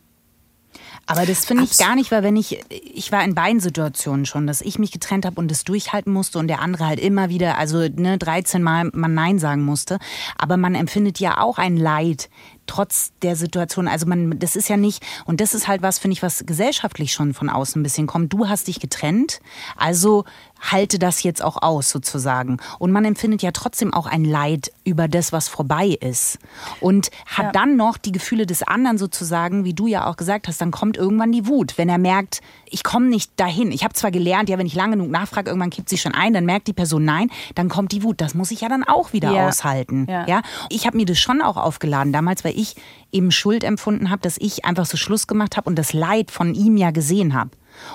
Aber 1.07 1.25
das 1.25 1.45
finde 1.45 1.63
ich 1.63 1.77
gar 1.77 1.95
nicht, 1.95 2.11
weil 2.11 2.23
wenn 2.23 2.35
ich, 2.35 2.59
ich 2.69 3.11
war 3.11 3.23
in 3.23 3.35
beiden 3.35 3.59
Situationen 3.59 4.25
schon, 4.25 4.47
dass 4.47 4.61
ich 4.61 4.79
mich 4.79 4.91
getrennt 4.91 5.25
habe 5.25 5.39
und 5.39 5.51
das 5.51 5.63
durchhalten 5.63 6.11
musste 6.11 6.39
und 6.39 6.47
der 6.47 6.61
andere 6.61 6.87
halt 6.87 6.99
immer 6.99 7.29
wieder, 7.29 7.57
also 7.57 7.87
ne, 7.87 8.17
13 8.17 8.63
Mal 8.63 8.89
man 8.93 9.13
Nein 9.13 9.37
sagen 9.37 9.63
musste. 9.63 9.99
Aber 10.37 10.57
man 10.57 10.73
empfindet 10.73 11.19
ja 11.19 11.39
auch 11.39 11.59
ein 11.59 11.77
Leid 11.77 12.29
trotz 12.67 13.11
der 13.21 13.35
Situation. 13.35 13.87
Also 13.87 14.05
man, 14.05 14.39
das 14.39 14.55
ist 14.55 14.69
ja 14.69 14.77
nicht, 14.77 15.03
und 15.25 15.41
das 15.41 15.53
ist 15.53 15.67
halt 15.67 15.81
was, 15.81 15.99
finde 15.99 16.13
ich, 16.13 16.23
was 16.23 16.45
gesellschaftlich 16.45 17.13
schon 17.13 17.33
von 17.33 17.49
außen 17.49 17.79
ein 17.79 17.83
bisschen 17.83 18.07
kommt. 18.07 18.33
Du 18.33 18.47
hast 18.47 18.67
dich 18.67 18.79
getrennt, 18.79 19.39
also 19.75 20.25
halte 20.59 20.99
das 20.99 21.23
jetzt 21.23 21.43
auch 21.43 21.61
aus 21.61 21.89
sozusagen. 21.89 22.57
Und 22.79 22.91
man 22.91 23.05
empfindet 23.05 23.41
ja 23.41 23.51
trotzdem 23.51 23.93
auch 23.93 24.07
ein 24.07 24.25
Leid 24.25 24.71
über 24.83 25.07
das, 25.07 25.31
was 25.31 25.47
vorbei 25.47 25.97
ist. 25.99 26.39
Und 26.79 27.11
hat 27.25 27.45
ja. 27.47 27.51
dann 27.51 27.75
noch 27.75 27.97
die 27.97 28.11
Gefühle 28.11 28.45
des 28.45 28.63
anderen 28.63 28.97
sozusagen, 28.97 29.63
wie 29.63 29.73
du 29.73 29.87
ja 29.87 30.07
auch 30.07 30.17
gesagt 30.17 30.47
hast, 30.47 30.61
dann 30.61 30.71
kommt 30.71 30.97
irgendwann 30.97 31.31
die 31.31 31.47
Wut, 31.47 31.77
wenn 31.77 31.89
er 31.89 31.97
merkt, 31.97 32.41
ich 32.75 32.83
komme 32.83 33.07
nicht 33.07 33.31
dahin. 33.37 33.71
Ich 33.71 33.85
habe 33.85 33.93
zwar 33.93 34.11
gelernt, 34.11 34.49
ja, 34.49 34.57
wenn 34.57 34.67
ich 34.67 34.75
lange 34.75 34.97
genug 34.97 35.09
nachfrage, 35.09 35.49
irgendwann 35.49 35.69
kippt 35.69 35.87
sie 35.87 35.97
schon 35.97 36.13
ein, 36.13 36.33
dann 36.33 36.43
merkt 36.43 36.67
die 36.67 36.73
Person 36.73 37.05
nein, 37.05 37.29
dann 37.55 37.69
kommt 37.69 37.93
die 37.93 38.03
Wut. 38.03 38.19
Das 38.19 38.35
muss 38.35 38.51
ich 38.51 38.59
ja 38.59 38.67
dann 38.67 38.83
auch 38.83 39.13
wieder 39.13 39.31
ja. 39.31 39.47
aushalten. 39.47 40.05
Ja. 40.09 40.27
ja? 40.27 40.41
Ich 40.69 40.85
habe 40.85 40.97
mir 40.97 41.05
das 41.05 41.17
schon 41.17 41.41
auch 41.41 41.55
aufgeladen 41.55 42.11
damals, 42.11 42.43
weil 42.43 42.59
ich 42.59 42.75
eben 43.13 43.31
Schuld 43.31 43.63
empfunden 43.63 44.09
habe, 44.09 44.21
dass 44.21 44.35
ich 44.37 44.65
einfach 44.65 44.85
so 44.85 44.97
Schluss 44.97 45.25
gemacht 45.25 45.55
habe 45.55 45.69
und 45.69 45.77
das 45.77 45.93
Leid 45.93 46.31
von 46.31 46.53
ihm 46.53 46.75
ja 46.75 46.91
gesehen 46.91 47.33
habe. 47.33 47.51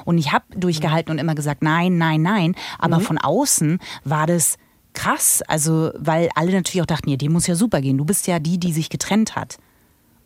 Und 0.07 0.17
ich 0.17 0.33
habe 0.33 0.47
durchgehalten 0.57 1.13
und 1.13 1.19
immer 1.19 1.35
gesagt, 1.35 1.63
nein, 1.63 1.99
nein, 1.99 2.23
nein. 2.23 2.55
Aber 2.79 3.01
mhm. 3.01 3.03
von 3.03 3.19
außen 3.19 3.81
war 4.05 4.27
das 4.27 4.57
krass. 4.95 5.43
Also, 5.47 5.91
weil 5.99 6.31
alle 6.35 6.53
natürlich 6.53 6.81
auch 6.81 6.87
dachten, 6.87 7.11
ja, 7.11 7.17
dem 7.17 7.33
muss 7.33 7.47
ja 7.47 7.55
super 7.55 7.83
gehen. 7.83 7.99
Du 7.99 8.07
bist 8.07 8.27
ja 8.27 8.39
die, 8.39 8.59
die 8.59 8.73
sich 8.73 8.89
getrennt 8.89 9.37
hat. 9.37 9.59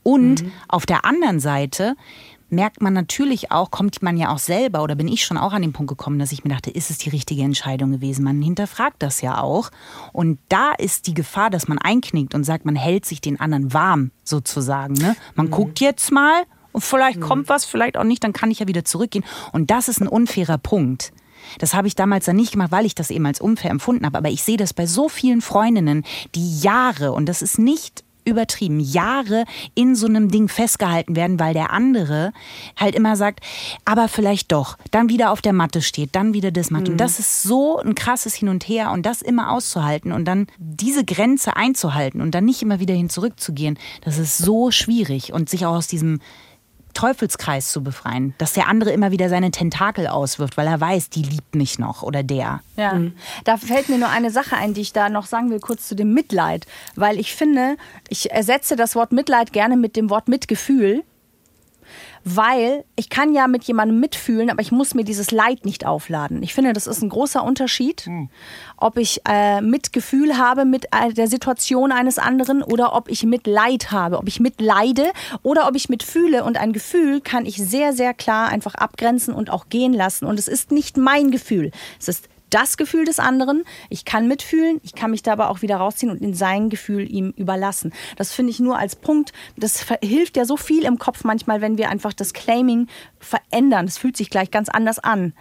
Und 0.04 0.42
mhm. 0.42 0.52
auf 0.68 0.86
der 0.86 1.04
anderen 1.04 1.40
Seite 1.40 1.96
merkt 2.54 2.80
man 2.80 2.92
natürlich 2.92 3.50
auch, 3.52 3.70
kommt 3.70 4.02
man 4.02 4.16
ja 4.16 4.32
auch 4.32 4.38
selber 4.38 4.82
oder 4.82 4.94
bin 4.94 5.08
ich 5.08 5.24
schon 5.24 5.36
auch 5.36 5.52
an 5.52 5.62
den 5.62 5.72
Punkt 5.72 5.90
gekommen, 5.90 6.18
dass 6.18 6.32
ich 6.32 6.44
mir 6.44 6.50
dachte, 6.50 6.70
ist 6.70 6.90
es 6.90 6.98
die 6.98 7.10
richtige 7.10 7.42
Entscheidung 7.42 7.92
gewesen? 7.92 8.24
Man 8.24 8.40
hinterfragt 8.42 9.02
das 9.02 9.20
ja 9.20 9.40
auch. 9.40 9.70
Und 10.12 10.38
da 10.48 10.72
ist 10.72 11.06
die 11.06 11.14
Gefahr, 11.14 11.50
dass 11.50 11.68
man 11.68 11.78
einknickt 11.78 12.34
und 12.34 12.44
sagt, 12.44 12.64
man 12.64 12.76
hält 12.76 13.04
sich 13.04 13.20
den 13.20 13.40
anderen 13.40 13.72
warm 13.72 14.10
sozusagen. 14.24 14.94
Ne? 14.94 15.16
Man 15.34 15.46
mhm. 15.46 15.50
guckt 15.50 15.80
jetzt 15.80 16.12
mal 16.12 16.44
und 16.72 16.82
vielleicht 16.82 17.20
mhm. 17.20 17.24
kommt 17.24 17.48
was, 17.48 17.64
vielleicht 17.64 17.96
auch 17.96 18.04
nicht, 18.04 18.24
dann 18.24 18.32
kann 18.32 18.50
ich 18.50 18.60
ja 18.60 18.68
wieder 18.68 18.84
zurückgehen. 18.84 19.24
Und 19.52 19.70
das 19.70 19.88
ist 19.88 20.00
ein 20.00 20.08
unfairer 20.08 20.58
Punkt. 20.58 21.12
Das 21.58 21.74
habe 21.74 21.88
ich 21.88 21.94
damals 21.94 22.24
dann 22.24 22.36
nicht 22.36 22.52
gemacht, 22.52 22.72
weil 22.72 22.86
ich 22.86 22.94
das 22.94 23.10
eben 23.10 23.26
als 23.26 23.40
unfair 23.40 23.70
empfunden 23.70 24.06
habe. 24.06 24.18
Aber 24.18 24.30
ich 24.30 24.42
sehe 24.42 24.56
das 24.56 24.72
bei 24.72 24.86
so 24.86 25.08
vielen 25.08 25.40
Freundinnen, 25.40 26.04
die 26.34 26.60
Jahre, 26.60 27.12
und 27.12 27.26
das 27.26 27.42
ist 27.42 27.58
nicht 27.58 28.03
übertrieben, 28.24 28.80
Jahre 28.80 29.44
in 29.74 29.94
so 29.94 30.06
einem 30.06 30.30
Ding 30.30 30.48
festgehalten 30.48 31.16
werden, 31.16 31.38
weil 31.38 31.54
der 31.54 31.70
andere 31.70 32.32
halt 32.76 32.94
immer 32.94 33.16
sagt, 33.16 33.40
aber 33.84 34.08
vielleicht 34.08 34.52
doch, 34.52 34.76
dann 34.90 35.08
wieder 35.08 35.30
auf 35.30 35.42
der 35.42 35.52
Matte 35.52 35.82
steht, 35.82 36.14
dann 36.14 36.34
wieder 36.34 36.50
das 36.50 36.70
macht. 36.70 36.84
Mhm. 36.84 36.92
Und 36.92 36.98
das 36.98 37.18
ist 37.18 37.42
so 37.42 37.78
ein 37.78 37.94
krasses 37.94 38.34
Hin 38.34 38.48
und 38.48 38.68
Her 38.68 38.90
und 38.92 39.04
das 39.04 39.22
immer 39.22 39.52
auszuhalten 39.52 40.12
und 40.12 40.24
dann 40.24 40.46
diese 40.58 41.04
Grenze 41.04 41.56
einzuhalten 41.56 42.20
und 42.20 42.34
dann 42.34 42.44
nicht 42.44 42.62
immer 42.62 42.80
wieder 42.80 42.94
hin 42.94 43.10
zurückzugehen, 43.10 43.78
das 44.04 44.18
ist 44.18 44.38
so 44.38 44.70
schwierig 44.70 45.32
und 45.32 45.48
sich 45.48 45.66
auch 45.66 45.74
aus 45.74 45.86
diesem 45.86 46.20
Teufelskreis 46.94 47.70
zu 47.70 47.82
befreien, 47.82 48.34
dass 48.38 48.54
der 48.54 48.68
andere 48.68 48.90
immer 48.90 49.10
wieder 49.10 49.28
seine 49.28 49.50
Tentakel 49.50 50.06
auswirft, 50.06 50.56
weil 50.56 50.66
er 50.66 50.80
weiß, 50.80 51.10
die 51.10 51.22
liebt 51.22 51.54
mich 51.54 51.78
noch 51.78 52.02
oder 52.02 52.22
der. 52.22 52.60
Ja, 52.76 52.94
mhm. 52.94 53.14
da 53.44 53.56
fällt 53.56 53.88
mir 53.88 53.98
nur 53.98 54.08
eine 54.08 54.30
Sache 54.30 54.56
ein, 54.56 54.74
die 54.74 54.80
ich 54.80 54.92
da 54.92 55.08
noch 55.08 55.26
sagen 55.26 55.50
will, 55.50 55.60
kurz 55.60 55.88
zu 55.88 55.94
dem 55.94 56.14
Mitleid, 56.14 56.66
weil 56.96 57.18
ich 57.18 57.34
finde, 57.34 57.76
ich 58.08 58.30
ersetze 58.30 58.76
das 58.76 58.94
Wort 58.94 59.12
Mitleid 59.12 59.52
gerne 59.52 59.76
mit 59.76 59.96
dem 59.96 60.10
Wort 60.10 60.28
Mitgefühl 60.28 61.04
weil 62.24 62.84
ich 62.96 63.10
kann 63.10 63.34
ja 63.34 63.46
mit 63.46 63.64
jemandem 63.64 64.00
mitfühlen, 64.00 64.50
aber 64.50 64.62
ich 64.62 64.72
muss 64.72 64.94
mir 64.94 65.04
dieses 65.04 65.30
Leid 65.30 65.66
nicht 65.66 65.84
aufladen. 65.84 66.42
Ich 66.42 66.54
finde, 66.54 66.72
das 66.72 66.86
ist 66.86 67.02
ein 67.02 67.10
großer 67.10 67.44
Unterschied, 67.44 68.06
mhm. 68.06 68.30
ob 68.78 68.96
ich 68.96 69.20
äh, 69.28 69.60
Mitgefühl 69.60 70.38
habe 70.38 70.64
mit 70.64 70.86
äh, 70.86 71.12
der 71.12 71.28
Situation 71.28 71.92
eines 71.92 72.18
anderen 72.18 72.62
oder 72.62 72.94
ob 72.94 73.10
ich 73.10 73.24
Mitleid 73.24 73.92
habe, 73.92 74.18
ob 74.18 74.26
ich 74.26 74.40
mitleide 74.40 75.12
oder 75.42 75.68
ob 75.68 75.76
ich 75.76 75.90
mitfühle. 75.90 76.44
Und 76.44 76.56
ein 76.56 76.72
Gefühl 76.72 77.20
kann 77.20 77.44
ich 77.44 77.56
sehr, 77.56 77.92
sehr 77.92 78.14
klar 78.14 78.48
einfach 78.48 78.74
abgrenzen 78.74 79.34
und 79.34 79.50
auch 79.50 79.68
gehen 79.68 79.92
lassen. 79.92 80.24
Und 80.24 80.38
es 80.38 80.48
ist 80.48 80.72
nicht 80.72 80.96
mein 80.96 81.30
Gefühl. 81.30 81.70
Es 82.00 82.08
ist 82.08 82.28
das 82.54 82.76
Gefühl 82.76 83.04
des 83.04 83.18
anderen. 83.18 83.64
Ich 83.88 84.04
kann 84.04 84.28
mitfühlen, 84.28 84.80
ich 84.84 84.94
kann 84.94 85.10
mich 85.10 85.22
da 85.22 85.32
aber 85.32 85.50
auch 85.50 85.62
wieder 85.62 85.76
rausziehen 85.76 86.12
und 86.12 86.22
in 86.22 86.34
sein 86.34 86.70
Gefühl 86.70 87.10
ihm 87.10 87.34
überlassen. 87.36 87.92
Das 88.16 88.32
finde 88.32 88.52
ich 88.52 88.60
nur 88.60 88.78
als 88.78 88.94
Punkt. 88.94 89.32
Das 89.56 89.84
hilft 90.02 90.36
ja 90.36 90.44
so 90.44 90.56
viel 90.56 90.84
im 90.84 90.98
Kopf 90.98 91.24
manchmal, 91.24 91.60
wenn 91.60 91.78
wir 91.78 91.88
einfach 91.88 92.12
das 92.12 92.32
Claiming 92.32 92.86
verändern. 93.18 93.86
Das 93.86 93.98
fühlt 93.98 94.16
sich 94.16 94.30
gleich 94.30 94.52
ganz 94.52 94.68
anders 94.68 95.00
an. 95.00 95.32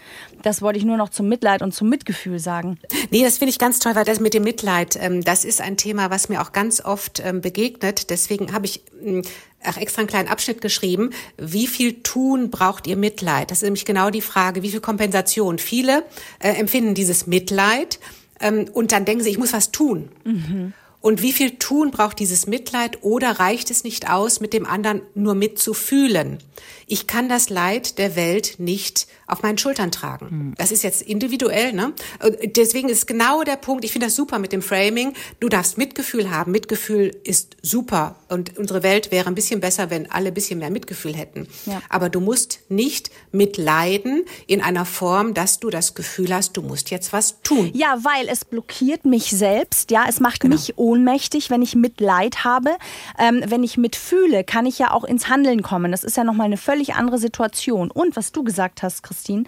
Das 0.41 0.63
wollte 0.63 0.79
ich 0.79 0.85
nur 0.85 0.97
noch 0.97 1.09
zum 1.09 1.27
Mitleid 1.27 1.61
und 1.61 1.73
zum 1.73 1.87
Mitgefühl 1.87 2.39
sagen. 2.39 2.79
Nee, 3.11 3.23
das 3.23 3.37
finde 3.37 3.51
ich 3.51 3.59
ganz 3.59 3.77
toll, 3.79 3.93
weil 3.95 4.05
das 4.05 4.19
mit 4.19 4.33
dem 4.33 4.43
Mitleid, 4.43 4.97
ähm, 4.99 5.23
das 5.23 5.45
ist 5.45 5.61
ein 5.61 5.77
Thema, 5.77 6.09
was 6.09 6.29
mir 6.29 6.41
auch 6.41 6.51
ganz 6.51 6.83
oft 6.83 7.21
ähm, 7.23 7.41
begegnet. 7.41 8.09
Deswegen 8.09 8.53
habe 8.53 8.65
ich 8.65 8.81
hm, 9.03 9.21
auch 9.65 9.77
extra 9.77 10.01
einen 10.01 10.09
kleinen 10.09 10.29
Abschnitt 10.29 10.61
geschrieben. 10.61 11.11
Wie 11.37 11.67
viel 11.67 12.01
tun 12.03 12.49
braucht 12.49 12.87
ihr 12.87 12.97
Mitleid? 12.97 13.51
Das 13.51 13.59
ist 13.59 13.63
nämlich 13.63 13.85
genau 13.85 14.09
die 14.09 14.21
Frage, 14.21 14.63
wie 14.63 14.69
viel 14.69 14.81
Kompensation. 14.81 15.59
Viele 15.59 16.03
äh, 16.39 16.49
empfinden 16.49 16.93
dieses 16.93 17.27
Mitleid 17.27 17.99
ähm, 18.39 18.65
und 18.73 18.91
dann 18.91 19.05
denken 19.05 19.23
sie, 19.23 19.29
ich 19.29 19.37
muss 19.37 19.53
was 19.53 19.71
tun. 19.71 20.09
Mhm. 20.23 20.73
Und 21.03 21.21
wie 21.21 21.33
viel 21.33 21.57
tun 21.57 21.91
braucht 21.91 22.17
dieses 22.19 22.47
Mitleid 22.47 22.99
oder 23.01 23.31
reicht 23.31 23.71
es 23.71 23.83
nicht 23.83 24.09
aus, 24.09 24.39
mit 24.39 24.53
dem 24.53 24.65
anderen 24.65 25.01
nur 25.15 25.35
mitzufühlen? 25.35 26.37
Ich 26.87 27.07
kann 27.07 27.29
das 27.29 27.49
Leid 27.49 27.97
der 27.97 28.15
Welt 28.15 28.55
nicht 28.57 29.07
auf 29.27 29.41
meinen 29.41 29.57
Schultern 29.57 29.91
tragen. 29.91 30.29
Hm. 30.29 30.53
Das 30.57 30.71
ist 30.71 30.83
jetzt 30.83 31.01
individuell, 31.01 31.73
ne? 31.73 31.93
Deswegen 32.43 32.89
ist 32.89 33.07
genau 33.07 33.43
der 33.43 33.55
Punkt, 33.55 33.85
ich 33.85 33.91
finde 33.91 34.07
das 34.07 34.15
super 34.15 34.39
mit 34.39 34.51
dem 34.51 34.61
Framing. 34.61 35.13
Du 35.39 35.49
darfst 35.49 35.77
Mitgefühl 35.77 36.29
haben. 36.29 36.51
Mitgefühl 36.51 37.15
ist 37.23 37.57
super. 37.61 38.17
Und 38.29 38.57
unsere 38.57 38.83
Welt 38.83 39.11
wäre 39.11 39.27
ein 39.27 39.35
bisschen 39.35 39.59
besser, 39.59 39.89
wenn 39.89 40.11
alle 40.11 40.27
ein 40.27 40.33
bisschen 40.33 40.59
mehr 40.59 40.69
Mitgefühl 40.69 41.15
hätten. 41.15 41.47
Ja. 41.65 41.81
Aber 41.89 42.09
du 42.09 42.19
musst 42.19 42.59
nicht 42.69 43.11
mitleiden 43.31 44.23
in 44.47 44.61
einer 44.61 44.85
Form, 44.85 45.33
dass 45.33 45.59
du 45.59 45.69
das 45.69 45.95
Gefühl 45.95 46.33
hast, 46.33 46.57
du 46.57 46.61
musst 46.61 46.91
jetzt 46.91 47.13
was 47.13 47.41
tun. 47.41 47.71
Ja, 47.73 47.97
weil 48.03 48.27
es 48.27 48.45
blockiert 48.45 49.05
mich 49.05 49.29
selbst. 49.31 49.91
Ja, 49.91 50.05
es 50.07 50.19
macht 50.19 50.41
genau. 50.41 50.55
mich 50.55 50.77
ohnmächtig, 50.77 51.49
wenn 51.49 51.61
ich 51.61 51.75
Mitleid 51.75 52.43
habe. 52.43 52.71
Ähm, 53.17 53.41
wenn 53.47 53.63
ich 53.63 53.77
mitfühle, 53.77 54.43
kann 54.43 54.65
ich 54.65 54.79
ja 54.79 54.91
auch 54.91 55.03
ins 55.03 55.29
Handeln 55.29 55.61
kommen. 55.61 55.91
Das 55.91 56.03
ist 56.03 56.17
ja 56.17 56.23
nochmal 56.23 56.45
eine 56.45 56.57
völlig 56.57 56.72
andere 56.95 57.17
Situation. 57.17 57.91
Und 57.91 58.15
was 58.15 58.31
du 58.31 58.43
gesagt 58.43 58.83
hast, 58.83 59.03
Christine, 59.03 59.43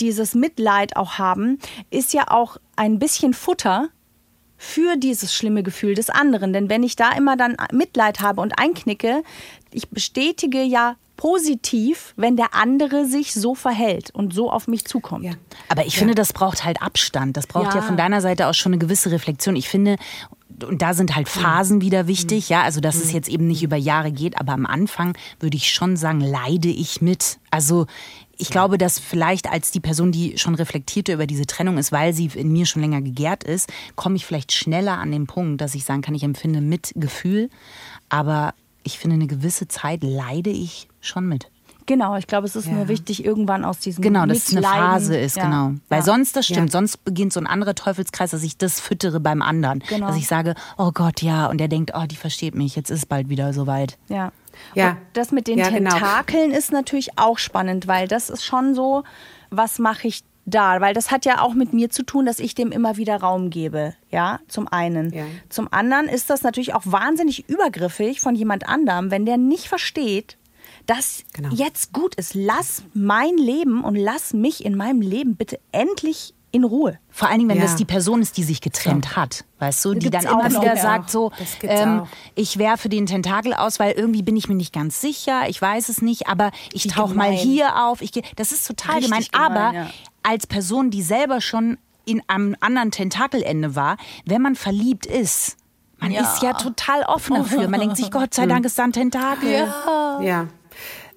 dieses 0.00 0.34
Mitleid 0.34 0.96
auch 0.96 1.18
haben, 1.18 1.58
ist 1.90 2.12
ja 2.12 2.30
auch 2.30 2.56
ein 2.76 2.98
bisschen 2.98 3.34
Futter 3.34 3.88
für 4.56 4.96
dieses 4.96 5.34
schlimme 5.34 5.62
Gefühl 5.62 5.94
des 5.94 6.10
anderen. 6.10 6.52
Denn 6.52 6.68
wenn 6.68 6.82
ich 6.82 6.96
da 6.96 7.12
immer 7.12 7.36
dann 7.36 7.56
Mitleid 7.72 8.20
habe 8.20 8.40
und 8.42 8.58
einknicke, 8.58 9.22
ich 9.72 9.88
bestätige 9.88 10.62
ja 10.62 10.96
positiv, 11.16 12.14
wenn 12.16 12.36
der 12.36 12.54
andere 12.54 13.04
sich 13.04 13.34
so 13.34 13.54
verhält 13.54 14.10
und 14.10 14.32
so 14.32 14.50
auf 14.50 14.68
mich 14.68 14.86
zukommt. 14.86 15.24
Ja. 15.24 15.32
Aber 15.68 15.84
ich 15.84 15.94
ja. 15.94 15.98
finde, 15.98 16.14
das 16.14 16.32
braucht 16.32 16.64
halt 16.64 16.80
Abstand. 16.80 17.36
Das 17.36 17.46
braucht 17.46 17.74
ja. 17.74 17.76
ja 17.76 17.82
von 17.82 17.98
deiner 17.98 18.22
Seite 18.22 18.46
aus 18.46 18.56
schon 18.56 18.72
eine 18.72 18.78
gewisse 18.78 19.10
Reflexion. 19.10 19.54
Ich 19.54 19.68
finde, 19.68 19.96
und 20.64 20.82
da 20.82 20.94
sind 20.94 21.14
halt 21.14 21.28
Phasen 21.28 21.76
mhm. 21.76 21.82
wieder 21.82 22.06
wichtig, 22.06 22.48
ja, 22.48 22.62
also 22.62 22.80
dass 22.80 22.96
mhm. 22.96 23.02
es 23.02 23.12
jetzt 23.12 23.28
eben 23.28 23.46
nicht 23.46 23.62
über 23.62 23.76
Jahre 23.76 24.12
geht, 24.12 24.38
aber 24.40 24.52
am 24.52 24.66
Anfang 24.66 25.16
würde 25.38 25.56
ich 25.56 25.72
schon 25.72 25.96
sagen, 25.96 26.20
leide 26.20 26.68
ich 26.68 27.00
mit. 27.00 27.38
Also 27.50 27.86
ich 28.36 28.48
glaube, 28.48 28.78
dass 28.78 28.98
vielleicht 28.98 29.50
als 29.50 29.70
die 29.70 29.80
Person, 29.80 30.12
die 30.12 30.38
schon 30.38 30.54
reflektierter 30.54 31.12
über 31.12 31.26
diese 31.26 31.44
Trennung 31.44 31.76
ist, 31.76 31.92
weil 31.92 32.14
sie 32.14 32.30
in 32.34 32.50
mir 32.50 32.64
schon 32.64 32.80
länger 32.80 33.02
gegärt 33.02 33.44
ist, 33.44 33.70
komme 33.96 34.16
ich 34.16 34.24
vielleicht 34.24 34.52
schneller 34.52 34.98
an 34.98 35.12
den 35.12 35.26
Punkt, 35.26 35.60
dass 35.60 35.74
ich 35.74 35.84
sagen 35.84 36.00
kann, 36.00 36.14
ich 36.14 36.22
empfinde 36.22 36.62
mit 36.62 36.92
Gefühl, 36.96 37.50
aber 38.08 38.54
ich 38.82 38.98
finde, 38.98 39.14
eine 39.14 39.26
gewisse 39.26 39.68
Zeit 39.68 40.02
leide 40.02 40.50
ich 40.50 40.88
schon 41.02 41.28
mit. 41.28 41.50
Genau, 41.90 42.14
ich 42.14 42.28
glaube, 42.28 42.46
es 42.46 42.54
ist 42.54 42.66
ja. 42.66 42.72
nur 42.72 42.86
wichtig, 42.86 43.24
irgendwann 43.24 43.64
aus 43.64 43.80
diesem 43.80 44.00
Genau, 44.00 44.24
dass 44.24 44.48
es 44.48 44.56
eine 44.56 44.64
Phase 44.64 45.18
ist, 45.18 45.36
ja. 45.36 45.42
genau. 45.42 45.72
Weil 45.88 45.98
ja. 45.98 46.04
sonst, 46.04 46.36
das 46.36 46.46
stimmt, 46.46 46.70
sonst 46.70 47.04
beginnt 47.04 47.32
so 47.32 47.40
ein 47.40 47.48
anderer 47.48 47.74
Teufelskreis, 47.74 48.30
dass 48.30 48.44
ich 48.44 48.56
das 48.56 48.78
füttere 48.78 49.18
beim 49.18 49.42
anderen. 49.42 49.82
Genau. 49.88 50.06
Dass 50.06 50.16
ich 50.16 50.28
sage, 50.28 50.54
oh 50.78 50.92
Gott, 50.92 51.20
ja, 51.20 51.46
und 51.46 51.58
der 51.58 51.66
denkt, 51.66 51.90
oh, 51.96 52.06
die 52.06 52.14
versteht 52.14 52.54
mich, 52.54 52.76
jetzt 52.76 52.90
ist 52.90 52.98
es 52.98 53.06
bald 53.06 53.28
wieder 53.28 53.52
soweit. 53.52 53.98
Ja. 54.06 54.30
Ja. 54.76 54.90
Und 54.90 54.98
das 55.14 55.32
mit 55.32 55.48
den 55.48 55.56
genau. 55.56 55.68
Tentakeln 55.68 56.50
genau. 56.50 56.58
ist 56.58 56.70
natürlich 56.70 57.18
auch 57.18 57.38
spannend, 57.38 57.88
weil 57.88 58.06
das 58.06 58.30
ist 58.30 58.44
schon 58.44 58.76
so, 58.76 59.02
was 59.50 59.80
mache 59.80 60.06
ich 60.06 60.22
da, 60.46 60.80
weil 60.80 60.94
das 60.94 61.10
hat 61.10 61.24
ja 61.24 61.40
auch 61.42 61.54
mit 61.54 61.72
mir 61.72 61.90
zu 61.90 62.04
tun, 62.04 62.24
dass 62.24 62.38
ich 62.38 62.54
dem 62.54 62.70
immer 62.70 62.98
wieder 62.98 63.16
Raum 63.16 63.50
gebe, 63.50 63.94
ja, 64.12 64.38
zum 64.46 64.68
einen. 64.68 65.12
Ja. 65.12 65.24
Zum 65.48 65.72
anderen 65.72 66.06
ist 66.06 66.30
das 66.30 66.44
natürlich 66.44 66.72
auch 66.72 66.82
wahnsinnig 66.84 67.48
übergriffig 67.48 68.20
von 68.20 68.36
jemand 68.36 68.68
anderem, 68.68 69.10
wenn 69.10 69.26
der 69.26 69.38
nicht 69.38 69.66
versteht, 69.66 70.36
dass 70.86 71.24
genau. 71.32 71.50
jetzt 71.52 71.92
gut 71.92 72.14
ist. 72.14 72.34
Lass 72.34 72.82
mein 72.94 73.36
Leben 73.36 73.84
und 73.84 73.96
lass 73.96 74.32
mich 74.32 74.64
in 74.64 74.76
meinem 74.76 75.00
Leben 75.00 75.36
bitte 75.36 75.60
endlich 75.72 76.34
in 76.52 76.64
Ruhe. 76.64 76.98
Vor 77.10 77.28
allen 77.28 77.38
Dingen, 77.38 77.50
wenn 77.50 77.58
ja. 77.58 77.62
das 77.62 77.76
die 77.76 77.84
Person 77.84 78.22
ist, 78.22 78.36
die 78.36 78.42
sich 78.42 78.60
getrennt 78.60 79.10
so. 79.10 79.16
hat, 79.16 79.44
weißt 79.60 79.84
du, 79.84 79.94
die 79.94 80.10
dann 80.10 80.24
immer 80.24 80.50
wieder 80.50 80.76
sagt 80.76 81.10
so, 81.10 81.30
ähm, 81.62 82.06
ich 82.34 82.58
werfe 82.58 82.88
den 82.88 83.06
Tentakel 83.06 83.54
aus, 83.54 83.78
weil 83.78 83.92
irgendwie 83.92 84.22
bin 84.22 84.36
ich 84.36 84.48
mir 84.48 84.56
nicht 84.56 84.72
ganz 84.72 85.00
sicher, 85.00 85.48
ich 85.48 85.60
weiß 85.60 85.88
es 85.88 86.02
nicht, 86.02 86.28
aber 86.28 86.50
ich 86.72 86.88
tauche 86.88 87.14
mal 87.14 87.30
hier 87.30 87.84
auf. 87.84 88.02
Ich, 88.02 88.10
das 88.36 88.52
ist 88.52 88.66
total 88.66 88.96
Richtig 88.96 89.30
gemein. 89.30 89.50
gemein 89.50 89.68
aber 89.68 89.76
ja. 89.76 89.90
als 90.22 90.46
Person, 90.46 90.90
die 90.90 91.02
selber 91.02 91.40
schon 91.40 91.78
in 92.04 92.22
einem 92.26 92.56
anderen 92.60 92.90
Tentakelende 92.90 93.76
war, 93.76 93.96
wenn 94.24 94.42
man 94.42 94.56
verliebt 94.56 95.06
ist, 95.06 95.56
man 96.00 96.12
ja. 96.12 96.22
ist 96.22 96.42
ja 96.42 96.54
total 96.54 97.02
offen 97.02 97.36
dafür. 97.36 97.68
Man 97.68 97.80
denkt 97.80 97.98
sich, 97.98 98.10
Gott 98.10 98.32
sei 98.32 98.46
Dank 98.46 98.64
ist 98.64 98.78
da 98.78 98.84
ein 98.84 98.92
Tentakel. 98.92 99.68
Ja. 100.22 100.48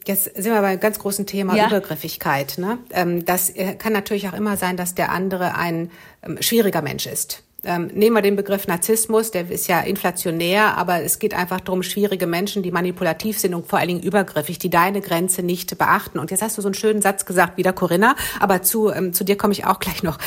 Jetzt 0.06 0.26
sind 0.36 0.54
wir 0.54 0.62
bei 0.62 0.68
einem 0.68 0.80
ganz 0.80 0.99
großen 0.99 1.26
Thema 1.26 1.56
ja. 1.56 1.68
Übergriffigkeit. 1.68 2.58
Ne? 2.58 2.78
Ähm, 2.91 3.26
das 3.26 3.49
äh, 3.49 3.76
kann 3.76 3.93
natürlich 3.93 4.28
auch 4.28 4.34
immer 4.34 4.58
sein, 4.58 4.78
dass 4.78 4.95
der 4.95 5.12
andere 5.12 5.56
ein 5.56 5.91
ähm, 6.24 6.41
schwieriger 6.41 6.82
Mensch 6.82 7.06
ist. 7.06 7.43
Ähm, 7.66 7.88
nehmen 7.93 8.14
wir 8.14 8.22
den 8.22 8.36
Begriff 8.36 8.68
Narzissmus, 8.68 9.32
der 9.32 9.49
ist 9.49 9.70
ja 9.70 9.80
inflationär, 9.80 10.78
aber 10.78 11.01
es 11.01 11.20
geht 11.20 11.34
einfach 11.34 11.62
darum, 11.62 11.82
schwierige 11.82 12.28
Menschen, 12.28 12.62
die 12.62 12.72
manipulativ 12.72 13.39
sind 13.39 13.54
und 13.54 13.68
vor 13.68 13.80
allen 13.80 13.88
Dingen 13.88 14.04
übergriffig, 14.04 14.60
die 14.60 14.70
deine 14.70 14.99
Grenze 14.99 15.43
nicht 15.43 15.78
beachten. 15.78 16.20
Und 16.20 16.30
jetzt 16.30 16.41
hast 16.41 16.58
du 16.58 16.62
so 16.62 16.68
einen 16.68 16.76
schönen 16.76 17.01
Satz 17.01 17.26
gesagt, 17.26 17.56
wieder 17.56 17.72
Corinna, 17.72 18.18
aber 18.41 18.64
zu, 18.64 18.91
zu 19.14 19.24
dir 19.24 19.38
komme 19.38 19.54
ich 19.54 19.66
auch 19.66 19.80
gleich 19.80 20.04
noch. 20.04 20.18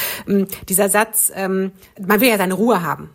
Dieser 0.70 0.88
Satz, 0.88 1.30
man 1.36 1.72
will 1.98 2.28
ja 2.28 2.38
seine 2.38 2.54
Ruhe 2.54 2.80
haben. 2.80 3.10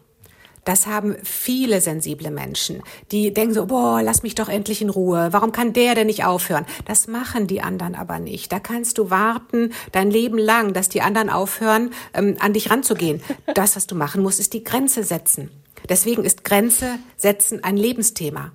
Das 0.64 0.86
haben 0.86 1.16
viele 1.24 1.82
sensible 1.82 2.30
Menschen, 2.30 2.84
die 3.12 3.34
denken 3.34 3.54
so, 3.54 3.66
boah, 3.66 4.02
lass 4.04 4.22
mich 4.22 4.36
doch 4.36 4.48
endlich 4.48 4.82
in 4.82 4.90
Ruhe. 4.90 5.30
Warum 5.32 5.52
kann 5.52 5.74
der 5.74 5.96
denn 5.96 6.08
nicht 6.08 6.24
aufhören? 6.24 6.66
Das 6.86 7.08
machen 7.08 7.48
die 7.48 7.62
anderen 7.62 7.96
aber 7.96 8.20
nicht. 8.20 8.52
Da 8.52 8.60
kannst 8.60 8.98
du 8.98 9.10
warten 9.10 9.74
dein 9.92 10.12
Leben 10.12 10.38
lang, 10.38 10.74
dass 10.74 10.90
die 10.90 11.02
anderen 11.02 11.30
aufhören, 11.30 11.92
ähm, 12.14 12.38
an 12.40 12.54
dich 12.54 12.70
ranzugehen. 12.70 13.22
Das, 13.56 13.76
was 13.76 13.88
du 13.88 13.96
machen 13.96 14.22
musst, 14.22 14.40
ist 14.40 14.54
die 14.54 14.64
Grenze 14.64 15.04
setzen. 15.04 15.50
Deswegen 15.90 16.24
ist 16.24 16.44
Grenze 16.44 17.00
setzen 17.18 17.64
ein 17.64 17.76
Lebensthema. 17.76 18.52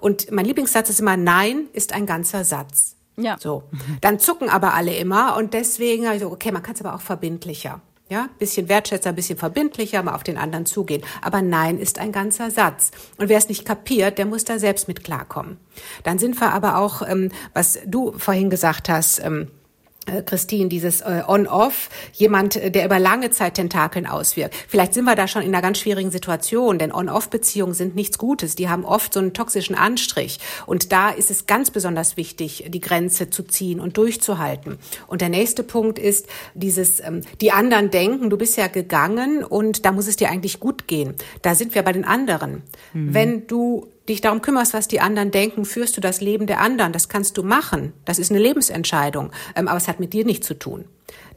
Und 0.00 0.30
mein 0.30 0.46
Lieblingssatz 0.46 0.88
ist 0.88 1.00
immer, 1.00 1.16
Nein 1.16 1.66
ist 1.72 1.92
ein 1.92 2.06
ganzer 2.06 2.44
Satz. 2.44 2.96
Ja. 3.16 3.36
So. 3.38 3.64
Dann 4.00 4.18
zucken 4.18 4.48
aber 4.48 4.74
alle 4.74 4.96
immer 4.96 5.36
und 5.36 5.52
deswegen 5.52 6.06
habe 6.06 6.16
ich 6.16 6.22
so, 6.22 6.30
okay, 6.30 6.52
man 6.52 6.62
kann 6.62 6.74
es 6.74 6.80
aber 6.80 6.94
auch 6.94 7.00
verbindlicher. 7.00 7.82
Ja, 8.10 8.28
bisschen 8.40 8.68
wertschätzer, 8.68 9.10
ein 9.10 9.14
bisschen 9.14 9.38
verbindlicher, 9.38 10.02
mal 10.02 10.16
auf 10.16 10.24
den 10.24 10.36
anderen 10.36 10.66
zugehen. 10.66 11.04
Aber 11.22 11.42
Nein 11.42 11.78
ist 11.78 12.00
ein 12.00 12.10
ganzer 12.10 12.50
Satz. 12.50 12.90
Und 13.18 13.28
wer 13.28 13.38
es 13.38 13.48
nicht 13.48 13.64
kapiert, 13.64 14.18
der 14.18 14.26
muss 14.26 14.44
da 14.44 14.58
selbst 14.58 14.88
mit 14.88 15.04
klarkommen. 15.04 15.58
Dann 16.02 16.18
sind 16.18 16.40
wir 16.40 16.52
aber 16.52 16.78
auch, 16.78 17.02
ähm, 17.08 17.30
was 17.54 17.78
du 17.86 18.10
vorhin 18.18 18.50
gesagt 18.50 18.88
hast, 18.88 19.20
ähm, 19.20 19.42
äh, 19.42 19.59
Christine, 20.06 20.68
dieses 20.68 21.02
äh, 21.02 21.22
On-Off, 21.26 21.90
jemand, 22.14 22.56
äh, 22.56 22.70
der 22.70 22.86
über 22.86 22.98
lange 22.98 23.30
Zeit 23.30 23.54
Tentakeln 23.54 24.06
auswirkt. 24.06 24.54
Vielleicht 24.68 24.94
sind 24.94 25.04
wir 25.04 25.14
da 25.14 25.28
schon 25.28 25.42
in 25.42 25.48
einer 25.48 25.62
ganz 25.62 25.78
schwierigen 25.78 26.10
Situation, 26.10 26.78
denn 26.78 26.92
On-Off-Beziehungen 26.92 27.74
sind 27.74 27.94
nichts 27.94 28.18
Gutes. 28.18 28.54
Die 28.54 28.68
haben 28.68 28.84
oft 28.84 29.12
so 29.12 29.20
einen 29.20 29.34
toxischen 29.34 29.76
Anstrich. 29.76 30.40
Und 30.66 30.92
da 30.92 31.10
ist 31.10 31.30
es 31.30 31.46
ganz 31.46 31.70
besonders 31.70 32.16
wichtig, 32.16 32.64
die 32.68 32.80
Grenze 32.80 33.30
zu 33.30 33.42
ziehen 33.42 33.78
und 33.78 33.96
durchzuhalten. 33.96 34.78
Und 35.06 35.20
der 35.20 35.28
nächste 35.28 35.62
Punkt 35.62 35.98
ist 35.98 36.26
dieses, 36.54 37.00
ähm, 37.00 37.20
die 37.40 37.52
anderen 37.52 37.90
denken, 37.90 38.30
du 38.30 38.38
bist 38.38 38.56
ja 38.56 38.68
gegangen 38.68 39.44
und 39.44 39.84
da 39.84 39.92
muss 39.92 40.06
es 40.06 40.16
dir 40.16 40.30
eigentlich 40.30 40.60
gut 40.60 40.88
gehen. 40.88 41.14
Da 41.42 41.54
sind 41.54 41.74
wir 41.74 41.82
bei 41.82 41.92
den 41.92 42.04
anderen. 42.04 42.62
Mhm. 42.94 43.14
Wenn 43.14 43.46
du 43.46 43.88
dich 44.10 44.20
darum 44.20 44.42
kümmerst, 44.42 44.74
was 44.74 44.88
die 44.88 45.00
anderen 45.00 45.30
denken, 45.30 45.64
führst 45.64 45.96
du 45.96 46.00
das 46.00 46.20
Leben 46.20 46.46
der 46.46 46.60
anderen. 46.60 46.92
Das 46.92 47.08
kannst 47.08 47.38
du 47.38 47.42
machen. 47.42 47.92
Das 48.04 48.18
ist 48.18 48.30
eine 48.30 48.40
Lebensentscheidung. 48.40 49.30
Ähm, 49.56 49.68
aber 49.68 49.78
es 49.78 49.88
hat 49.88 50.00
mit 50.00 50.12
dir 50.12 50.24
nichts 50.24 50.46
zu 50.46 50.58
tun. 50.58 50.84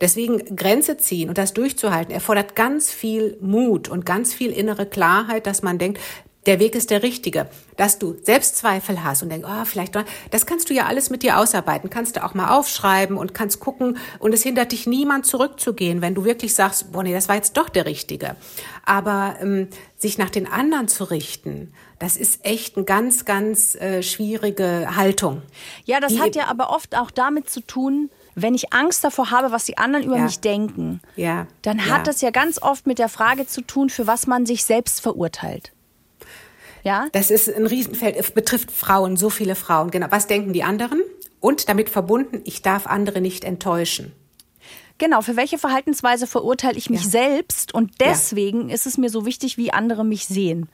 Deswegen 0.02 0.56
Grenze 0.56 0.98
ziehen 0.98 1.30
und 1.30 1.38
das 1.38 1.54
durchzuhalten 1.54 2.14
erfordert 2.14 2.56
ganz 2.56 2.92
viel 2.92 3.38
Mut 3.42 3.88
und 3.88 4.06
ganz 4.06 4.34
viel 4.34 4.52
innere 4.52 4.86
Klarheit, 4.86 5.48
dass 5.48 5.64
man 5.64 5.78
denkt, 5.78 6.00
der 6.46 6.60
Weg 6.60 6.76
ist 6.76 6.90
der 6.90 7.04
richtige. 7.04 7.48
Dass 7.78 8.00
du 8.00 8.18
Selbstzweifel 8.22 9.04
hast 9.04 9.24
und 9.24 9.30
denkst, 9.30 9.48
oh, 9.50 9.66
vielleicht, 9.66 9.98
das 10.32 10.46
kannst 10.46 10.70
du 10.70 10.74
ja 10.74 10.86
alles 10.86 11.10
mit 11.10 11.24
dir 11.24 11.40
ausarbeiten. 11.40 11.90
Kannst 11.90 12.18
du 12.18 12.24
auch 12.24 12.34
mal 12.34 12.58
aufschreiben 12.58 13.18
und 13.18 13.34
kannst 13.34 13.60
gucken. 13.60 13.98
Und 14.20 14.34
es 14.34 14.44
hindert 14.44 14.72
dich 14.72 14.86
niemand 14.86 15.26
zurückzugehen, 15.26 16.02
wenn 16.02 16.16
du 16.16 16.26
wirklich 16.26 16.54
sagst, 16.54 16.92
boah, 16.92 17.04
nee, 17.04 17.14
das 17.14 17.30
war 17.30 17.36
jetzt 17.36 17.56
doch 17.58 17.70
der 17.70 17.86
Richtige. 17.86 18.36
Aber 18.86 19.38
ähm, 19.42 19.70
sich 19.98 20.18
nach 20.18 20.30
den 20.30 20.52
anderen 20.52 20.88
zu 20.88 21.06
richten, 21.06 21.74
das 22.04 22.18
ist 22.18 22.46
echt 22.46 22.76
eine 22.76 22.84
ganz, 22.84 23.24
ganz 23.24 23.76
äh, 23.76 24.04
schwierige 24.04 24.98
Haltung. 24.98 25.42
Ja, 25.86 26.02
das 26.02 26.12
Die, 26.12 26.20
hat 26.20 26.36
ja 26.36 26.48
aber 26.48 26.70
oft 26.70 26.98
auch 26.98 27.10
damit 27.10 27.50
zu 27.50 27.62
tun, 27.62 28.10
wenn 28.36 28.54
ich 28.56 28.74
Angst 28.74 29.06
davor 29.06 29.32
habe, 29.32 29.54
was 29.54 29.64
die 29.64 29.78
anderen 29.78 30.06
über 30.06 30.18
ja. 30.18 30.24
mich 30.24 30.42
denken, 30.42 31.00
ja. 31.16 31.48
dann 31.62 31.86
hat 31.86 32.00
ja. 32.00 32.04
das 32.04 32.20
ja 32.20 32.32
ganz 32.32 32.62
oft 32.62 32.88
mit 32.88 33.00
der 33.00 33.08
Frage 33.08 33.48
zu 33.48 33.62
tun, 33.62 33.90
für 33.90 34.06
was 34.06 34.28
man 34.28 34.46
sich 34.46 34.66
selbst 34.66 35.00
verurteilt. 35.00 35.72
Ja? 36.84 37.08
Das 37.14 37.32
ist 37.32 37.48
ein 37.48 37.68
Riesenfeld. 37.68 38.18
Es 38.18 38.32
betrifft 38.32 38.72
Frauen, 38.72 39.16
so 39.16 39.30
viele 39.30 39.56
Frauen. 39.56 39.90
Genau. 39.90 40.08
Was 40.10 40.28
denken 40.28 40.52
die 40.52 40.64
anderen? 40.64 41.02
Und 41.40 41.70
damit 41.70 41.90
verbunden, 41.90 42.42
ich 42.44 42.62
darf 42.62 42.86
andere 42.86 43.22
nicht 43.22 43.46
enttäuschen. 43.46 44.12
Genau, 45.00 45.22
für 45.22 45.36
welche 45.36 45.58
Verhaltensweise 45.58 46.28
verurteile 46.28 46.78
ich 46.78 46.90
mich 46.90 47.04
ja. 47.04 47.10
selbst? 47.10 47.74
Und 47.74 48.00
deswegen 48.00 48.70
ja. 48.70 48.76
ist 48.76 48.86
es 48.86 48.98
mir 48.98 49.10
so 49.10 49.26
wichtig, 49.26 49.58
wie 49.58 49.74
andere 49.74 50.06
mich 50.06 50.28
sehen. 50.28 50.70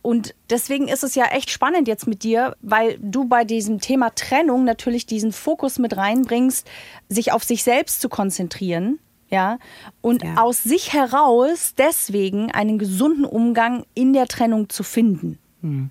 Und 0.00 0.34
deswegen 0.48 0.88
ist 0.88 1.04
es 1.04 1.14
ja 1.14 1.26
echt 1.26 1.50
spannend 1.50 1.86
jetzt 1.86 2.06
mit 2.06 2.22
dir, 2.22 2.56
weil 2.62 2.98
du 3.00 3.26
bei 3.26 3.44
diesem 3.44 3.80
Thema 3.80 4.10
Trennung 4.14 4.64
natürlich 4.64 5.06
diesen 5.06 5.32
Fokus 5.32 5.78
mit 5.78 5.96
reinbringst, 5.96 6.66
sich 7.08 7.32
auf 7.32 7.44
sich 7.44 7.62
selbst 7.62 8.00
zu 8.00 8.08
konzentrieren. 8.08 8.98
Ja, 9.30 9.58
und 10.00 10.22
ja. 10.22 10.36
aus 10.38 10.62
sich 10.62 10.94
heraus 10.94 11.74
deswegen 11.76 12.50
einen 12.50 12.78
gesunden 12.78 13.26
Umgang 13.26 13.84
in 13.92 14.14
der 14.14 14.26
Trennung 14.26 14.70
zu 14.70 14.82
finden. 14.82 15.38
Hm. 15.60 15.90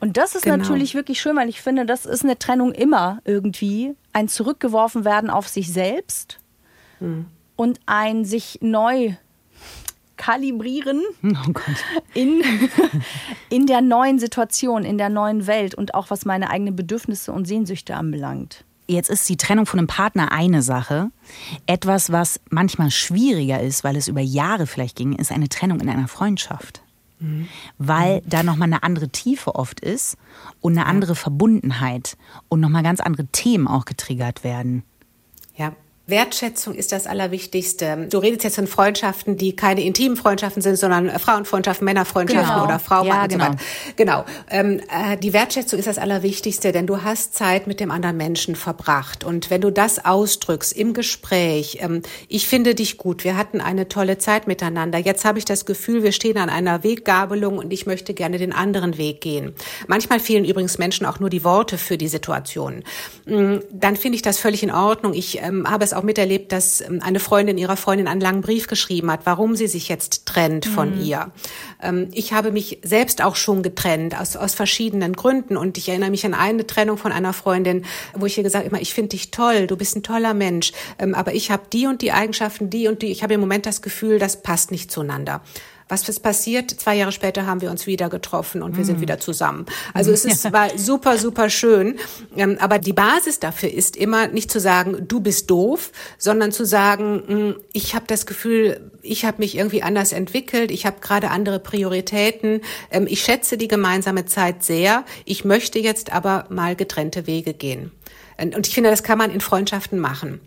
Und 0.00 0.16
das 0.16 0.34
ist 0.34 0.44
genau. 0.44 0.56
natürlich 0.56 0.94
wirklich 0.94 1.20
schön, 1.20 1.36
weil 1.36 1.50
ich 1.50 1.60
finde, 1.60 1.84
das 1.84 2.06
ist 2.06 2.24
eine 2.24 2.38
Trennung 2.38 2.72
immer 2.72 3.20
irgendwie. 3.26 3.94
Ein 4.14 4.28
Zurückgeworfen 4.28 5.04
werden 5.04 5.28
auf 5.28 5.46
sich 5.46 5.70
selbst 5.70 6.39
hm. 7.00 7.26
und 7.56 7.80
ein 7.86 8.24
sich 8.24 8.58
neu 8.62 9.14
kalibrieren 10.16 11.02
oh 11.24 11.52
in, 12.14 12.42
in 13.48 13.66
der 13.66 13.80
neuen 13.80 14.18
Situation, 14.18 14.84
in 14.84 14.98
der 14.98 15.08
neuen 15.08 15.46
Welt 15.46 15.74
und 15.74 15.94
auch 15.94 16.10
was 16.10 16.24
meine 16.24 16.50
eigenen 16.50 16.76
Bedürfnisse 16.76 17.32
und 17.32 17.46
Sehnsüchte 17.46 17.96
anbelangt. 17.96 18.64
Jetzt 18.86 19.08
ist 19.08 19.28
die 19.28 19.36
Trennung 19.36 19.66
von 19.66 19.78
einem 19.78 19.86
Partner 19.86 20.32
eine 20.32 20.62
Sache. 20.62 21.10
Etwas, 21.66 22.10
was 22.10 22.40
manchmal 22.50 22.90
schwieriger 22.90 23.60
ist, 23.60 23.84
weil 23.84 23.96
es 23.96 24.08
über 24.08 24.20
Jahre 24.20 24.66
vielleicht 24.66 24.96
ging, 24.96 25.14
ist 25.14 25.32
eine 25.32 25.48
Trennung 25.48 25.80
in 25.80 25.88
einer 25.88 26.08
Freundschaft 26.08 26.82
weil 27.78 28.22
da 28.26 28.42
nochmal 28.42 28.68
eine 28.68 28.82
andere 28.82 29.08
Tiefe 29.08 29.54
oft 29.54 29.80
ist 29.80 30.16
und 30.60 30.76
eine 30.76 30.86
andere 30.86 31.14
Verbundenheit 31.14 32.16
und 32.48 32.60
nochmal 32.60 32.82
ganz 32.82 33.00
andere 33.00 33.26
Themen 33.26 33.68
auch 33.68 33.84
getriggert 33.84 34.42
werden. 34.42 34.84
Wertschätzung 36.10 36.74
ist 36.74 36.92
das 36.92 37.06
Allerwichtigste. 37.06 38.06
Du 38.10 38.18
redest 38.18 38.44
jetzt 38.44 38.56
von 38.56 38.66
Freundschaften, 38.66 39.36
die 39.36 39.56
keine 39.56 39.82
intimen 39.82 40.16
Freundschaften 40.16 40.62
sind, 40.62 40.76
sondern 40.76 41.10
Frauenfreundschaften, 41.18 41.84
Männerfreundschaften 41.84 42.54
genau. 42.54 42.64
oder 42.64 42.78
Frau 42.78 43.04
ja, 43.04 43.22
und 43.22 43.28
genau. 43.28 43.44
so 43.44 43.50
weiter. 43.50 43.62
Genau. 43.96 44.24
Ähm, 44.50 44.80
äh, 44.80 45.16
die 45.16 45.32
Wertschätzung 45.32 45.78
ist 45.78 45.86
das 45.86 45.98
Allerwichtigste, 45.98 46.72
denn 46.72 46.86
du 46.86 47.02
hast 47.02 47.34
Zeit 47.34 47.66
mit 47.66 47.80
dem 47.80 47.90
anderen 47.90 48.16
Menschen 48.16 48.56
verbracht. 48.56 49.24
Und 49.24 49.50
wenn 49.50 49.60
du 49.60 49.70
das 49.70 50.04
ausdrückst 50.04 50.72
im 50.76 50.94
Gespräch, 50.94 51.78
ähm, 51.80 52.02
ich 52.28 52.46
finde 52.46 52.74
dich 52.74 52.98
gut, 52.98 53.24
wir 53.24 53.36
hatten 53.36 53.60
eine 53.60 53.88
tolle 53.88 54.18
Zeit 54.18 54.46
miteinander. 54.46 54.98
Jetzt 54.98 55.24
habe 55.24 55.38
ich 55.38 55.44
das 55.44 55.66
Gefühl, 55.66 56.02
wir 56.02 56.12
stehen 56.12 56.38
an 56.38 56.50
einer 56.50 56.82
Weggabelung 56.82 57.58
und 57.58 57.72
ich 57.72 57.86
möchte 57.86 58.14
gerne 58.14 58.38
den 58.38 58.52
anderen 58.52 58.98
Weg 58.98 59.20
gehen. 59.20 59.54
Manchmal 59.86 60.20
fehlen 60.20 60.44
übrigens 60.44 60.78
Menschen 60.78 61.06
auch 61.06 61.20
nur 61.20 61.30
die 61.30 61.44
Worte 61.44 61.78
für 61.78 61.96
die 61.96 62.08
Situation. 62.08 62.84
Mm, 63.26 63.56
dann 63.72 63.96
finde 63.96 64.16
ich 64.16 64.22
das 64.22 64.38
völlig 64.38 64.62
in 64.62 64.70
Ordnung. 64.70 65.14
Ich 65.14 65.40
ähm, 65.42 65.68
habe 65.70 65.84
es 65.84 65.92
auch 65.92 65.99
auch 66.00 66.04
miterlebt, 66.04 66.52
dass 66.52 66.80
ähm, 66.80 67.00
eine 67.02 67.20
Freundin 67.20 67.58
ihrer 67.58 67.76
Freundin 67.76 68.08
einen 68.08 68.20
langen 68.20 68.40
Brief 68.40 68.66
geschrieben 68.66 69.10
hat, 69.10 69.20
warum 69.24 69.54
sie 69.54 69.66
sich 69.66 69.88
jetzt 69.88 70.26
trennt 70.26 70.66
von 70.66 70.96
mhm. 70.96 71.04
ihr. 71.04 71.32
Ähm, 71.82 72.08
ich 72.12 72.32
habe 72.32 72.52
mich 72.52 72.78
selbst 72.82 73.22
auch 73.22 73.36
schon 73.36 73.62
getrennt 73.62 74.18
aus, 74.18 74.36
aus 74.36 74.54
verschiedenen 74.54 75.12
Gründen 75.12 75.56
und 75.56 75.78
ich 75.78 75.88
erinnere 75.88 76.10
mich 76.10 76.24
an 76.26 76.34
eine 76.34 76.66
Trennung 76.66 76.96
von 76.96 77.12
einer 77.12 77.32
Freundin, 77.32 77.84
wo 78.14 78.26
ich 78.26 78.36
ihr 78.36 78.44
gesagt 78.44 78.64
habe, 78.64 78.80
ich 78.80 78.94
finde 78.94 79.10
dich 79.10 79.30
toll, 79.30 79.66
du 79.66 79.76
bist 79.76 79.96
ein 79.96 80.02
toller 80.02 80.34
Mensch, 80.34 80.72
ähm, 80.98 81.14
aber 81.14 81.34
ich 81.34 81.50
habe 81.50 81.62
die 81.72 81.86
und 81.86 82.02
die 82.02 82.12
Eigenschaften, 82.12 82.70
die 82.70 82.88
und 82.88 83.02
die. 83.02 83.12
Ich 83.12 83.22
habe 83.22 83.34
im 83.34 83.40
Moment 83.40 83.66
das 83.66 83.82
Gefühl, 83.82 84.18
das 84.18 84.42
passt 84.42 84.70
nicht 84.70 84.90
zueinander. 84.90 85.42
Was 85.90 86.08
ist 86.08 86.20
passiert? 86.20 86.70
Zwei 86.70 86.94
Jahre 86.94 87.10
später 87.10 87.46
haben 87.46 87.60
wir 87.60 87.70
uns 87.70 87.86
wieder 87.86 88.08
getroffen 88.08 88.62
und 88.62 88.76
wir 88.76 88.84
sind 88.84 88.98
mm. 88.98 89.02
wieder 89.02 89.18
zusammen. 89.18 89.66
Also 89.92 90.12
es 90.12 90.24
ist, 90.24 90.52
war 90.52 90.78
super, 90.78 91.18
super 91.18 91.50
schön. 91.50 91.98
Ähm, 92.36 92.56
aber 92.60 92.78
die 92.78 92.92
Basis 92.92 93.40
dafür 93.40 93.72
ist 93.72 93.96
immer 93.96 94.28
nicht 94.28 94.52
zu 94.52 94.60
sagen, 94.60 95.08
du 95.08 95.20
bist 95.20 95.50
doof, 95.50 95.90
sondern 96.16 96.52
zu 96.52 96.64
sagen, 96.64 97.22
hm, 97.26 97.56
ich 97.72 97.94
habe 97.96 98.04
das 98.06 98.24
Gefühl, 98.24 98.90
ich 99.02 99.24
habe 99.24 99.38
mich 99.38 99.56
irgendwie 99.56 99.82
anders 99.82 100.12
entwickelt, 100.12 100.70
ich 100.70 100.86
habe 100.86 101.00
gerade 101.00 101.30
andere 101.30 101.58
Prioritäten, 101.58 102.60
ähm, 102.92 103.06
ich 103.08 103.22
schätze 103.22 103.58
die 103.58 103.68
gemeinsame 103.68 104.26
Zeit 104.26 104.62
sehr, 104.62 105.04
ich 105.24 105.44
möchte 105.44 105.80
jetzt 105.80 106.12
aber 106.12 106.46
mal 106.50 106.76
getrennte 106.76 107.26
Wege 107.26 107.52
gehen. 107.52 107.90
Und 108.38 108.66
ich 108.66 108.74
finde, 108.74 108.90
das 108.90 109.02
kann 109.02 109.18
man 109.18 109.30
in 109.30 109.40
Freundschaften 109.40 109.98
machen. 109.98 110.40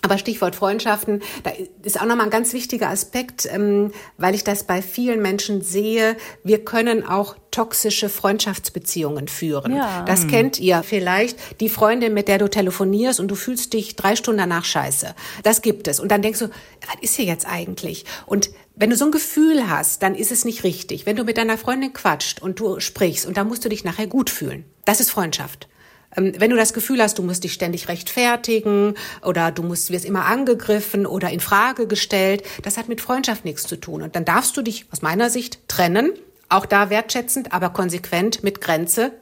Aber 0.00 0.16
Stichwort 0.16 0.54
Freundschaften, 0.54 1.22
da 1.42 1.50
ist 1.82 2.00
auch 2.00 2.06
nochmal 2.06 2.26
ein 2.26 2.30
ganz 2.30 2.52
wichtiger 2.52 2.88
Aspekt, 2.88 3.48
ähm, 3.52 3.92
weil 4.16 4.34
ich 4.34 4.44
das 4.44 4.62
bei 4.62 4.80
vielen 4.80 5.20
Menschen 5.20 5.60
sehe. 5.60 6.16
Wir 6.44 6.64
können 6.64 7.04
auch 7.04 7.36
toxische 7.50 8.08
Freundschaftsbeziehungen 8.08 9.26
führen. 9.26 9.74
Ja. 9.74 10.04
Das 10.06 10.22
hm. 10.22 10.30
kennt 10.30 10.60
ihr 10.60 10.84
vielleicht. 10.84 11.60
Die 11.60 11.68
Freundin, 11.68 12.14
mit 12.14 12.28
der 12.28 12.38
du 12.38 12.48
telefonierst 12.48 13.18
und 13.18 13.28
du 13.28 13.34
fühlst 13.34 13.72
dich 13.72 13.96
drei 13.96 14.14
Stunden 14.14 14.38
danach 14.38 14.64
scheiße. 14.64 15.16
Das 15.42 15.62
gibt 15.62 15.88
es. 15.88 15.98
Und 15.98 16.12
dann 16.12 16.22
denkst 16.22 16.38
du, 16.38 16.46
was 16.46 17.02
ist 17.02 17.16
hier 17.16 17.24
jetzt 17.24 17.46
eigentlich? 17.46 18.04
Und 18.24 18.50
wenn 18.76 18.90
du 18.90 18.96
so 18.96 19.06
ein 19.06 19.10
Gefühl 19.10 19.68
hast, 19.68 20.04
dann 20.04 20.14
ist 20.14 20.30
es 20.30 20.44
nicht 20.44 20.62
richtig. 20.62 21.06
Wenn 21.06 21.16
du 21.16 21.24
mit 21.24 21.36
deiner 21.36 21.58
Freundin 21.58 21.92
quatscht 21.92 22.40
und 22.40 22.60
du 22.60 22.78
sprichst 22.78 23.26
und 23.26 23.36
dann 23.36 23.48
musst 23.48 23.64
du 23.64 23.68
dich 23.68 23.82
nachher 23.82 24.06
gut 24.06 24.30
fühlen. 24.30 24.64
Das 24.84 25.00
ist 25.00 25.10
Freundschaft. 25.10 25.68
Ähm, 26.16 26.32
wenn 26.38 26.50
du 26.50 26.56
das 26.56 26.72
Gefühl 26.72 27.02
hast, 27.02 27.18
du 27.18 27.22
musst 27.22 27.44
dich 27.44 27.52
ständig 27.52 27.88
rechtfertigen 27.88 28.94
oder 29.22 29.50
du 29.50 29.62
musst, 29.62 29.90
wirst 29.90 30.04
immer 30.04 30.26
angegriffen 30.26 31.06
oder 31.06 31.30
in 31.30 31.40
Frage 31.40 31.86
gestellt, 31.86 32.42
das 32.62 32.76
hat 32.76 32.88
mit 32.88 33.00
Freundschaft 33.00 33.44
nichts 33.44 33.64
zu 33.64 33.76
tun. 33.76 34.02
Und 34.02 34.16
dann 34.16 34.24
darfst 34.24 34.56
du 34.56 34.62
dich 34.62 34.86
aus 34.90 35.02
meiner 35.02 35.30
Sicht 35.30 35.68
trennen, 35.68 36.12
auch 36.48 36.66
da 36.66 36.90
wertschätzend, 36.90 37.52
aber 37.52 37.70
konsequent 37.70 38.42
mit 38.42 38.60
Grenze, 38.60 39.12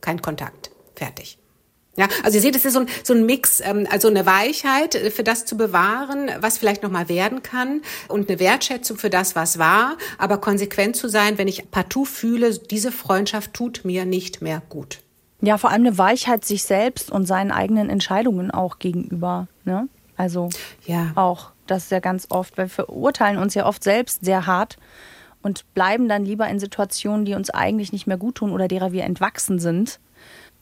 kein 0.00 0.20
Kontakt. 0.20 0.70
Fertig. 0.94 1.38
Ja, 1.94 2.08
also 2.22 2.38
ihr 2.38 2.40
seht, 2.40 2.56
es 2.56 2.64
ist 2.64 2.72
so 2.72 2.80
ein, 2.80 2.88
so 3.04 3.12
ein 3.12 3.26
Mix, 3.26 3.60
ähm, 3.60 3.86
also 3.90 4.08
eine 4.08 4.24
Weichheit 4.24 4.94
äh, 4.94 5.10
für 5.10 5.22
das 5.22 5.44
zu 5.44 5.58
bewahren, 5.58 6.30
was 6.40 6.56
vielleicht 6.56 6.82
nochmal 6.82 7.10
werden 7.10 7.42
kann 7.42 7.82
und 8.08 8.30
eine 8.30 8.40
Wertschätzung 8.40 8.96
für 8.96 9.10
das, 9.10 9.36
was 9.36 9.58
war, 9.58 9.98
aber 10.16 10.38
konsequent 10.38 10.96
zu 10.96 11.08
sein, 11.08 11.36
wenn 11.36 11.48
ich 11.48 11.70
partout 11.70 12.06
fühle, 12.06 12.58
diese 12.58 12.92
Freundschaft 12.92 13.52
tut 13.52 13.84
mir 13.84 14.06
nicht 14.06 14.40
mehr 14.40 14.62
gut. 14.70 15.01
Ja, 15.42 15.58
vor 15.58 15.70
allem 15.70 15.84
eine 15.84 15.98
Weichheit 15.98 16.44
sich 16.44 16.62
selbst 16.62 17.10
und 17.10 17.26
seinen 17.26 17.50
eigenen 17.50 17.90
Entscheidungen 17.90 18.50
auch 18.50 18.78
gegenüber. 18.78 19.48
Ne? 19.64 19.88
Also 20.16 20.48
ja. 20.86 21.10
auch, 21.16 21.50
das 21.66 21.84
ist 21.84 21.90
ja 21.90 22.00
ganz 22.00 22.28
oft, 22.30 22.56
weil 22.56 22.66
wir 22.66 22.70
verurteilen 22.70 23.38
uns 23.38 23.54
ja 23.54 23.66
oft 23.66 23.82
selbst 23.82 24.24
sehr 24.24 24.46
hart 24.46 24.76
und 25.42 25.64
bleiben 25.74 26.08
dann 26.08 26.24
lieber 26.24 26.48
in 26.48 26.60
Situationen, 26.60 27.24
die 27.24 27.34
uns 27.34 27.50
eigentlich 27.50 27.92
nicht 27.92 28.06
mehr 28.06 28.18
gut 28.18 28.36
tun 28.36 28.52
oder 28.52 28.68
derer 28.68 28.92
wir 28.92 29.02
entwachsen 29.02 29.58
sind. 29.58 29.98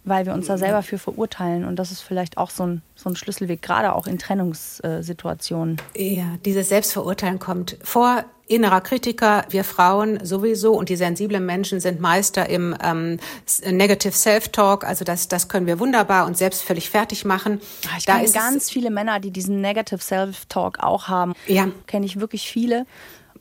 weil 0.04 0.24
wir 0.24 0.32
uns 0.32 0.46
da 0.46 0.56
selber 0.56 0.82
für 0.82 0.98
verurteilen. 0.98 1.64
Und 1.64 1.76
das 1.76 1.90
ist 1.90 2.00
vielleicht 2.00 2.38
auch 2.38 2.50
so 2.50 2.64
ein, 2.66 2.82
so 2.94 3.10
ein 3.10 3.16
Schlüsselweg, 3.16 3.60
gerade 3.60 3.94
auch 3.94 4.06
in 4.06 4.18
Trennungssituationen. 4.18 5.76
Ja, 5.94 6.24
dieses 6.44 6.70
Selbstverurteilen 6.70 7.38
kommt 7.38 7.76
vor 7.82 8.24
innerer 8.50 8.80
Kritiker, 8.80 9.44
wir 9.50 9.64
Frauen 9.64 10.24
sowieso 10.24 10.72
und 10.72 10.88
die 10.88 10.96
sensiblen 10.96 11.46
Menschen 11.46 11.80
sind 11.80 12.00
Meister 12.00 12.48
im 12.48 12.76
ähm, 12.82 13.18
Negative 13.64 14.12
Self-Talk. 14.12 14.84
Also 14.84 15.04
das, 15.04 15.28
das 15.28 15.48
können 15.48 15.66
wir 15.66 15.78
wunderbar 15.78 16.26
und 16.26 16.36
selbst 16.36 16.62
völlig 16.62 16.90
fertig 16.90 17.24
machen. 17.24 17.60
Ah, 17.86 17.96
ich 17.98 18.06
kenne 18.06 18.30
ganz 18.30 18.70
viele 18.70 18.90
Männer, 18.90 19.20
die 19.20 19.30
diesen 19.30 19.60
Negative 19.60 20.00
Self-Talk 20.00 20.80
auch 20.80 21.08
haben. 21.08 21.34
Ja. 21.46 21.68
Kenne 21.86 22.06
ich 22.06 22.18
wirklich 22.18 22.50
viele 22.50 22.86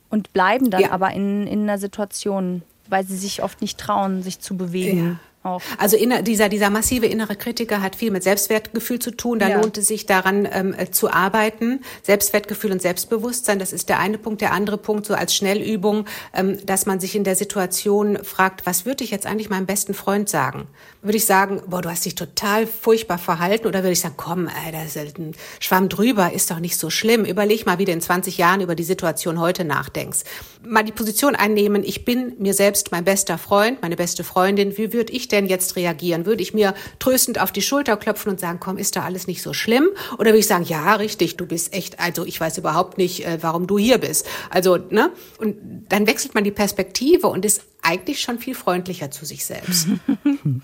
und 0.10 0.32
bleiben 0.34 0.70
dann 0.70 0.82
ja. 0.82 0.91
aber 0.91 1.12
in, 1.12 1.47
in 1.47 1.64
einer 1.64 1.78
Situation, 1.78 2.62
weil 2.88 3.05
sie 3.05 3.18
sich 3.18 3.41
oft 3.41 3.62
nicht 3.62 3.80
trauen, 3.80 4.22
sich 4.24 4.39
zu 4.39 4.57
bewegen. 4.57 5.07
Ja. 5.07 5.29
Auch. 5.42 5.62
Also 5.78 5.96
inner, 5.96 6.22
dieser, 6.22 6.50
dieser 6.50 6.70
massive 6.70 7.06
innere 7.06 7.38
Kritiker 7.38 7.82
hat 7.82 7.96
viel 7.96 8.12
mit 8.12 8.24
Selbstwertgefühl 8.24 9.00
zu 9.00 9.12
tun. 9.12 9.40
Da 9.40 9.48
ja. 9.48 9.62
lohnt 9.62 9.78
es 9.78 9.88
sich 9.88 10.06
daran 10.06 10.46
ähm, 10.52 10.76
äh, 10.78 10.92
zu 10.92 11.10
arbeiten. 11.10 11.80
Selbstwertgefühl 12.04 12.74
und 12.74 12.82
Selbstbewusstsein, 12.82 13.58
das 13.58 13.72
ist 13.72 13.88
der 13.88 14.00
eine 14.00 14.18
Punkt. 14.18 14.42
Der 14.42 14.52
andere 14.52 14.78
Punkt, 14.78 15.06
so 15.06 15.14
als 15.14 15.34
Schnellübung, 15.34 16.06
ähm, 16.34 16.58
dass 16.66 16.86
man 16.86 17.00
sich 17.00 17.16
in 17.16 17.24
der 17.24 17.38
Situation 17.38 18.18
fragt, 18.22 18.66
was 18.66 18.86
würde 18.86 19.06
ich 19.06 19.12
jetzt 19.12 19.26
eigentlich 19.26 19.50
meinem 19.50 19.66
besten 19.66 19.94
Freund 19.94 20.28
sagen? 20.28 20.68
Würde 21.02 21.16
ich 21.16 21.26
sagen, 21.26 21.62
boah, 21.68 21.82
du 21.82 21.90
hast 21.90 22.04
dich 22.04 22.16
total 22.16 22.68
furchtbar 22.68 23.18
verhalten? 23.18 23.66
Oder 23.66 23.80
würde 23.80 23.94
ich 23.94 24.02
sagen, 24.02 24.16
komm, 24.18 24.48
ey, 24.48 24.74
da 24.74 24.84
ist 24.84 24.98
ein 24.98 25.36
Schwamm 25.62 25.88
drüber, 25.88 26.34
ist 26.34 26.52
doch 26.52 26.60
nicht 26.60 26.76
so 26.76 26.90
schlimm. 26.90 27.24
Überleg 27.24 27.66
mal, 27.66 27.80
wie 27.80 27.86
du 27.86 27.94
in 27.94 28.02
20 28.02 28.38
Jahren 28.38 28.60
über 28.60 28.76
die 28.76 28.84
Situation 28.84 29.40
heute 29.40 29.64
nachdenkst. 29.64 30.20
Mal 30.68 30.84
die 30.84 30.92
Position 30.92 31.36
einnehmen, 31.36 31.86
ich 31.86 32.04
bin 32.04 32.36
mir 32.40 32.54
selbst 32.54 32.92
mein 32.92 33.06
bester 33.06 33.38
Freund, 33.38 33.82
meine 33.82 33.96
beste 33.96 34.26
Freundin. 34.26 34.78
Wie 34.78 34.92
würde 34.92 35.14
ich 35.14 35.29
denn 35.32 35.48
jetzt 35.48 35.76
reagieren? 35.76 36.26
Würde 36.26 36.42
ich 36.42 36.54
mir 36.54 36.74
tröstend 37.00 37.40
auf 37.40 37.52
die 37.52 37.62
Schulter 37.62 37.98
klopfen 37.98 38.32
und 38.32 38.40
sagen, 38.40 38.60
komm, 38.60 38.78
ist 38.78 38.96
da 38.96 39.04
alles 39.04 39.28
nicht 39.28 39.42
so 39.42 39.54
schlimm? 39.54 39.90
Oder 40.14 40.28
würde 40.28 40.40
ich 40.40 40.48
sagen, 40.48 40.66
ja, 40.66 40.96
richtig, 40.96 41.38
du 41.38 41.46
bist 41.46 41.74
echt, 41.74 42.00
also 42.00 42.26
ich 42.26 42.40
weiß 42.40 42.58
überhaupt 42.58 42.98
nicht, 42.98 43.26
äh, 43.26 43.38
warum 43.42 43.68
du 43.68 43.78
hier 43.78 43.98
bist. 43.98 44.28
Also, 44.50 44.78
ne? 44.78 45.12
Und 45.38 45.58
dann 45.90 46.08
wechselt 46.08 46.36
man 46.36 46.44
die 46.44 46.52
Perspektive 46.52 47.28
und 47.28 47.46
ist 47.46 47.64
eigentlich 47.82 48.20
schon 48.20 48.40
viel 48.40 48.56
freundlicher 48.56 49.12
zu 49.12 49.26
sich 49.26 49.46
selbst. 49.46 49.88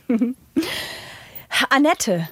Annette, 1.70 2.28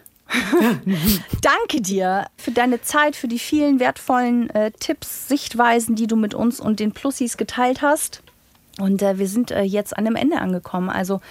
Danke 1.42 1.82
dir 1.82 2.26
für 2.38 2.52
deine 2.52 2.82
Zeit, 2.82 3.16
für 3.16 3.28
die 3.28 3.40
vielen 3.40 3.80
wertvollen 3.80 4.50
äh, 4.50 4.72
Tipps, 4.72 5.28
Sichtweisen, 5.28 5.96
die 5.96 6.08
du 6.08 6.16
mit 6.16 6.34
uns 6.34 6.60
und 6.60 6.80
den 6.80 6.92
Plussis 6.92 7.38
geteilt 7.38 7.82
hast. 7.82 8.24
Und 8.80 9.02
äh, 9.02 9.20
wir 9.20 9.28
sind 9.28 9.52
äh, 9.52 9.62
jetzt 9.62 9.96
an 9.96 10.06
dem 10.06 10.16
Ende 10.16 10.40
angekommen. 10.40 10.90
Also 10.90 11.22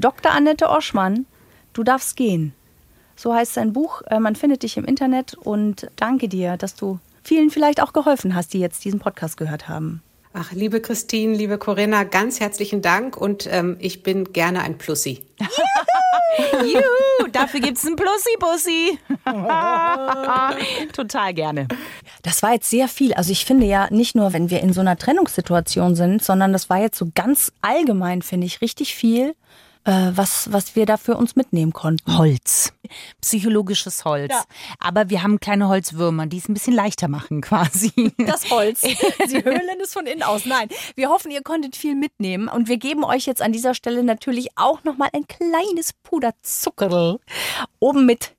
Dr. 0.00 0.32
Annette 0.32 0.68
Oschmann, 0.68 1.26
du 1.72 1.82
darfst 1.82 2.16
gehen. 2.16 2.54
So 3.16 3.34
heißt 3.34 3.54
sein 3.54 3.74
Buch. 3.74 4.02
Äh, 4.06 4.18
man 4.18 4.34
findet 4.34 4.62
dich 4.62 4.76
im 4.78 4.84
Internet 4.84 5.34
und 5.34 5.90
danke 5.96 6.28
dir, 6.28 6.56
dass 6.56 6.74
du 6.74 6.98
vielen 7.22 7.50
vielleicht 7.50 7.82
auch 7.82 7.92
geholfen 7.92 8.34
hast, 8.34 8.54
die 8.54 8.60
jetzt 8.60 8.84
diesen 8.84 8.98
Podcast 8.98 9.36
gehört 9.36 9.68
haben. 9.68 10.02
Ach, 10.32 10.52
liebe 10.52 10.80
Christine, 10.80 11.34
liebe 11.34 11.58
Corinna, 11.58 12.04
ganz 12.04 12.40
herzlichen 12.40 12.82
Dank 12.82 13.16
und 13.16 13.48
ähm, 13.50 13.76
ich 13.80 14.02
bin 14.02 14.32
gerne 14.32 14.62
ein 14.62 14.78
Plussi. 14.78 15.22
Juhu, 16.62 17.28
dafür 17.32 17.60
gibt's 17.60 17.84
einen 17.84 17.96
Plussi-Bussi. 17.96 18.98
Total 20.92 21.34
gerne. 21.34 21.66
Das 22.22 22.42
war 22.42 22.52
jetzt 22.52 22.70
sehr 22.70 22.86
viel. 22.86 23.12
Also 23.14 23.32
ich 23.32 23.44
finde 23.44 23.66
ja 23.66 23.88
nicht 23.90 24.14
nur, 24.14 24.32
wenn 24.32 24.50
wir 24.50 24.60
in 24.60 24.72
so 24.72 24.80
einer 24.80 24.96
Trennungssituation 24.96 25.96
sind, 25.96 26.22
sondern 26.22 26.52
das 26.52 26.70
war 26.70 26.78
jetzt 26.78 26.96
so 26.96 27.08
ganz 27.14 27.52
allgemein, 27.60 28.22
finde 28.22 28.46
ich, 28.46 28.60
richtig 28.60 28.94
viel 28.94 29.34
was, 30.14 30.52
was 30.52 30.76
wir 30.76 30.86
da 30.86 30.96
für 30.96 31.16
uns 31.16 31.36
mitnehmen 31.36 31.72
konnten. 31.72 32.16
Holz. 32.16 32.72
Psychologisches 33.20 34.04
Holz. 34.04 34.32
Ja. 34.32 34.44
Aber 34.78 35.10
wir 35.10 35.22
haben 35.22 35.40
kleine 35.40 35.68
Holzwürmer, 35.68 36.26
die 36.26 36.38
es 36.38 36.48
ein 36.48 36.54
bisschen 36.54 36.74
leichter 36.74 37.08
machen 37.08 37.40
quasi. 37.40 38.12
Das 38.18 38.50
Holz. 38.50 38.80
Sie 39.26 39.44
höhlen 39.44 39.80
es 39.82 39.92
von 39.92 40.06
innen 40.06 40.22
aus. 40.22 40.46
Nein, 40.46 40.68
wir 40.94 41.08
hoffen, 41.08 41.30
ihr 41.30 41.42
konntet 41.42 41.76
viel 41.76 41.94
mitnehmen. 41.94 42.48
Und 42.48 42.68
wir 42.68 42.76
geben 42.76 43.04
euch 43.04 43.26
jetzt 43.26 43.42
an 43.42 43.52
dieser 43.52 43.74
Stelle 43.74 44.02
natürlich 44.02 44.48
auch 44.56 44.84
nochmal 44.84 45.10
ein 45.12 45.26
kleines 45.26 45.92
Puderzuckerl 46.02 47.18
oben 47.78 48.06
mit 48.06 48.34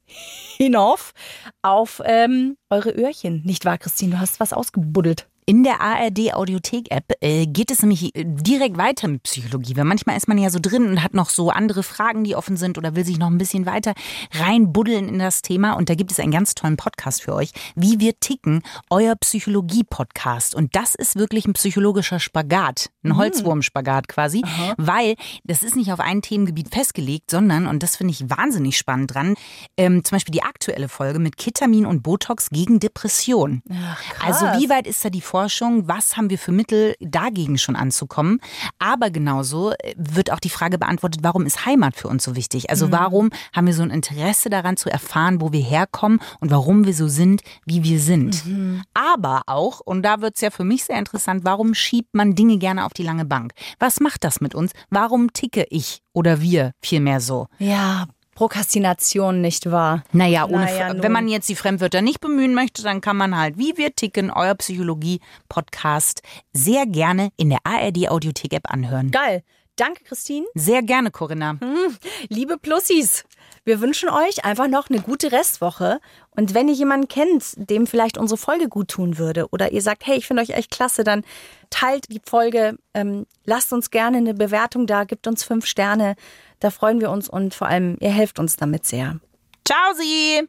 hinauf 0.57 1.13
auf 1.61 2.01
ähm, 2.05 2.57
eure 2.69 2.91
Öhrchen. 2.91 3.43
Nicht 3.45 3.65
wahr, 3.65 3.77
Christine? 3.77 4.11
Du 4.11 4.19
hast 4.19 4.39
was 4.39 4.53
ausgebuddelt. 4.53 5.27
In 5.51 5.63
der 5.63 5.81
ARD 5.81 6.33
Audiothek 6.33 6.91
App 6.91 7.11
äh, 7.19 7.45
geht 7.45 7.71
es 7.71 7.81
nämlich 7.81 8.15
äh, 8.15 8.23
direkt 8.25 8.77
weiter 8.77 9.09
mit 9.09 9.23
Psychologie, 9.23 9.75
weil 9.75 9.83
manchmal 9.83 10.15
ist 10.15 10.29
man 10.29 10.37
ja 10.37 10.49
so 10.49 10.59
drin 10.61 10.87
und 10.87 11.03
hat 11.03 11.13
noch 11.13 11.29
so 11.29 11.49
andere 11.49 11.83
Fragen, 11.83 12.23
die 12.23 12.37
offen 12.37 12.55
sind 12.55 12.77
oder 12.77 12.95
will 12.95 13.03
sich 13.03 13.19
noch 13.19 13.27
ein 13.27 13.37
bisschen 13.37 13.65
weiter 13.65 13.93
reinbuddeln 14.31 15.09
in 15.09 15.19
das 15.19 15.41
Thema 15.41 15.73
und 15.73 15.89
da 15.89 15.95
gibt 15.95 16.09
es 16.09 16.21
einen 16.21 16.31
ganz 16.31 16.55
tollen 16.55 16.77
Podcast 16.77 17.21
für 17.21 17.33
euch, 17.33 17.51
wie 17.75 17.99
wir 17.99 18.17
ticken, 18.21 18.63
euer 18.89 19.13
Psychologie 19.17 19.83
Podcast 19.83 20.55
und 20.55 20.73
das 20.73 20.95
ist 20.95 21.17
wirklich 21.17 21.45
ein 21.45 21.51
psychologischer 21.51 22.21
Spagat, 22.21 22.89
ein 23.03 23.09
mhm. 23.09 23.17
Holzwurmspagat 23.17 24.07
quasi, 24.07 24.43
Aha. 24.45 24.75
weil 24.77 25.15
das 25.43 25.63
ist 25.63 25.75
nicht 25.75 25.91
auf 25.91 25.99
ein 25.99 26.21
Themengebiet 26.21 26.73
festgelegt, 26.73 27.29
sondern 27.29 27.67
und 27.67 27.83
das 27.83 27.97
finde 27.97 28.13
ich 28.13 28.29
wahnsinnig 28.29 28.77
spannend 28.77 29.13
dran, 29.13 29.35
ähm, 29.75 30.05
zum 30.05 30.15
Beispiel 30.15 30.31
die 30.31 30.43
aktuelle 30.43 30.87
Folge 30.87 31.19
mit 31.19 31.35
Ketamin 31.35 31.85
und 31.85 32.03
Botox 32.03 32.51
gegen 32.51 32.79
Depression. 32.79 33.61
Ach, 33.69 34.01
also 34.25 34.45
wie 34.61 34.69
weit 34.69 34.87
ist 34.87 35.03
da 35.03 35.09
die 35.09 35.19
Forschung 35.19 35.40
Forschung, 35.41 35.87
was 35.87 36.17
haben 36.17 36.29
wir 36.29 36.37
für 36.37 36.51
Mittel, 36.51 36.93
dagegen 36.99 37.57
schon 37.57 37.75
anzukommen. 37.75 38.39
Aber 38.77 39.09
genauso 39.09 39.71
äh, 39.71 39.95
wird 39.97 40.31
auch 40.31 40.39
die 40.39 40.51
Frage 40.51 40.77
beantwortet, 40.77 41.21
warum 41.23 41.47
ist 41.47 41.65
Heimat 41.65 41.95
für 41.95 42.09
uns 42.09 42.23
so 42.23 42.35
wichtig? 42.35 42.69
Also 42.69 42.85
mhm. 42.87 42.91
warum 42.91 43.29
haben 43.51 43.65
wir 43.65 43.73
so 43.73 43.81
ein 43.81 43.89
Interesse 43.89 44.51
daran 44.51 44.77
zu 44.77 44.91
erfahren, 44.91 45.41
wo 45.41 45.51
wir 45.51 45.63
herkommen 45.63 46.19
und 46.41 46.51
warum 46.51 46.85
wir 46.85 46.93
so 46.93 47.07
sind, 47.07 47.41
wie 47.65 47.83
wir 47.83 47.99
sind. 47.99 48.45
Mhm. 48.45 48.83
Aber 48.93 49.41
auch, 49.47 49.79
und 49.79 50.03
da 50.03 50.21
wird 50.21 50.35
es 50.35 50.41
ja 50.41 50.51
für 50.51 50.63
mich 50.63 50.83
sehr 50.83 50.99
interessant, 50.99 51.43
warum 51.43 51.73
schiebt 51.73 52.13
man 52.13 52.35
Dinge 52.35 52.59
gerne 52.59 52.85
auf 52.85 52.93
die 52.93 53.03
lange 53.03 53.25
Bank? 53.25 53.53
Was 53.79 53.99
macht 53.99 54.23
das 54.23 54.41
mit 54.41 54.53
uns? 54.53 54.73
Warum 54.91 55.33
ticke 55.33 55.65
ich 55.71 56.03
oder 56.13 56.39
wir 56.41 56.73
vielmehr 56.81 57.19
so? 57.19 57.47
Ja, 57.57 58.05
Prokrastination, 58.35 59.41
nicht 59.41 59.69
wahr? 59.69 60.03
Naja, 60.13 60.45
ohne, 60.45 60.65
naja, 60.65 60.93
wenn 60.97 61.11
man 61.11 61.27
jetzt 61.27 61.49
die 61.49 61.55
Fremdwörter 61.55 62.01
nicht 62.01 62.21
bemühen 62.21 62.53
möchte, 62.53 62.81
dann 62.81 63.01
kann 63.01 63.17
man 63.17 63.37
halt, 63.37 63.57
wie 63.57 63.77
wir 63.77 63.93
ticken, 63.95 64.31
euer 64.31 64.55
Psychologie-Podcast 64.55 66.21
sehr 66.53 66.85
gerne 66.85 67.29
in 67.37 67.49
der 67.49 67.59
ARD-Audiothek-App 67.63 68.71
anhören. 68.71 69.11
Geil. 69.11 69.43
Danke, 69.75 70.03
Christine. 70.03 70.45
Sehr 70.53 70.81
gerne, 70.81 71.11
Corinna. 71.11 71.57
Hm, 71.59 71.97
liebe 72.29 72.57
Plussis, 72.57 73.23
wir 73.63 73.79
wünschen 73.79 74.09
euch 74.09 74.43
einfach 74.43 74.67
noch 74.67 74.89
eine 74.89 75.01
gute 75.01 75.31
Restwoche. 75.31 75.99
Und 76.35 76.53
wenn 76.53 76.67
ihr 76.67 76.73
jemanden 76.73 77.07
kennt, 77.07 77.53
dem 77.55 77.85
vielleicht 77.87 78.17
unsere 78.17 78.37
Folge 78.37 78.69
gut 78.69 78.89
tun 78.89 79.17
würde, 79.17 79.47
oder 79.51 79.71
ihr 79.71 79.81
sagt, 79.81 80.05
hey, 80.05 80.17
ich 80.17 80.27
finde 80.27 80.41
euch 80.41 80.51
echt 80.51 80.71
klasse, 80.71 81.03
dann 81.03 81.23
teilt 81.69 82.11
die 82.11 82.21
Folge, 82.23 82.77
ähm, 82.93 83.25
lasst 83.45 83.71
uns 83.71 83.91
gerne 83.91 84.17
eine 84.17 84.33
Bewertung 84.33 84.87
da, 84.87 85.03
gibt 85.03 85.27
uns 85.27 85.43
fünf 85.43 85.65
Sterne. 85.65 86.15
Da 86.61 86.69
freuen 86.69 87.01
wir 87.01 87.09
uns 87.09 87.27
und 87.27 87.55
vor 87.55 87.67
allem, 87.67 87.97
ihr 87.99 88.11
helft 88.11 88.39
uns 88.39 88.55
damit 88.55 88.85
sehr. 88.85 89.19
Ciao, 89.65 89.93
Sie! 89.97 90.47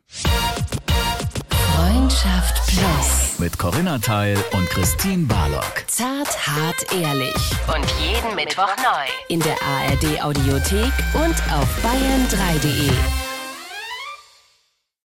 Freundschaft 1.74 2.66
Plus. 2.66 3.38
Mit 3.38 3.58
Corinna 3.58 3.98
Teil 3.98 4.36
und 4.52 4.68
Christine 4.68 5.24
Barlock. 5.24 5.84
Zart, 5.86 6.46
hart, 6.46 6.92
ehrlich. 6.92 7.34
Und 7.66 7.86
jeden 7.98 8.36
Mittwoch 8.36 8.76
neu. 8.76 9.08
In 9.28 9.40
der 9.40 9.56
ARD 9.62 10.22
Audiothek 10.22 10.92
und 11.14 11.34
auf 11.50 11.68
bayern3.de. 11.82 12.90